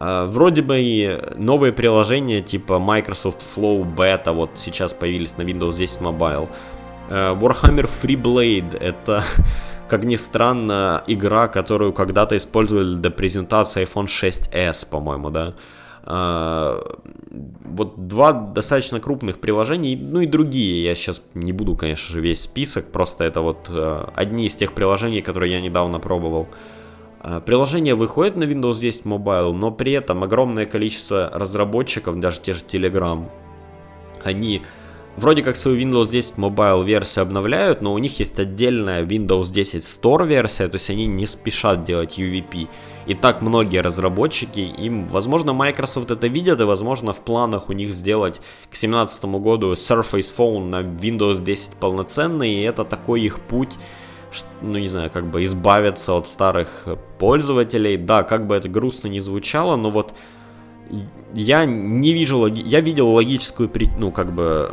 э, 0.00 0.24
вроде 0.26 0.62
бы 0.62 0.80
и 0.80 1.18
новые 1.36 1.72
приложения 1.72 2.40
типа 2.40 2.78
Microsoft 2.78 3.42
Flow 3.42 3.84
Beta 3.94 4.32
вот 4.32 4.52
сейчас 4.54 4.94
появились 4.94 5.36
на 5.36 5.42
Windows 5.42 5.76
10 5.76 6.00
Mobile. 6.00 6.48
Э, 7.10 7.34
Warhammer 7.34 7.90
Freeblade 8.02 8.78
это, 8.78 9.22
как 9.88 10.04
ни 10.04 10.16
странно, 10.16 11.04
игра, 11.06 11.48
которую 11.48 11.92
когда-то 11.92 12.36
использовали 12.36 12.94
для 12.96 13.10
презентации 13.10 13.84
iPhone 13.84 14.06
6s, 14.06 14.88
по-моему, 14.88 15.30
да. 15.30 15.48
А, 15.48 15.54
вот 16.04 18.08
два 18.08 18.32
достаточно 18.32 19.00
крупных 19.00 19.38
приложений, 19.38 19.96
ну 19.96 20.20
и 20.20 20.26
другие, 20.26 20.84
я 20.84 20.94
сейчас 20.94 21.22
не 21.34 21.52
буду, 21.52 21.76
конечно 21.76 22.12
же, 22.12 22.20
весь 22.20 22.42
список, 22.42 22.90
просто 22.90 23.24
это 23.24 23.40
вот 23.40 23.68
э, 23.68 24.04
одни 24.14 24.46
из 24.46 24.56
тех 24.56 24.72
приложений, 24.72 25.22
которые 25.22 25.52
я 25.52 25.60
недавно 25.60 26.00
пробовал. 26.00 26.48
А, 27.20 27.40
приложение 27.40 27.94
выходит 27.94 28.36
на 28.36 28.44
Windows 28.44 28.80
10 28.80 29.06
Mobile, 29.06 29.52
но 29.52 29.70
при 29.70 29.92
этом 29.92 30.24
огромное 30.24 30.66
количество 30.66 31.30
разработчиков, 31.32 32.18
даже 32.18 32.40
те 32.40 32.52
же 32.52 32.62
Telegram, 32.62 33.28
они 34.24 34.62
вроде 35.16 35.42
как 35.42 35.56
свою 35.56 35.78
Windows 35.78 36.10
10 36.10 36.34
Mobile 36.36 36.84
версию 36.84 37.22
обновляют, 37.22 37.82
но 37.82 37.92
у 37.92 37.98
них 37.98 38.18
есть 38.18 38.38
отдельная 38.38 39.04
Windows 39.04 39.52
10 39.52 39.82
Store 39.82 40.26
версия, 40.26 40.68
то 40.68 40.76
есть 40.76 40.90
они 40.90 41.06
не 41.06 41.26
спешат 41.26 41.84
делать 41.84 42.18
UVP. 42.18 42.68
И 43.06 43.14
так 43.14 43.42
многие 43.42 43.82
разработчики, 43.82 44.60
им, 44.60 45.08
возможно, 45.08 45.52
Microsoft 45.52 46.10
это 46.10 46.28
видят, 46.28 46.60
и, 46.60 46.64
возможно, 46.64 47.12
в 47.12 47.20
планах 47.20 47.68
у 47.68 47.72
них 47.72 47.92
сделать 47.92 48.36
к 48.64 48.74
2017 48.74 49.24
году 49.24 49.72
Surface 49.72 50.32
Phone 50.36 50.66
на 50.66 50.82
Windows 50.82 51.42
10 51.42 51.74
полноценный, 51.74 52.54
и 52.54 52.62
это 52.62 52.84
такой 52.84 53.22
их 53.22 53.40
путь, 53.40 53.74
ну, 54.60 54.78
не 54.78 54.88
знаю, 54.88 55.10
как 55.10 55.26
бы 55.26 55.42
избавиться 55.42 56.14
от 56.14 56.28
старых 56.28 56.86
пользователей. 57.18 57.96
Да, 57.96 58.22
как 58.22 58.46
бы 58.46 58.54
это 58.54 58.68
грустно 58.68 59.08
не 59.08 59.20
звучало, 59.20 59.76
но 59.76 59.90
вот 59.90 60.14
я 61.34 61.64
не 61.64 62.12
вижу, 62.12 62.46
я 62.46 62.80
видел 62.80 63.08
логическую, 63.08 63.70
ну, 63.98 64.10
как 64.10 64.32
бы, 64.32 64.70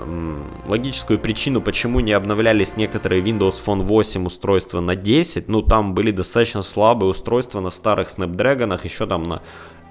логическую 0.68 1.20
причину, 1.20 1.62
почему 1.62 2.02
не 2.02 2.12
обновлялись 2.12 2.76
некоторые 2.76 3.22
Windows 3.22 3.62
Phone 3.66 3.84
8 3.84 4.26
устройства 4.26 4.82
на 4.82 4.96
10, 4.96 5.48
ну, 5.48 5.62
там 5.62 5.94
были 5.94 6.12
достаточно 6.12 6.62
слабые 6.62 7.10
устройства 7.10 7.62
на 7.62 7.72
старых 7.72 8.10
Snapdragon, 8.10 8.80
еще 8.84 9.06
там 9.06 9.24
на 9.24 9.42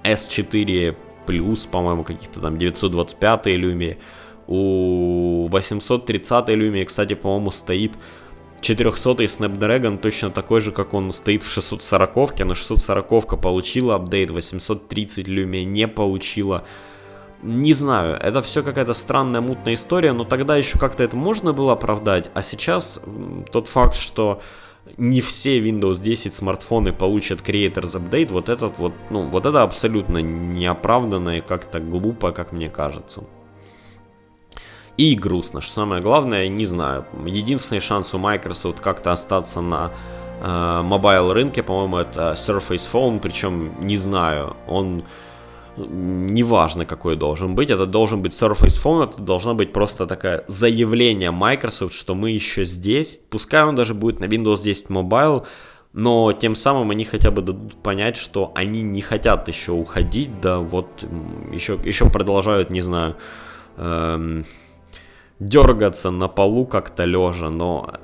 S4 0.03 0.95
Plus, 1.25 1.69
по-моему, 1.69 2.03
каких-то 2.03 2.39
там 2.39 2.57
925 2.57 3.47
Lumia, 3.47 3.97
у 4.47 5.47
830 5.49 6.49
Lumia, 6.49 6.85
кстати, 6.85 7.15
по-моему, 7.15 7.51
стоит 7.51 7.93
400 8.61 9.23
Snapdragon 9.25 9.97
точно 9.97 10.29
такой 10.29 10.61
же, 10.61 10.71
как 10.71 10.93
он 10.93 11.13
стоит 11.13 11.43
в 11.43 11.51
640, 11.51 12.39
но 12.45 12.53
640 12.53 13.41
получила 13.41 13.95
апдейт, 13.95 14.31
830 14.31 15.27
Lumia 15.27 15.63
не 15.63 15.87
получила. 15.87 16.63
Не 17.41 17.73
знаю, 17.73 18.17
это 18.21 18.41
все 18.41 18.63
какая-то 18.63 18.93
странная 18.93 19.39
мутная 19.39 19.75
история, 19.75 20.11
но 20.11 20.25
тогда 20.25 20.57
еще 20.57 20.77
как-то 20.77 21.03
это 21.03 21.15
можно 21.15 21.53
было 21.53 21.73
оправдать, 21.73 22.29
а 22.33 22.41
сейчас 22.41 23.01
тот 23.51 23.67
факт, 23.69 23.95
что 23.95 24.41
не 24.97 25.21
все 25.21 25.59
Windows 25.59 26.01
10 26.01 26.33
смартфоны 26.33 26.91
получат 26.91 27.41
Creators 27.41 27.95
Update, 27.95 28.31
вот 28.33 28.49
этот 28.49 28.77
вот, 28.77 28.93
ну, 29.09 29.29
вот 29.29 29.45
это 29.45 29.63
абсолютно 29.63 30.17
неоправданно 30.17 31.37
и 31.37 31.39
как-то 31.39 31.79
глупо, 31.79 32.31
как 32.31 32.51
мне 32.51 32.69
кажется. 32.69 33.23
И 34.99 35.15
грустно, 35.15 35.61
что 35.61 35.75
самое 35.75 36.01
главное, 36.01 36.49
не 36.49 36.65
знаю. 36.65 37.05
Единственный 37.25 37.79
шанс 37.79 38.13
у 38.13 38.17
Microsoft 38.17 38.81
как-то 38.81 39.13
остаться 39.13 39.61
на 39.61 39.93
э, 40.41 40.81
mobile 40.83 41.31
рынке, 41.31 41.63
по-моему, 41.63 41.99
это 41.99 42.33
Surface 42.33 42.85
Phone, 42.91 43.21
причем 43.21 43.71
не 43.79 43.95
знаю, 43.95 44.57
он 44.67 45.05
неважно 45.77 46.85
какой 46.85 47.15
должен 47.15 47.55
быть, 47.55 47.69
это 47.69 47.85
должен 47.85 48.21
быть 48.21 48.33
Surface 48.33 48.77
Phone, 48.83 49.05
это 49.05 49.21
должно 49.21 49.55
быть 49.55 49.71
просто 49.71 50.05
такое 50.05 50.43
заявление 50.47 51.31
Microsoft, 51.31 51.93
что 51.93 52.13
мы 52.13 52.31
еще 52.31 52.65
здесь, 52.65 53.17
пускай 53.29 53.63
он 53.63 53.75
даже 53.75 53.93
будет 53.93 54.19
на 54.19 54.25
Windows 54.25 54.63
10 54.63 54.89
Mobile, 54.89 55.45
но 55.93 56.33
тем 56.33 56.55
самым 56.55 56.91
они 56.91 57.05
хотя 57.05 57.31
бы 57.31 57.41
дадут 57.41 57.81
понять, 57.81 58.17
что 58.17 58.51
они 58.53 58.81
не 58.81 58.99
хотят 58.99 59.47
еще 59.47 59.71
уходить, 59.71 60.41
да, 60.41 60.59
вот 60.59 61.05
еще, 61.53 61.79
еще 61.85 62.09
продолжают, 62.09 62.69
не 62.69 62.81
знаю, 62.81 63.15
эм, 63.77 64.43
дергаться 65.39 66.11
на 66.11 66.27
полу 66.27 66.65
как-то 66.65 67.05
лежа, 67.05 67.49
но 67.49 67.99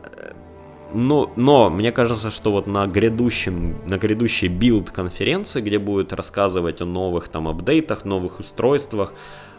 но, 0.94 1.30
но 1.36 1.70
мне 1.70 1.92
кажется, 1.92 2.32
что 2.32 2.52
вот 2.52 2.68
на 2.68 2.88
грядущем, 2.88 3.76
на 3.86 3.98
грядущей 3.98 4.48
Build 4.48 4.92
конференции, 4.92 5.60
где 5.60 5.78
будет 5.78 6.14
рассказывать 6.14 6.80
о 6.80 6.86
новых 6.86 7.28
там 7.28 7.50
апдейтах, 7.50 8.06
новых 8.06 8.40
устройствах, 8.40 9.14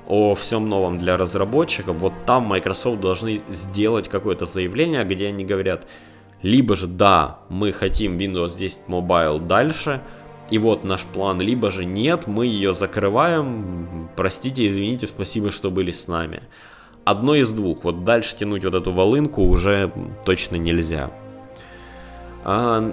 о 0.09 0.35
всем 0.35 0.69
новом 0.69 0.97
для 0.97 1.19
разработчиков, 1.19 1.97
вот 1.97 2.15
там 2.25 2.45
Microsoft 2.45 3.01
должны 3.01 3.43
сделать 3.51 4.09
какое-то 4.09 4.47
заявление, 4.47 5.05
где 5.05 5.27
они 5.27 5.45
говорят, 5.45 5.87
либо 6.41 6.75
же 6.75 6.87
да, 6.87 7.41
мы 7.51 7.73
хотим 7.73 8.17
Windows 8.17 8.57
10 8.57 8.83
Mobile 8.89 9.47
дальше, 9.47 10.01
и 10.49 10.57
вот 10.57 10.85
наш 10.85 11.05
план, 11.05 11.41
либо 11.41 11.71
же 11.71 11.85
нет, 11.85 12.27
мы 12.27 12.47
ее 12.47 12.73
закрываем, 12.73 14.09
простите, 14.17 14.67
извините, 14.67 15.07
спасибо, 15.07 15.51
что 15.51 15.71
были 15.71 15.91
с 15.91 16.09
нами. 16.09 16.43
Одно 17.07 17.37
из 17.37 17.53
двух, 17.53 17.85
вот 17.85 18.03
дальше 18.03 18.35
тянуть 18.37 18.65
вот 18.65 18.75
эту 18.75 18.91
волынку 18.91 19.45
уже 19.45 19.93
точно 20.25 20.57
нельзя. 20.57 21.13
А, 22.43 22.93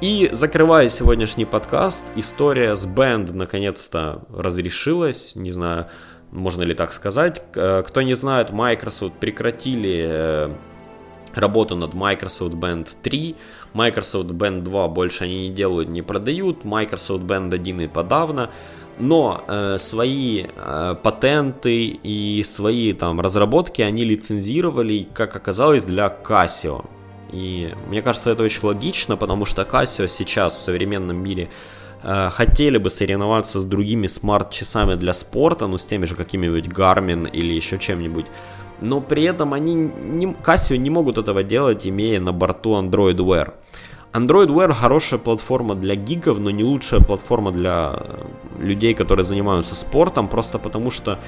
и 0.00 0.28
закрывая 0.32 0.88
сегодняшний 0.88 1.44
подкаст, 1.44 2.04
история 2.16 2.74
с 2.74 2.84
Band 2.84 3.32
наконец-то 3.32 4.22
разрешилась, 4.36 5.36
не 5.36 5.52
знаю, 5.52 5.86
можно 6.32 6.62
ли 6.62 6.74
так 6.74 6.92
сказать. 6.92 7.44
Кто 7.52 8.02
не 8.02 8.14
знает, 8.14 8.50
Microsoft 8.50 9.14
прекратили 9.20 10.04
э, 10.04 10.54
работу 11.32 11.76
над 11.76 11.94
Microsoft 11.94 12.54
Band 12.54 12.88
3. 13.02 13.36
Microsoft 13.72 14.30
Band 14.30 14.62
2 14.62 14.88
больше 14.88 15.24
они 15.24 15.48
не 15.48 15.54
делают, 15.54 15.88
не 15.88 16.02
продают. 16.02 16.64
Microsoft 16.64 17.22
Band 17.22 17.54
1 17.54 17.82
и 17.82 17.86
подавно. 17.86 18.50
Но 18.98 19.44
э, 19.46 19.76
свои 19.78 20.46
э, 20.46 20.96
патенты 21.02 21.86
и 22.02 22.42
свои 22.44 22.92
там 22.92 23.20
разработки 23.20 23.82
они 23.82 24.04
лицензировали, 24.04 25.08
как 25.12 25.34
оказалось, 25.36 25.84
для 25.84 26.06
Casio. 26.06 26.84
И 27.32 27.74
мне 27.88 28.02
кажется, 28.02 28.30
это 28.30 28.42
очень 28.44 28.60
логично, 28.62 29.16
потому 29.16 29.46
что 29.46 29.62
Casio 29.62 30.06
сейчас 30.08 30.56
в 30.56 30.62
современном 30.62 31.16
мире 31.16 31.48
э, 32.02 32.30
хотели 32.32 32.78
бы 32.78 32.88
соревноваться 32.88 33.58
с 33.58 33.64
другими 33.64 34.06
смарт-часами 34.06 34.94
для 34.94 35.12
спорта, 35.12 35.66
ну 35.66 35.76
с 35.76 35.86
теми 35.86 36.04
же 36.04 36.14
какими-нибудь 36.14 36.68
Garmin 36.68 37.28
или 37.30 37.52
еще 37.52 37.78
чем-нибудь 37.78 38.26
но 38.80 39.00
при 39.00 39.24
этом 39.24 39.54
они 39.54 39.74
не, 39.74 40.26
Casio 40.26 40.76
не 40.76 40.90
могут 40.90 41.18
этого 41.18 41.42
делать, 41.42 41.86
имея 41.86 42.20
на 42.20 42.32
борту 42.32 42.74
Android 42.74 43.16
Wear. 43.16 43.54
Android 44.14 44.46
Wear 44.46 44.72
хорошая 44.72 45.18
платформа 45.18 45.74
для 45.74 45.96
гигов, 45.96 46.38
но 46.38 46.50
не 46.50 46.62
лучшая 46.62 47.00
платформа 47.00 47.50
для 47.50 47.94
э, 47.96 48.24
людей, 48.60 48.94
которые 48.94 49.24
занимаются 49.24 49.74
спортом, 49.74 50.28
просто 50.28 50.58
потому 50.60 50.92
что 50.92 51.18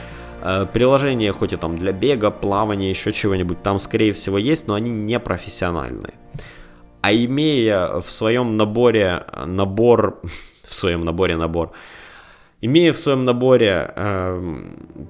э, 0.41 0.67
приложения, 0.73 1.33
хоть 1.33 1.53
и 1.53 1.57
там 1.57 1.77
для 1.77 1.91
бега, 1.93 2.31
плавания, 2.31 2.89
еще 2.91 3.13
чего-нибудь, 3.13 3.61
там 3.63 3.81
скорее 3.81 4.13
всего 4.13 4.39
есть, 4.39 4.69
но 4.69 4.75
они 4.75 4.93
не 4.93 5.19
профессиональные. 5.19 6.15
А 7.03 7.13
имея 7.13 8.01
в 8.01 8.09
своем 8.09 8.57
наборе 8.57 9.25
набор, 9.47 10.21
в 10.65 10.75
своем 10.75 11.05
наборе 11.05 11.37
набор, 11.37 11.73
Имея 12.63 12.93
в 12.95 12.97
своем 12.97 13.27
наборе 13.27 13.93
э, 13.95 14.57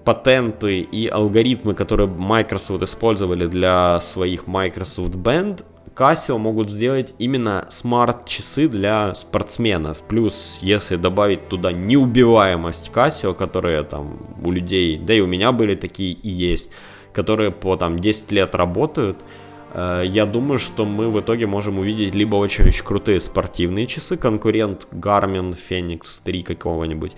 патенты 0.04 0.80
и 0.80 1.06
алгоритмы, 1.06 1.74
которые 1.74 2.08
Microsoft 2.08 2.82
использовали 2.82 3.46
для 3.46 4.00
своих 4.00 4.48
Microsoft 4.48 5.14
Band, 5.14 5.64
Casio 5.96 6.36
могут 6.36 6.70
сделать 6.70 7.14
именно 7.18 7.66
смарт-часы 7.70 8.68
для 8.68 9.14
спортсменов. 9.14 10.02
Плюс, 10.02 10.58
если 10.60 10.96
добавить 10.96 11.48
туда 11.48 11.72
неубиваемость 11.72 12.90
Casio, 12.92 13.34
которые 13.34 13.82
там 13.82 14.18
у 14.44 14.52
людей, 14.52 14.98
да 14.98 15.14
и 15.14 15.20
у 15.20 15.26
меня 15.26 15.52
были 15.52 15.74
такие 15.74 16.12
и 16.12 16.28
есть, 16.28 16.70
которые 17.14 17.50
по 17.50 17.76
там 17.76 17.98
10 17.98 18.30
лет 18.32 18.54
работают, 18.54 19.24
э, 19.72 20.02
я 20.06 20.26
думаю, 20.26 20.58
что 20.58 20.84
мы 20.84 21.08
в 21.08 21.18
итоге 21.18 21.46
можем 21.46 21.78
увидеть 21.78 22.14
либо 22.14 22.36
очень-очень 22.36 22.84
крутые 22.84 23.18
спортивные 23.18 23.86
часы, 23.86 24.18
конкурент 24.18 24.86
Garmin 24.92 25.56
Phoenix 25.56 26.20
3 26.22 26.42
какого-нибудь, 26.42 27.12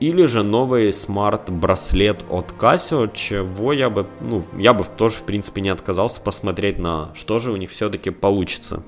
или 0.00 0.26
же 0.26 0.42
новый 0.42 0.92
смарт-браслет 0.92 2.24
от 2.28 2.52
Casio, 2.52 3.10
чего 3.12 3.72
я 3.72 3.88
бы, 3.88 4.06
ну, 4.20 4.44
я 4.58 4.74
бы 4.74 4.84
тоже, 4.84 5.16
в 5.16 5.22
принципе, 5.22 5.60
не 5.60 5.70
отказался 5.70 6.20
посмотреть 6.20 6.78
на, 6.78 7.10
что 7.14 7.38
же 7.38 7.52
у 7.52 7.56
них 7.56 7.70
все-таки 7.70 8.10
получится. 8.10 8.82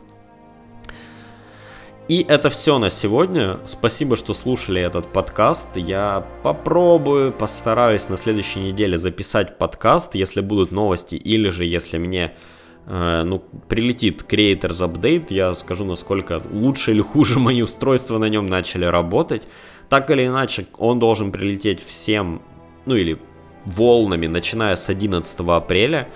И 2.08 2.24
это 2.26 2.48
все 2.48 2.78
на 2.78 2.88
сегодня. 2.88 3.58
Спасибо, 3.66 4.16
что 4.16 4.32
слушали 4.32 4.80
этот 4.80 5.12
подкаст. 5.12 5.76
Я 5.76 6.26
попробую, 6.42 7.32
постараюсь 7.32 8.08
на 8.08 8.16
следующей 8.16 8.60
неделе 8.60 8.96
записать 8.96 9.58
подкаст, 9.58 10.14
если 10.14 10.40
будут 10.40 10.72
новости, 10.72 11.16
или 11.16 11.50
же 11.50 11.66
если 11.66 11.98
мне 11.98 12.32
э, 12.86 13.22
ну, 13.24 13.44
прилетит 13.68 14.24
Creators 14.26 14.80
Update, 14.80 15.26
я 15.28 15.52
скажу, 15.52 15.84
насколько 15.84 16.42
лучше 16.50 16.92
или 16.92 17.02
хуже 17.02 17.38
мои 17.38 17.60
устройства 17.60 18.16
на 18.16 18.30
нем 18.30 18.46
начали 18.46 18.86
работать. 18.86 19.46
Так 19.88 20.10
или 20.10 20.26
иначе, 20.26 20.66
он 20.76 20.98
должен 20.98 21.32
прилететь 21.32 21.82
всем, 21.82 22.42
ну 22.84 22.94
или 22.94 23.18
волнами, 23.64 24.26
начиная 24.26 24.76
с 24.76 24.88
11 24.88 25.40
апреля. 25.40 26.08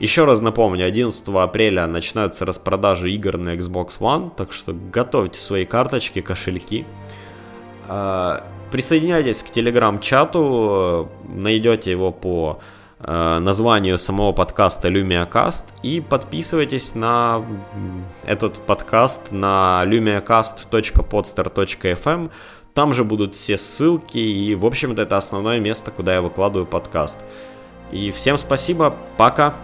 Еще 0.00 0.24
раз 0.24 0.40
напомню, 0.40 0.86
11 0.86 1.28
апреля 1.28 1.86
начинаются 1.86 2.44
распродажи 2.44 3.12
игр 3.12 3.38
на 3.38 3.54
Xbox 3.54 3.98
One, 4.00 4.32
так 4.36 4.52
что 4.52 4.72
готовьте 4.72 5.38
свои 5.40 5.64
карточки, 5.64 6.20
кошельки. 6.20 6.84
А, 7.86 8.44
присоединяйтесь 8.70 9.42
к 9.42 9.50
телеграм-чату, 9.50 11.08
найдете 11.28 11.92
его 11.92 12.10
по 12.10 12.58
а, 12.98 13.38
названию 13.38 13.98
самого 13.98 14.32
подкаста 14.32 14.88
LumiaCast 14.88 15.64
и 15.82 16.00
подписывайтесь 16.00 16.94
на 16.94 17.44
этот 18.24 18.54
подкаст 18.66 19.30
на 19.30 19.84
lumiacast.podster.fm. 19.86 22.30
Там 22.74 22.92
же 22.92 23.04
будут 23.04 23.36
все 23.36 23.56
ссылки, 23.56 24.18
и, 24.18 24.54
в 24.56 24.66
общем-то, 24.66 25.02
это 25.02 25.16
основное 25.16 25.60
место, 25.60 25.92
куда 25.92 26.14
я 26.14 26.22
выкладываю 26.22 26.66
подкаст. 26.66 27.20
И 27.92 28.10
всем 28.10 28.36
спасибо, 28.36 28.96
пока! 29.16 29.54